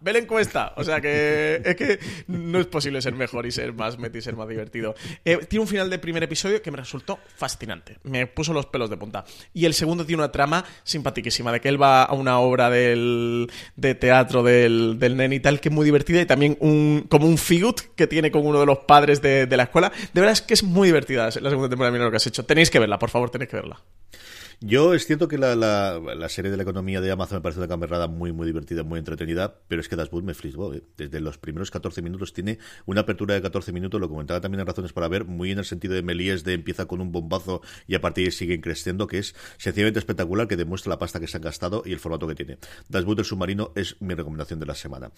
[0.00, 0.74] Ve la encuesta.
[0.76, 1.98] O sea que es que
[2.28, 4.94] no es posible ser mejor y ser más meti y ser más divertido.
[5.24, 7.98] Eh, tiene un final de primer episodio que me resultó fascinante.
[8.04, 9.24] Me puso los pelos de punta.
[9.52, 13.50] Y el segundo tiene una trama simpaticísima de que él va a una obra del,
[13.76, 17.26] de teatro del, del nen y tal que es muy divertida y también un, como
[17.26, 19.90] un figut que tiene con uno de los padres de, de la escuela.
[20.12, 21.90] De verdad es que es muy divertida la segunda temporada.
[21.92, 22.44] Mira lo que has hecho.
[22.44, 23.80] Tenéis que verla, por favor, tenéis que verla.
[24.62, 28.08] Yo es cierto que la, serie de la economía de Amazon me parece una camarada
[28.08, 30.74] muy, muy divertida, muy entretenida, pero es que Dashboard me flipó.
[30.74, 30.82] ¿eh?
[30.98, 34.66] Desde los primeros 14 minutos tiene una apertura de 14 minutos, lo comentaba también en
[34.66, 37.94] Razones para Ver, muy en el sentido de Melíes de empieza con un bombazo y
[37.94, 41.26] a partir de ahí sigue creciendo, que es sencillamente espectacular, que demuestra la pasta que
[41.26, 42.58] se han gastado y el formato que tiene.
[42.90, 45.10] Dashboard el submarino es mi recomendación de la semana.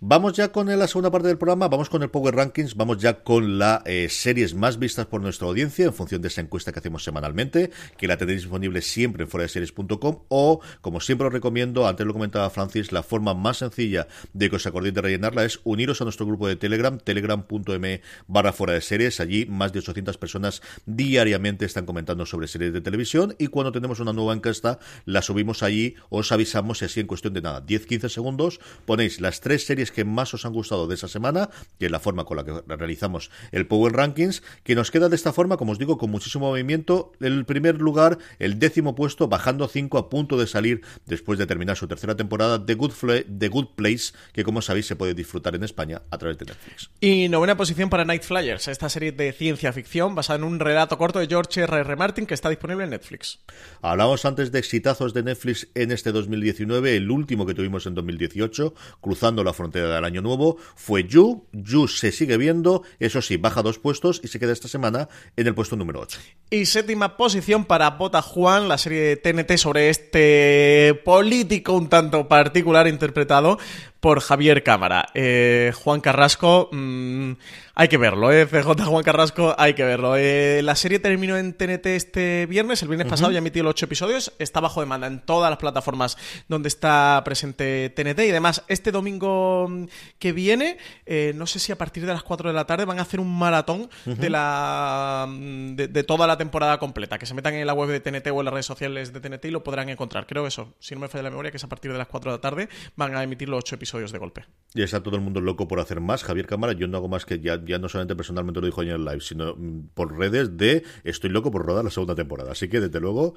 [0.00, 3.22] Vamos ya con la segunda parte del programa, vamos con el Power Rankings, vamos ya
[3.24, 6.80] con las eh, series más vistas por nuestra audiencia en función de esa encuesta que
[6.80, 12.06] hacemos semanalmente, que la tenéis disponible siempre en foradeseries.com o, como siempre os recomiendo, antes
[12.06, 16.00] lo comentaba Francis, la forma más sencilla de que os acordéis de rellenarla es uniros
[16.00, 19.20] a nuestro grupo de Telegram, telegram.me barra fuera de series.
[19.20, 24.00] Allí más de 800 personas diariamente están comentando sobre series de televisión y cuando tenemos
[24.00, 28.08] una nueva encuesta la subimos allí, os avisamos y así en cuestión de nada, 10-15
[28.08, 31.92] segundos ponéis las tres series que más os han gustado de esa semana, que es
[31.92, 35.56] la forma con la que realizamos el Power Rankings, que nos queda de esta forma,
[35.56, 37.12] como os digo, con muchísimo movimiento.
[37.20, 41.76] El primer lugar, el décimo puesto, bajando 5 a punto de salir después de terminar
[41.76, 42.92] su tercera temporada, The Good,
[43.38, 46.90] The Good Place, que como sabéis se puede disfrutar en España a través de Netflix.
[46.98, 50.96] Y novena posición para Night Flyers, esta serie de ciencia ficción basada en un relato
[50.96, 51.80] corto de George R.
[51.80, 51.96] R.
[51.96, 53.40] Martin que está disponible en Netflix.
[53.82, 58.74] Hablamos antes de exitazos de Netflix en este 2019, el último que tuvimos en 2018,
[59.02, 61.46] cruzando la frontera del año nuevo, fue You.
[61.52, 65.46] You se sigue viendo, eso sí, baja dos puestos y se queda esta semana en
[65.46, 66.18] el puesto número 8.
[66.50, 72.28] Y séptima posición para Bota Juan, la serie de TNT sobre este político un tanto
[72.28, 73.58] particular interpretado
[74.04, 75.06] por Javier Cámara.
[75.14, 77.32] Eh, Juan Carrasco, mmm,
[77.74, 78.46] hay que verlo, ¿eh?
[78.46, 80.14] CJ Juan Carrasco, hay que verlo.
[80.14, 83.86] Eh, la serie terminó en TNT este viernes, el viernes pasado ya emitió los ocho
[83.86, 86.18] episodios, está bajo demanda en todas las plataformas
[86.48, 89.86] donde está presente TNT y además este domingo mm,
[90.18, 90.76] que viene,
[91.06, 93.20] eh, no sé si a partir de las 4 de la tarde van a hacer
[93.20, 97.66] un maratón de la mm, de, de, toda la temporada completa, que se metan en
[97.66, 100.26] la web de TNT o en las redes sociales de TNT y lo podrán encontrar.
[100.26, 102.32] Creo eso, si no me falla la memoria, que es a partir de las 4
[102.32, 104.44] de la tarde van a emitir los ocho episodios de golpe.
[104.76, 106.24] Y está todo el mundo loco por hacer más.
[106.24, 108.88] Javier Cámara, yo no hago más que ya, ya no solamente personalmente lo dijo en
[108.88, 112.52] el live, sino mm, por redes de estoy loco por rodar la segunda temporada.
[112.52, 113.34] Así que desde luego,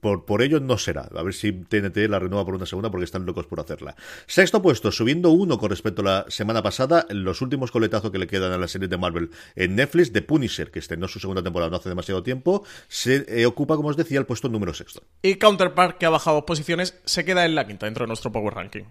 [0.00, 1.08] por, por ello no será.
[1.12, 3.96] A ver si TNT la renueva por una segunda porque están locos por hacerla.
[4.28, 8.28] Sexto puesto, subiendo uno con respecto a la semana pasada, los últimos coletazos que le
[8.28, 11.70] quedan a la serie de Marvel en Netflix, de Punisher, que estrenó su segunda temporada
[11.70, 15.02] no hace demasiado tiempo, se eh, ocupa, como os decía, el puesto número sexto.
[15.20, 18.54] Y Counterpart, que ha bajado posiciones, se queda en la quinta dentro de nuestro Power
[18.54, 18.84] Ranking.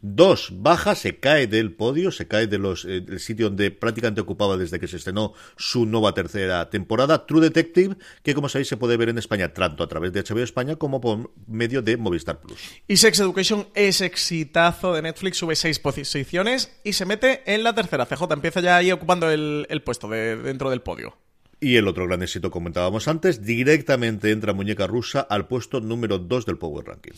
[0.00, 4.78] Dos, baja, se cae del podio, se cae del eh, sitio donde prácticamente ocupaba desde
[4.78, 9.08] que se estrenó su nueva tercera temporada, True Detective, que como sabéis se puede ver
[9.08, 12.58] en España tanto a través de HBO España como por medio de Movistar Plus.
[12.88, 17.74] Y Sex Education es exitazo de Netflix, sube seis posiciones y se mete en la
[17.74, 18.06] tercera.
[18.06, 21.16] CJ empieza ya ahí ocupando el, el puesto de, dentro del podio.
[21.60, 26.44] Y el otro gran éxito comentábamos antes, directamente entra Muñeca Rusa al puesto número 2
[26.44, 27.12] del Power Ranking.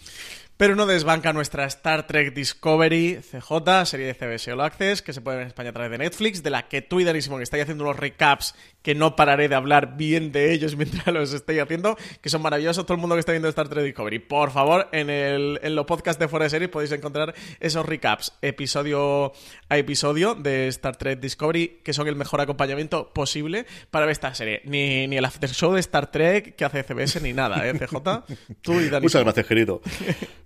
[0.58, 5.20] Pero no desbanca nuestra Star Trek Discovery CJ, serie de CBS All Access, que se
[5.20, 7.42] puede ver en España a través de Netflix, de la que tú y Danísimo que
[7.42, 11.58] estáis haciendo unos recaps que no pararé de hablar bien de ellos mientras los estoy
[11.58, 12.86] haciendo, que son maravillosos.
[12.86, 15.84] Todo el mundo que está viendo Star Trek Discovery, por favor, en, el, en los
[15.84, 19.32] podcasts de Fuera de Serie podéis encontrar esos recaps episodio
[19.68, 24.34] a episodio de Star Trek Discovery, que son el mejor acompañamiento posible para ver esta
[24.34, 24.62] serie.
[24.64, 27.96] Ni, ni el after show de Star Trek que hace CBS, ni nada, ¿eh, CJ?
[28.62, 29.00] Tú y Danísimo.
[29.02, 29.82] Muchas gracias, querido.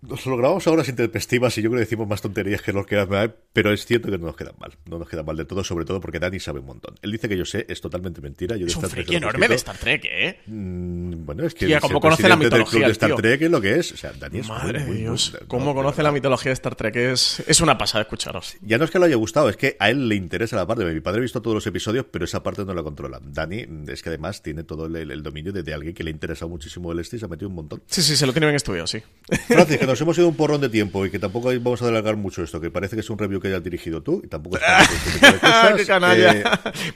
[0.00, 2.86] Nos lo grabamos a horas intempestivas y yo creo que decimos más tonterías que nos
[2.86, 4.72] quedan mal, pero es cierto que no nos quedan mal.
[4.86, 6.94] No nos quedan mal de todo, sobre todo porque Dani sabe un montón.
[7.02, 8.56] Él dice que yo sé, es totalmente mentira.
[8.56, 10.38] Yo es un friki enorme de Star Trek, ¿eh?
[10.46, 13.14] Mm, bueno, es que Tía, ¿cómo conoce la mitología de Star?
[13.16, 13.92] Trek es lo que es.
[13.92, 16.50] O sea, Dani es Madre muy, de Dios, muy- cómo no, conoce de la mitología
[16.50, 16.94] de Star Trek.
[16.96, 18.56] Es, es una pasada escucharos.
[18.62, 20.84] Ya no es que le haya gustado, es que a él le interesa la parte.
[20.84, 23.20] Mi padre ha visto todos los episodios, pero esa parte no la controla.
[23.20, 26.10] Dani mm, es que además tiene todo el, el dominio de, de alguien que le
[26.12, 27.82] interesa muchísimo el este y se ha metido un montón.
[27.86, 29.02] Sí, sí, se lo tiene bien estudiado, sí.
[29.48, 32.42] Francis, nos hemos ido un porrón de tiempo y que tampoco vamos a alargar mucho
[32.42, 35.32] esto, que parece que es un review que hayas dirigido tú y tampoco es este
[35.32, 35.74] de cosas.
[35.76, 36.32] ¡Qué canalla!
[36.32, 36.44] Eh,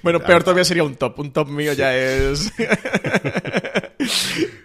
[0.02, 1.18] bueno, peor todavía sería un top.
[1.18, 2.52] Un top mío ya es...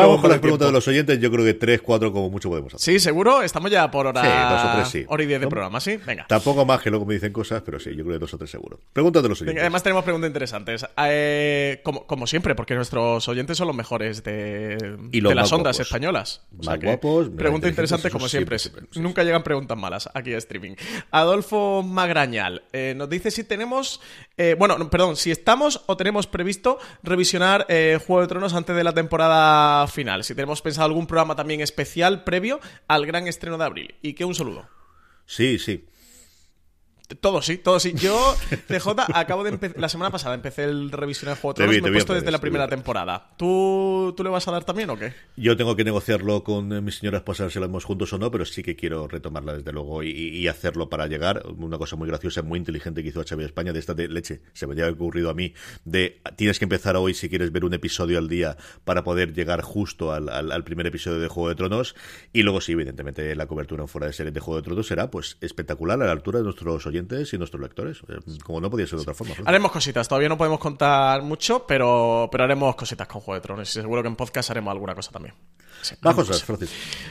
[0.00, 1.18] Vamos con las preguntas de los oyentes.
[1.20, 2.94] Yo creo que tres, cuatro como mucho podemos hacer.
[2.94, 3.42] Sí, seguro.
[3.42, 4.22] Estamos ya por hora...
[4.22, 5.04] Sí, dos o tres sí.
[5.08, 5.50] Hora y diez de ¿No?
[5.50, 5.96] programa, ¿sí?
[6.06, 6.26] Venga.
[6.28, 8.50] Tampoco más que luego me dicen cosas, pero sí, yo creo que dos o tres
[8.50, 8.78] seguro.
[8.92, 9.54] Preguntas de los oyentes.
[9.54, 10.86] Venga, además tenemos preguntas interesantes.
[11.04, 15.52] Eh, como, como siempre, porque nuestros oyentes son los mejores de, Y los de las
[15.52, 15.86] ondas guapos.
[15.86, 16.42] españolas.
[16.64, 18.58] Más guapos, más Preguntas interesantes como siempre.
[18.58, 20.74] siempre, siempre, sí, Nunca llegan preguntas malas aquí a streaming.
[21.10, 24.00] Adolfo Magrañal eh, nos dice si tenemos...
[24.36, 28.74] eh, bueno, no, perdón, si estamos o tenemos previsto revisionar eh, Juego de Tronos antes
[28.76, 30.24] de la temporada final.
[30.24, 33.94] Si tenemos pensado algún programa también especial previo al gran estreno de abril.
[34.02, 34.68] Y que un saludo.
[35.26, 35.84] Sí, sí.
[37.20, 37.92] Todo sí, todo sí.
[37.94, 38.34] Yo,
[38.68, 39.78] CJ, acabo de empezar.
[39.80, 41.82] La semana pasada empecé el revisionar Juego de Tronos.
[41.82, 43.30] me he puesto desde la primera temporada.
[43.36, 45.12] ¿Tú, ¿Tú le vas a dar también o qué?
[45.36, 48.44] Yo tengo que negociarlo con mi señora esposa si lo hacemos juntos o no, pero
[48.44, 51.44] sí que quiero retomarla desde luego y, y hacerlo para llegar.
[51.56, 54.66] Una cosa muy graciosa, muy inteligente que hizo HBO España, de esta de leche, se
[54.66, 55.54] me había ocurrido a mí,
[55.84, 59.62] de tienes que empezar hoy si quieres ver un episodio al día para poder llegar
[59.62, 61.94] justo al, al- al primer episodio de Juego de Tronos.
[62.32, 65.08] Y luego sí, evidentemente, la cobertura en fuera de serie de Juego de Tronos será
[65.08, 67.98] pues espectacular a la altura de nuestros oyentes y nuestros lectores.
[68.08, 69.34] Eh, Como no podía ser de otra forma.
[69.44, 70.08] Haremos cositas.
[70.08, 73.68] Todavía no podemos contar mucho, pero, pero haremos cositas con Juego de Tronos.
[73.68, 75.34] Y seguro que en podcast haremos alguna cosa también.
[75.82, 76.70] Sí, Más cosas, Francis.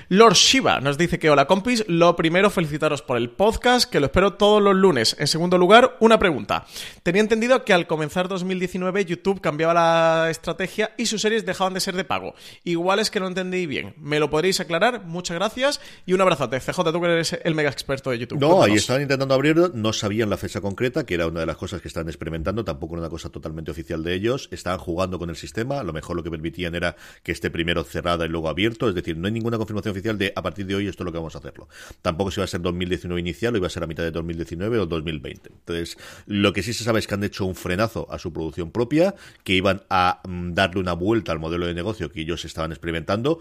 [0.09, 4.07] Lord Shiva nos dice que hola compis, lo primero felicitaros por el podcast, que lo
[4.07, 5.15] espero todos los lunes.
[5.19, 6.65] En segundo lugar, una pregunta.
[7.03, 11.79] Tenía entendido que al comenzar 2019 YouTube cambiaba la estrategia y sus series dejaban de
[11.79, 12.33] ser de pago.
[12.63, 13.93] Igual es que no entendí bien.
[13.97, 15.05] ¿Me lo podréis aclarar?
[15.05, 16.59] Muchas gracias y un abrazote.
[16.59, 18.39] CJ, tú que eres el mega experto de YouTube.
[18.39, 21.57] No, ahí están intentando abrir, no sabían la fecha concreta, que era una de las
[21.57, 24.47] cosas que están experimentando, tampoco era una cosa totalmente oficial de ellos.
[24.51, 27.83] Estaban jugando con el sistema, a lo mejor lo que permitían era que esté primero
[27.83, 30.75] cerrada y luego abierto, es decir, no hay ninguna confirmación oficial de a partir de
[30.75, 31.67] hoy esto es lo que vamos a hacerlo.
[32.01, 34.79] Tampoco si va a ser 2019 inicial o iba a ser a mitad de 2019
[34.79, 35.49] o 2020.
[35.49, 38.71] Entonces, lo que sí se sabe es que han hecho un frenazo a su producción
[38.71, 42.71] propia, que iban a mm, darle una vuelta al modelo de negocio que ellos estaban
[42.71, 43.39] experimentando.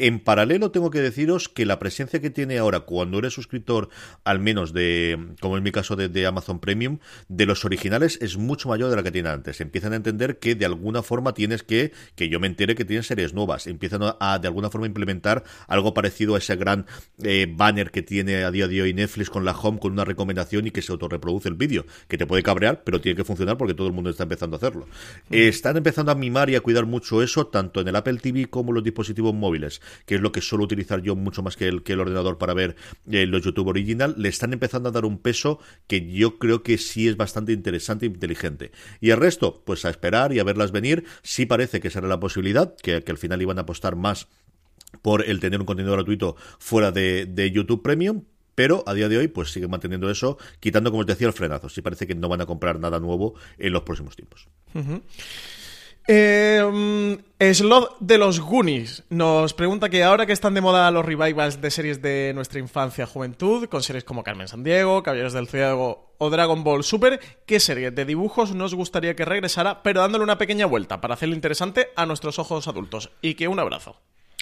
[0.00, 3.88] En paralelo tengo que deciros que la presencia que tiene ahora cuando eres suscriptor,
[4.22, 6.98] al menos de, como en mi caso de, Amazon Premium,
[7.28, 9.60] de los originales es mucho mayor de la que tiene antes.
[9.60, 13.02] Empiezan a entender que de alguna forma tienes que, que yo me entere que tienen
[13.02, 13.66] series nuevas.
[13.66, 16.86] Empiezan a, de alguna forma implementar algo parecido a ese gran
[17.24, 20.68] eh, banner que tiene a día de hoy Netflix con la home con una recomendación
[20.68, 23.74] y que se autorreproduce el vídeo, que te puede cabrear, pero tiene que funcionar porque
[23.74, 24.86] todo el mundo está empezando a hacerlo.
[25.28, 28.70] están empezando a mimar y a cuidar mucho eso, tanto en el Apple TV como
[28.70, 31.82] en los dispositivos móviles que es lo que suelo utilizar yo mucho más que el,
[31.82, 32.76] que el ordenador para ver
[33.10, 36.78] eh, los YouTube original, le están empezando a dar un peso que yo creo que
[36.78, 38.72] sí es bastante interesante e inteligente.
[39.00, 42.20] Y el resto, pues a esperar y a verlas venir, sí parece que será la
[42.20, 44.28] posibilidad, que, al final iban a apostar más
[45.02, 48.24] por el tener un contenido gratuito fuera de, YouTube Premium,
[48.54, 51.68] pero a día de hoy pues siguen manteniendo eso, quitando, como os decía, el frenazo.
[51.68, 54.48] Sí parece que no van a comprar nada nuevo en los próximos tiempos.
[56.10, 61.60] Eh, Slot de los Goonies nos pregunta que ahora que están de moda los revivals
[61.60, 66.30] de series de nuestra infancia juventud, con series como Carmen Sandiego, Caballeros del Ciego o
[66.30, 70.64] Dragon Ball Super, ¿qué serie de dibujos nos gustaría que regresara, pero dándole una pequeña
[70.64, 73.10] vuelta para hacerlo interesante a nuestros ojos adultos?
[73.20, 74.00] Y que un abrazo.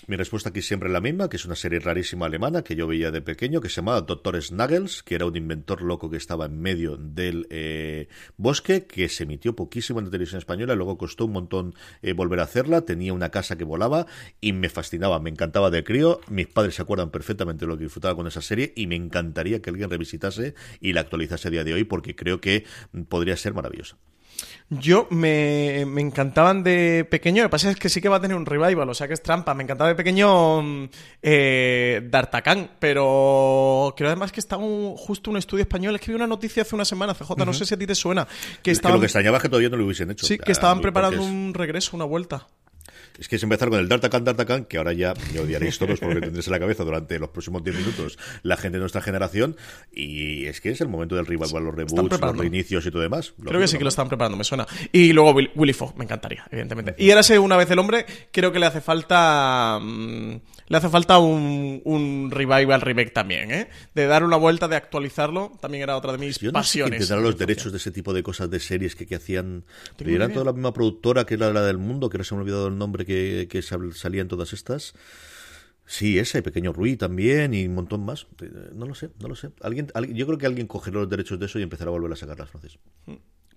[0.09, 2.87] Mi respuesta aquí siempre es la misma, que es una serie rarísima alemana que yo
[2.87, 6.47] veía de pequeño, que se llamaba Doctor Snuggles, que era un inventor loco que estaba
[6.47, 8.07] en medio del eh,
[8.37, 12.39] bosque, que se emitió poquísimo en la televisión española, luego costó un montón eh, volver
[12.39, 14.07] a hacerla, tenía una casa que volaba
[14.41, 17.85] y me fascinaba, me encantaba de crío, mis padres se acuerdan perfectamente de lo que
[17.85, 21.65] disfrutaba con esa serie y me encantaría que alguien revisitase y la actualizase a día
[21.65, 22.65] de hoy porque creo que
[23.09, 23.99] podría ser maravillosa.
[24.69, 28.37] Yo me, encantaban de pequeño, lo que pasa es que sí que va a tener
[28.37, 29.55] un revival, o sea que es trampa.
[29.55, 30.89] Me encantaba de pequeño mm,
[31.23, 32.11] eh,
[32.81, 35.95] pero creo además que está justo un estudio español.
[35.95, 38.27] Escribí una noticia hace una semana, CJ, no sé si a ti te suena.
[38.61, 40.27] Que, estaban, lo que extrañaba es que todavía no lo hubiesen hecho.
[40.27, 42.49] Sí, que estaban preparando un regreso, una vuelta.
[43.19, 46.21] Es que es empezar con el D'Artagnan, D'Artagnan, que ahora ya me odiaréis todos porque
[46.21, 49.57] tendréis en la cabeza durante los próximos 10 minutos la gente de nuestra generación.
[49.93, 53.35] Y es que es el momento del rival, los reboots, los reinicios y todo demás.
[53.43, 54.67] Creo que sí que lo están preparando, me suena.
[54.93, 56.95] Y luego Willy Fogg, me encantaría, evidentemente.
[56.99, 59.79] Y ahora sé una vez el hombre, creo que le hace falta.
[59.81, 60.37] Mm,
[60.69, 63.69] le hace falta un, un revival remake también, ¿eh?
[63.95, 67.07] De dar una vuelta, de actualizarlo, también era otra de mis Yo no pasiones.
[67.07, 69.65] Sé los derechos de ese tipo de cosas, de series que, que hacían...
[69.97, 72.41] Pero era toda la misma productora que era la del mundo, que ahora se me
[72.41, 74.95] ha olvidado el nombre que, salían todas estas...
[75.89, 78.27] Sí, ese, Pequeño Rui también y un montón más.
[78.75, 79.53] No lo sé, no lo sé.
[79.61, 82.17] ¿Alguien, yo creo que alguien cogerá los derechos de eso y empezará a volver a
[82.17, 82.81] sacarlas, Francis.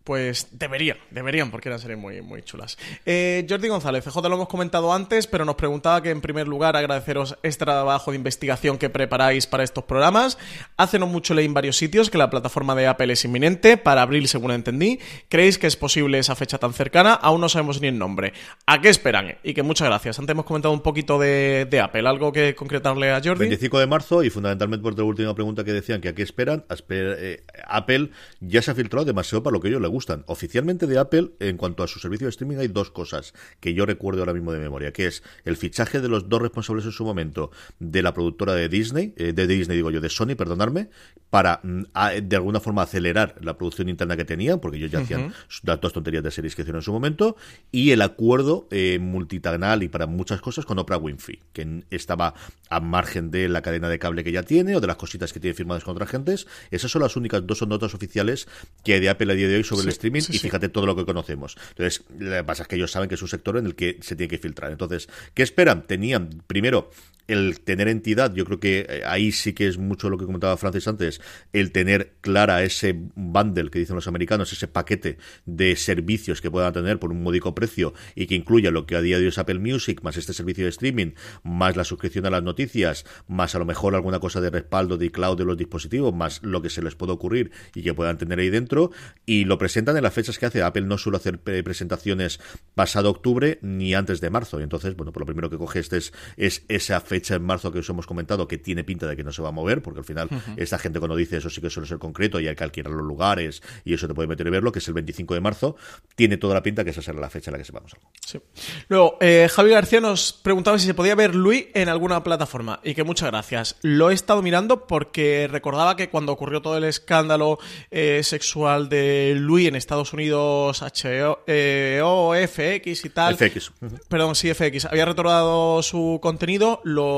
[0.04, 2.78] Pues deberían, deberían, porque eran series muy, muy chulas.
[3.06, 6.76] Eh, Jordi González, CJ lo hemos comentado antes, pero nos preguntaba que en primer lugar
[6.76, 10.38] agradeceros este trabajo de investigación que preparáis para estos programas.
[10.78, 14.02] Hace no mucho leí en varios sitios que la plataforma de Apple es inminente, para
[14.02, 15.00] abril según entendí.
[15.28, 17.14] ¿Creéis que es posible esa fecha tan cercana?
[17.14, 18.34] Aún no sabemos ni el nombre.
[18.66, 19.38] ¿A qué esperan?
[19.44, 20.18] Y que muchas gracias.
[20.20, 22.08] Antes hemos comentado un poquito de, Apple.
[22.08, 23.42] ¿Algo que concretarle a Jordi?
[23.42, 26.66] 25 de marzo y fundamentalmente por la última pregunta que decían que a qué esperan.
[26.90, 28.10] Eh, Apple
[28.40, 30.24] ya se ha filtrado demasiado para lo que ellos le gustan.
[30.28, 33.86] Oficialmente de Apple, en cuanto a su servicio de streaming, hay dos cosas que yo
[33.86, 37.03] recuerdo ahora mismo de memoria, que es el fichaje de los dos responsables en su
[37.03, 40.90] momento de la productora de Disney, eh, de Disney digo yo, de Sony, perdonarme,
[41.30, 41.84] para mm,
[42.24, 45.34] de alguna forma acelerar la producción interna que tenían, porque ellos ya hacían
[45.64, 47.36] las dos tonterías de series que hicieron en su momento,
[47.72, 52.34] y el acuerdo eh, multitanal y para muchas cosas con Oprah Winfrey, que estaba
[52.70, 55.40] a margen de la cadena de cable que ya tiene o de las cositas que
[55.40, 56.48] tiene firmadas con otras gentes.
[56.72, 58.48] Esas son las únicas dos notas oficiales
[58.84, 60.95] que hay de Apple a día de hoy sobre el streaming y fíjate todo lo
[60.95, 61.56] que conocemos.
[61.69, 63.97] Entonces, lo que pasa es que ellos saben que es un sector en el que
[64.01, 64.72] se tiene que filtrar.
[64.72, 65.85] Entonces, ¿qué esperan?
[65.88, 66.91] Tenían, primero,
[67.30, 70.57] el tener entidad, yo creo que eh, ahí sí que es mucho lo que comentaba
[70.57, 71.22] Francis antes,
[71.53, 76.73] el tener clara ese bundle que dicen los americanos, ese paquete de servicios que puedan
[76.73, 79.38] tener por un módico precio y que incluya lo que a día de hoy es
[79.38, 81.11] Apple Music, más este servicio de streaming,
[81.43, 85.11] más la suscripción a las noticias, más a lo mejor alguna cosa de respaldo de
[85.11, 88.39] cloud de los dispositivos, más lo que se les pueda ocurrir y que puedan tener
[88.39, 88.91] ahí dentro,
[89.27, 90.64] y lo presentan en las fechas que hace.
[90.64, 92.39] Apple no suele hacer presentaciones
[92.73, 95.97] pasado octubre ni antes de marzo, y entonces, bueno, por lo primero que coge este
[95.97, 99.18] es, es esa fecha fecha en marzo que os hemos comentado que tiene pinta de
[99.18, 101.60] que no se va a mover, porque al final esta gente cuando dice eso sí
[101.60, 104.48] que suele ser concreto y hay que alquilar los lugares y eso te puede meter
[104.48, 105.76] y verlo, que es el 25 de marzo,
[106.16, 108.10] tiene toda la pinta que esa será la fecha en la que sepamos algo.
[108.26, 108.40] Sí.
[108.88, 112.94] Luego, eh, Javi García nos preguntaba si se podía ver Luis en alguna plataforma y
[112.94, 113.76] que muchas gracias.
[113.82, 117.60] Lo he estado mirando porque recordaba que cuando ocurrió todo el escándalo
[117.91, 123.36] eh, sexual de Luis en Estados Unidos, HBO, eh, FX y tal.
[123.36, 123.72] FX.
[124.08, 124.86] Perdón, sí, FX.
[124.86, 126.82] Había retornado su contenido.
[126.84, 127.09] Lo,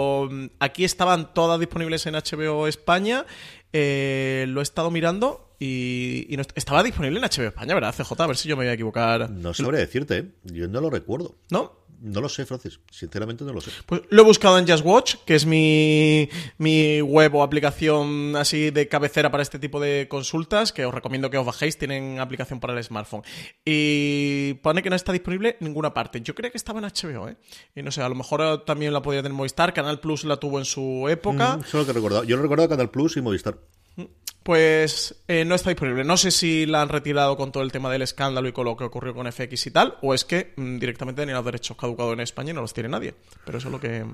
[0.59, 3.26] aquí estaban todas disponibles en HBO España.
[3.73, 7.93] Eh, lo he estado mirando y, y no est- estaba disponible en HBO España, ¿verdad,
[7.95, 8.19] CJ?
[8.19, 9.29] A ver si yo me voy a equivocar.
[9.29, 10.25] No sabría decirte, ¿eh?
[10.45, 11.35] yo no lo recuerdo.
[11.51, 11.79] ¿No?
[12.03, 12.79] No lo sé, Francis.
[12.89, 13.69] Sinceramente no lo sé.
[13.85, 16.27] Pues lo he buscado en Just Watch, que es mi,
[16.57, 21.29] mi web o aplicación así de cabecera para este tipo de consultas, que os recomiendo
[21.29, 23.21] que os bajéis, tienen aplicación para el smartphone.
[23.63, 26.21] Y pone que no está disponible en ninguna parte.
[26.21, 27.38] Yo creía que estaba en HBO, ¿eh?
[27.75, 30.57] Y no sé, a lo mejor también la podía tener Movistar, Canal Plus la tuvo
[30.57, 31.57] en su época.
[31.57, 32.23] Mm, solo que he recordado.
[32.23, 33.59] Yo lo he recordado Canal Plus y Movistar.
[34.43, 36.03] Pues eh, no está disponible.
[36.03, 38.76] No sé si la han retirado con todo el tema del escándalo y con lo
[38.76, 42.13] que ocurrió con FX y tal, o es que mm, directamente tenían los derechos caducados
[42.13, 43.13] en España y no los tiene nadie.
[43.45, 44.05] Pero eso es lo que...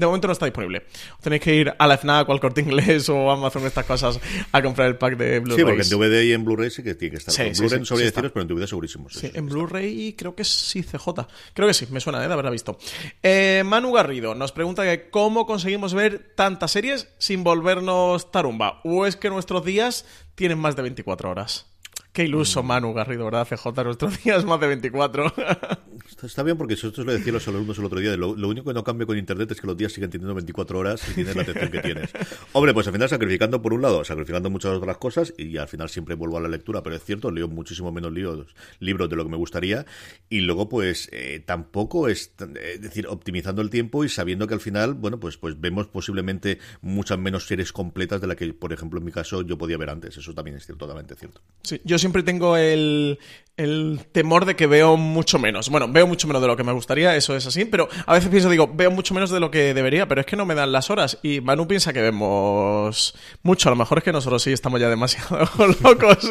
[0.00, 0.86] De momento no está disponible.
[1.20, 4.18] Tenéis que ir a la FNAC o al Corte Inglés o Amazon, estas cosas,
[4.50, 5.58] a comprar el pack de Blu-ray.
[5.58, 7.34] Sí, porque en DVD y en Blu-ray sí que tiene que estar.
[7.34, 8.02] Sí, en sí, Blu-ray sí, está.
[8.22, 9.08] deciros, pero en DVD segurísimo.
[9.10, 9.46] Sí, en.
[9.46, 11.26] Blu-ray creo que sí, CJ.
[11.54, 12.26] Creo que sí, me suena ¿eh?
[12.28, 12.78] de haberla visto.
[13.22, 18.80] Eh, Manu Garrido nos pregunta que cómo conseguimos ver tantas series sin volvernos tarumba.
[18.84, 21.66] ¿O es que nuestros días tienen más de 24 horas?
[22.12, 22.26] Qué Mm.
[22.26, 23.84] iluso, Manu Garrido, ¿verdad, CJ?
[23.84, 25.32] Nuestros días más de 24.
[26.22, 28.16] Está, bien porque nosotros lo decía a los alumnos el otro día.
[28.16, 30.78] Lo, lo único que no cambia con Internet es que los días siguen teniendo 24
[30.78, 32.10] horas y tienes la atención que tienes.
[32.52, 35.88] Hombre, pues al final sacrificando por un lado, sacrificando muchas otras cosas y al final
[35.88, 39.24] siempre vuelvo a la lectura, pero es cierto, leo muchísimo menos libros, libros de lo
[39.24, 39.86] que me gustaría
[40.28, 44.46] y luego pues eh, tampoco es, tan- eh, es decir, optimizando el tiempo y sabiendo
[44.46, 48.52] que al final, bueno, pues pues vemos posiblemente muchas menos series completas de la que,
[48.52, 50.16] por ejemplo, en mi caso yo podía ver antes.
[50.16, 51.40] Eso también es cierto, totalmente cierto.
[51.62, 53.18] Sí, yo siempre tengo el,
[53.56, 55.68] el temor de que veo mucho menos.
[55.70, 58.28] Bueno, veo mucho menos de lo que me gustaría, eso es así, pero a veces
[58.28, 60.72] pienso, digo, veo mucho menos de lo que debería, pero es que no me dan
[60.72, 61.18] las horas.
[61.22, 64.88] Y Manu piensa que vemos mucho, a lo mejor es que nosotros sí estamos ya
[64.88, 65.48] demasiado
[65.82, 66.30] locos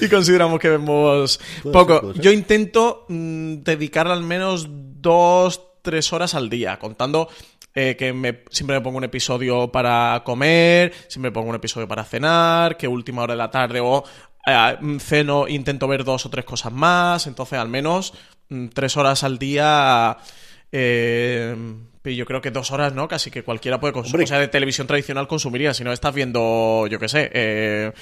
[0.00, 1.40] y consideramos que vemos
[1.72, 2.12] poco.
[2.12, 2.22] ser.
[2.22, 7.28] Yo intento mm, dedicar al menos dos, tres horas al día, contando
[7.78, 11.86] eh, que me, siempre me pongo un episodio para comer, siempre me pongo un episodio
[11.86, 14.02] para cenar, que última hora de la tarde o
[14.46, 18.14] eh, ceno, intento ver dos o tres cosas más, entonces al menos
[18.72, 20.16] tres horas al día.
[20.72, 21.56] Eh,
[22.14, 23.08] yo creo que dos horas, ¿no?
[23.08, 24.14] Casi que cualquiera puede consumir.
[24.14, 24.24] Hombre.
[24.24, 25.74] O sea, de televisión tradicional consumiría.
[25.74, 27.92] Si no estás viendo, yo qué sé, eh,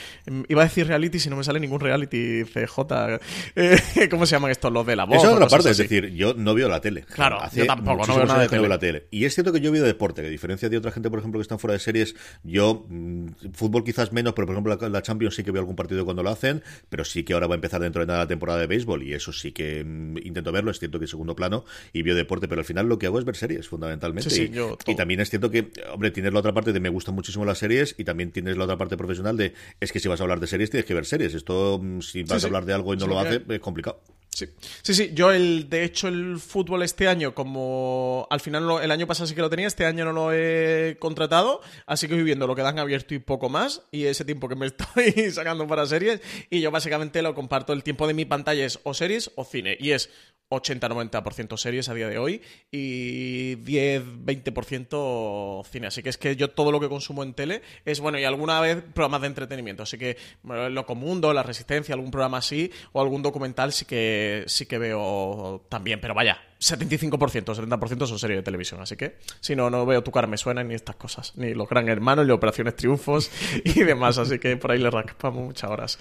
[0.49, 3.21] iba a decir reality si no me sale ningún reality CJ.
[3.57, 3.79] Eh,
[4.11, 4.73] ¿Cómo se llaman estos?
[4.73, 5.19] Los de la voz.
[5.19, 7.03] Esa es otra parte, es decir, yo no veo la tele.
[7.03, 8.93] Claro, Hace yo tampoco, no veo nada de que no veo tele.
[8.93, 9.07] la tele.
[9.11, 11.39] Y es cierto que yo veo deporte, que a diferencia de otra gente, por ejemplo,
[11.39, 15.03] que están fuera de series, yo, mm, fútbol quizás menos, pero por ejemplo, la, la
[15.03, 17.57] Champions sí que veo algún partido cuando lo hacen, pero sí que ahora va a
[17.57, 20.71] empezar dentro de nada la temporada de béisbol y eso sí que mm, intento verlo.
[20.71, 23.19] Es cierto que en segundo plano y veo deporte, pero al final lo que hago
[23.19, 23.94] es ver series, fundamentalmente.
[24.23, 24.97] Sí, sí, y, yo y todo.
[24.97, 27.95] también es cierto que, hombre, tienes la otra parte de me gustan muchísimo las series
[27.99, 30.47] y también tienes la otra parte profesional de es que si vas a hablar de
[30.47, 31.35] series tienes que ver series.
[31.35, 34.01] Esto, mm, si vas a hablar de algo y no lo haces, es complicado.
[34.35, 34.47] Sí.
[34.83, 38.91] sí, sí, yo el, de hecho el fútbol este año, como al final lo- el
[38.91, 42.25] año pasado sí que lo tenía, este año no lo he contratado, así que voy
[42.25, 45.69] viendo lo que dan abierto y poco más, y ese tiempo que me estoy sacando
[45.69, 46.21] para series,
[46.51, 49.77] y yo básicamente lo comparto, el tiempo de mi pantalla es o series o cine,
[49.79, 50.11] y es
[50.51, 55.87] 80-90% series a día de hoy y 10-20% cine.
[55.87, 58.61] Así que es que yo todo lo que consumo en tele es, bueno, y alguna
[58.61, 59.83] vez programas de entretenimiento.
[59.83, 64.24] Así que bueno, el Locomundo, La Resistencia, algún programa así o algún documental sí que,
[64.47, 66.01] sí que veo también.
[66.01, 68.81] Pero vaya, 75%, 70% son series de televisión.
[68.81, 71.33] Así que si no, no veo Tu cara me suena ni estas cosas.
[71.37, 73.31] Ni Los Gran Hermanos, ni Operaciones Triunfos
[73.65, 74.19] y demás.
[74.19, 75.99] Así que por ahí le raspamos muchas horas.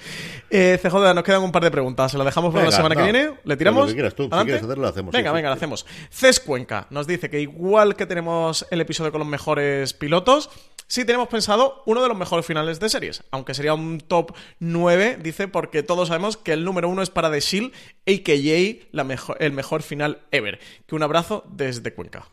[0.50, 2.12] Eh, CJ, nos quedan un par de preguntas.
[2.12, 3.02] ¿Se las dejamos para la semana no.
[3.02, 3.34] que viene?
[3.44, 3.82] ¿Le tiramos?
[3.82, 4.24] lo que quieras tú.
[4.24, 5.60] Si quieres hacerlo, lo hacemos, sí, Venga, sí, venga, lo sí.
[5.60, 5.86] hacemos.
[6.10, 10.50] Ces Cuenca nos dice que igual que tenemos el episodio con los mejores pilotos,
[10.88, 13.24] sí tenemos pensado uno de los mejores finales de series.
[13.32, 17.32] Aunque sería un top 9, dice, porque todos sabemos que el número uno es para
[17.32, 17.74] The Shield,
[18.08, 18.88] a.k.a.
[18.92, 20.60] la mejor, el mejor final ever.
[20.86, 22.28] Que un abrazo desde Cuenca.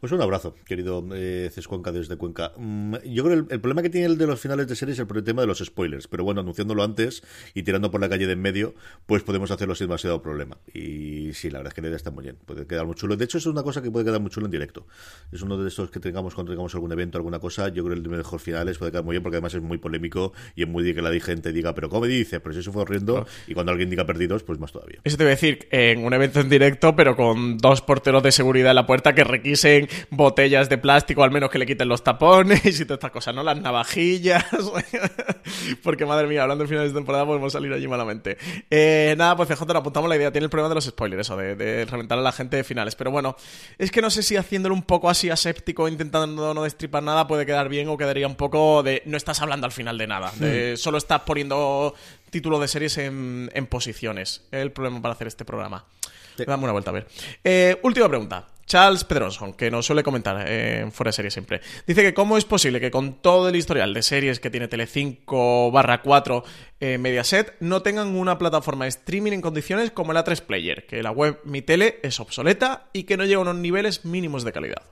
[0.00, 2.52] Pues un abrazo, querido eh, Cescuenca desde Cuenca.
[2.56, 4.98] Mm, yo creo que el, el problema que tiene el de los finales de series
[4.98, 6.06] es el tema de los spoilers.
[6.06, 7.22] Pero bueno, anunciándolo antes
[7.54, 8.74] y tirando por la calle de en medio,
[9.06, 10.58] pues podemos hacerlo sin demasiado problema.
[10.72, 12.36] Y sí, la verdad es que la idea está muy bien.
[12.44, 13.16] Puede quedar muy chulo.
[13.16, 14.86] De hecho, es una cosa que puede quedar muy chulo en directo.
[15.32, 17.68] Es uno de estos que tengamos cuando tengamos algún evento, alguna cosa.
[17.68, 20.32] Yo creo nivel de mejor finales puede quedar muy bien porque además es muy polémico
[20.54, 22.40] y es muy de que la gente diga, pero ¿cómo dice?
[22.40, 25.00] Pero si eso fue horrendo y cuando alguien diga perdidos, pues más todavía.
[25.04, 28.32] Eso te voy a decir, en un evento en directo, pero con dos porteros de
[28.32, 32.02] seguridad en la puerta que requisen botellas de plástico, al menos que le quiten los
[32.02, 33.42] tapones y todas estas cosas, ¿no?
[33.42, 34.44] Las navajillas.
[35.82, 38.36] porque madre mía, hablando de finales de temporada podemos salir allí malamente.
[38.70, 40.32] Eh, nada, pues CJ, le apuntamos la idea.
[40.32, 42.94] Tiene el problema de los spoilers, eso, de, de reventar a la gente de finales.
[42.94, 43.36] Pero bueno,
[43.78, 47.46] es que no sé si haciéndolo un poco así aséptico, intentando no destripar nada, puede
[47.46, 50.32] quedar bien o quedaría un poco de no estás hablando al final de nada.
[50.36, 51.94] De, Solo estás poniendo
[52.30, 54.42] título de series en, en posiciones.
[54.50, 55.84] Es el problema para hacer este programa.
[56.44, 57.06] Dame una vuelta a ver.
[57.42, 58.46] Eh, última pregunta.
[58.66, 61.60] Charles Pedroson, que nos suele comentar eh, Fuera de Series siempre.
[61.86, 65.70] Dice que cómo es posible que con todo el historial de series que tiene Telecinco
[65.70, 66.44] barra 4
[66.80, 71.02] eh, Mediaset no tengan una plataforma de streaming en condiciones como el A3 Player, que
[71.02, 74.52] la web Mi Tele es obsoleta y que no llega a unos niveles mínimos de
[74.52, 74.82] calidad.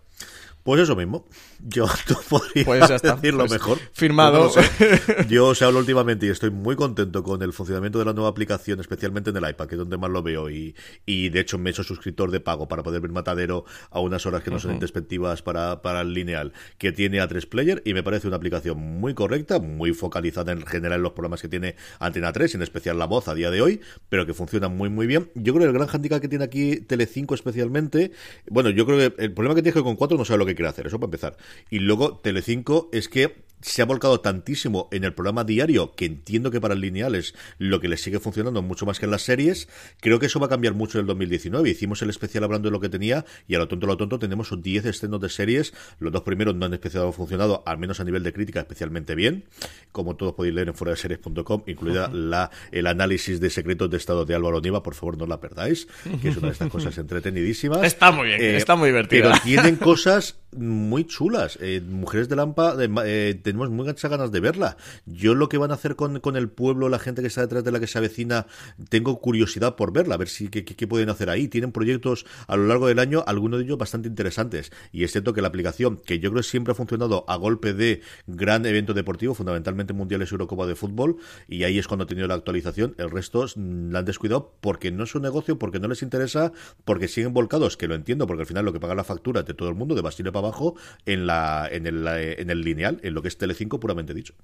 [0.63, 1.27] Pues eso mismo.
[1.67, 3.15] Yo no podría Pues ya está.
[3.17, 3.79] decirlo Pues mejor.
[3.93, 4.51] firmado.
[4.55, 5.25] No.
[5.29, 8.81] Yo os hablo últimamente y estoy muy contento con el funcionamiento de la nueva aplicación,
[8.81, 10.51] especialmente en el iPad, que es donde más lo veo.
[10.51, 10.77] Y,
[11.07, 14.27] y de hecho me he hecho suscriptor de pago para poder ver Matadero a unas
[14.27, 18.03] horas que no son despectivas para, para el lineal, que tiene A3 Player y me
[18.03, 22.33] parece una aplicación muy correcta, muy focalizada en general en los programas que tiene Antena
[22.33, 23.81] 3, en especial la voz a día de hoy,
[24.11, 25.31] pero que funciona muy muy bien.
[25.35, 28.13] Yo creo que el gran handicap que tiene aquí Telecinco especialmente,
[28.51, 30.47] bueno, yo creo que el problema que tiene es que con 4 no sabe lo
[30.47, 31.37] que quiere hacer, eso para empezar.
[31.71, 36.51] Y luego Telecinco es que se ha volcado tantísimo en el programa diario que entiendo
[36.51, 39.23] que para el lineal es lo que le sigue funcionando mucho más que en las
[39.23, 39.69] series.
[40.01, 41.71] Creo que eso va a cambiar mucho en el 2019.
[41.71, 44.19] Hicimos el especial hablando de lo que tenía y a lo tonto, a lo tonto
[44.19, 45.73] tenemos 10 escenos de series.
[45.99, 46.79] Los dos primeros no han
[47.15, 49.45] funcionado, al menos a nivel de crítica, especialmente bien.
[49.93, 53.97] Como todos podéis leer en fuera de series.com, incluida la, el análisis de secretos de
[53.97, 54.83] estado de Álvaro Niva.
[54.83, 55.87] Por favor, no la perdáis,
[56.21, 57.83] que es una de estas cosas entretenidísimas.
[57.83, 59.23] Está muy bien, Eh, está muy divertida.
[59.31, 61.59] Pero tienen cosas muy chulas.
[61.61, 64.77] Eh, Mujeres de Lampa, de- eh, tenemos muchas ganas de verla.
[65.07, 67.63] Yo lo que van a hacer con, con el pueblo, la gente que está detrás
[67.63, 68.47] de la que se avecina,
[68.89, 71.49] tengo curiosidad por verla, a ver si qué, qué- pueden hacer ahí.
[71.49, 74.71] Tienen proyectos a lo largo del año, algunos de ellos bastante interesantes.
[74.93, 77.73] Y es cierto que la aplicación, que yo creo que siempre ha funcionado a golpe
[77.73, 81.17] de gran evento deportivo, fundamentalmente mundiales y Eurocopa de fútbol,
[81.49, 82.95] y ahí es cuando ha tenido la actualización.
[82.99, 86.53] El resto mm, la han descuidado porque no es un negocio, porque no les interesa,
[86.85, 89.55] porque siguen volcados, que lo entiendo, porque al final lo que paga la factura de
[89.55, 90.75] todo el mundo, de Bastille para abajo,
[91.07, 94.35] en la en el, en el lineal, en lo que es Telecinco puramente dicho.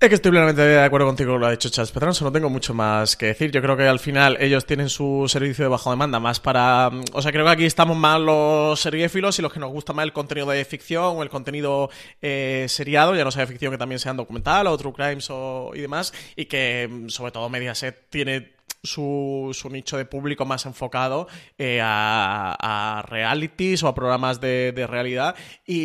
[0.00, 2.48] Es que estoy plenamente de acuerdo contigo con lo ha dicho Charles Pedroso, no tengo
[2.48, 3.50] mucho más que decir.
[3.50, 6.88] Yo creo que al final ellos tienen su servicio de bajo demanda más para...
[7.14, 10.04] O sea, creo que aquí estamos más los seriéfilos y los que nos gusta más
[10.04, 11.90] el contenido de ficción o el contenido
[12.22, 15.72] eh, seriado, ya no sea de ficción que también sean documental o true crimes o,
[15.74, 20.64] y demás, y que mm, sobre todo Mediaset tiene su, su nicho de público más
[20.66, 21.26] enfocado
[21.58, 25.34] eh, a, a realities o a programas de, de realidad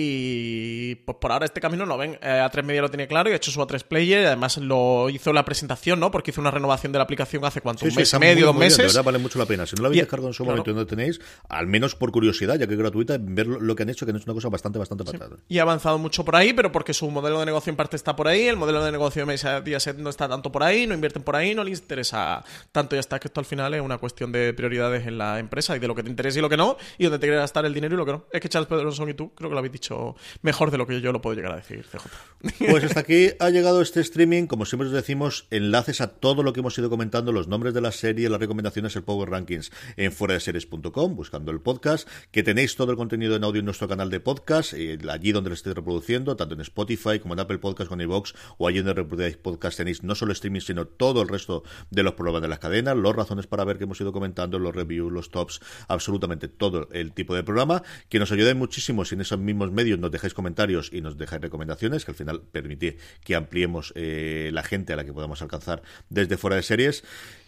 [0.08, 3.34] y pues por ahora este camino no ven eh, A3 Media lo tiene claro y
[3.34, 6.12] ha hecho su A3 Player además lo hizo la presentación ¿no?
[6.12, 8.42] porque hizo una renovación de la aplicación hace cuánto, un mes y está medio, muy,
[8.44, 9.66] dos muy bien, de meses verdad vale mucho la pena.
[9.66, 10.58] Si no la habéis Y- descargado en su claro.
[10.58, 13.84] momento y no tenéis, al menos por curiosidad, ya que es gratuita, ver lo, que
[13.84, 15.38] han hecho, que han hecho una cosa bastante, bastante patada.
[15.48, 18.16] y ha avanzado mucho por ahí, pero porque su modelo de negocio en parte está
[18.16, 21.24] por ahí, el modelo de negocio de Mediaset no está tanto por ahí, no invierten
[21.24, 24.32] por ahí, no les interesa tanto, ya está, que esto al final es una cuestión
[24.32, 26.78] de prioridades en la empresa y de lo que te interesa y lo que no,
[26.98, 28.26] y donde te quieres gastar el dinero y lo que no.
[28.32, 31.02] Es que Charles Pedroson y tú creo que lo habéis dicho mejor de lo que
[31.02, 32.70] yo lo puedo llegar a decir, CJ.
[32.70, 34.48] Pues hasta aquí ha llegado este streaming.
[34.48, 37.82] Como siempre os decimos, enlaces a todo lo que hemos ido comentando, los nombres de
[37.82, 42.44] las series, las recomendaciones, el Power Rankings en fuera de series.com, buscando el podcast, que
[42.44, 45.54] tenéis todo el contenido en audio en nuestro canal de podcast, eh, allí donde lo
[45.54, 49.38] estéis reproduciendo, tanto en Spotify como en Apple Podcast con iVoox o allí donde reproducáis
[49.38, 52.73] podcast tenéis no solo streaming, sino todo el resto de los programas de las cadenas,
[52.82, 57.14] los razones para ver que hemos ido comentando, los reviews, los tops, absolutamente todo el
[57.14, 60.90] tipo de programa, que nos ayude muchísimo si en esos mismos medios nos dejáis comentarios
[60.92, 65.06] y nos dejáis recomendaciones, que al final permite que ampliemos eh, la gente a la
[65.06, 67.04] que podamos alcanzar desde fuera de series.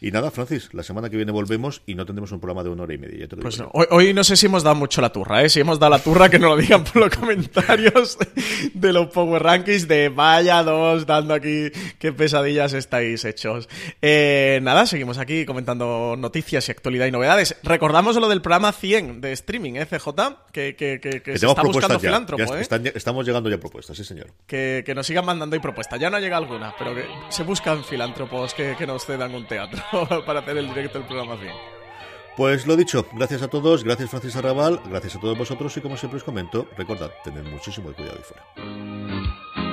[0.07, 2.84] Y nada, Francis, la semana que viene volvemos y no tendremos un programa de una
[2.84, 3.22] hora y media.
[3.22, 3.72] Ya te lo Pues digo.
[3.73, 5.49] no, hoy, hoy no sé si hemos dado mucho la turra, ¿eh?
[5.49, 8.18] Si hemos dado la turra, que nos lo digan por los comentarios
[8.76, 13.68] de los Power Rankings de vaya dos, dando aquí qué pesadillas estáis hechos.
[13.99, 17.56] Eh, nada, seguimos aquí comentando noticias y actualidad y novedades.
[17.64, 20.07] Recordamos lo del programa 100 de streaming, ¿eh, CJ?
[20.52, 21.99] Que, que, que, que se está buscando ya.
[21.99, 22.61] filántropo, Ya ¿eh?
[22.61, 24.27] están- estamos llegando ya propuestas, sí señor.
[24.45, 25.99] Que, que nos sigan mandando y propuestas.
[25.99, 29.82] Ya no llega alguna, pero que se buscan filántropos que, que nos cedan un teatro
[30.26, 31.52] para hacer el directo del programa 100.
[32.38, 35.96] Pues lo dicho, gracias a todos, gracias Francis Arrabal, gracias a todos vosotros y como
[35.96, 39.65] siempre os comento, recordad, tened muchísimo cuidado ahí fuera.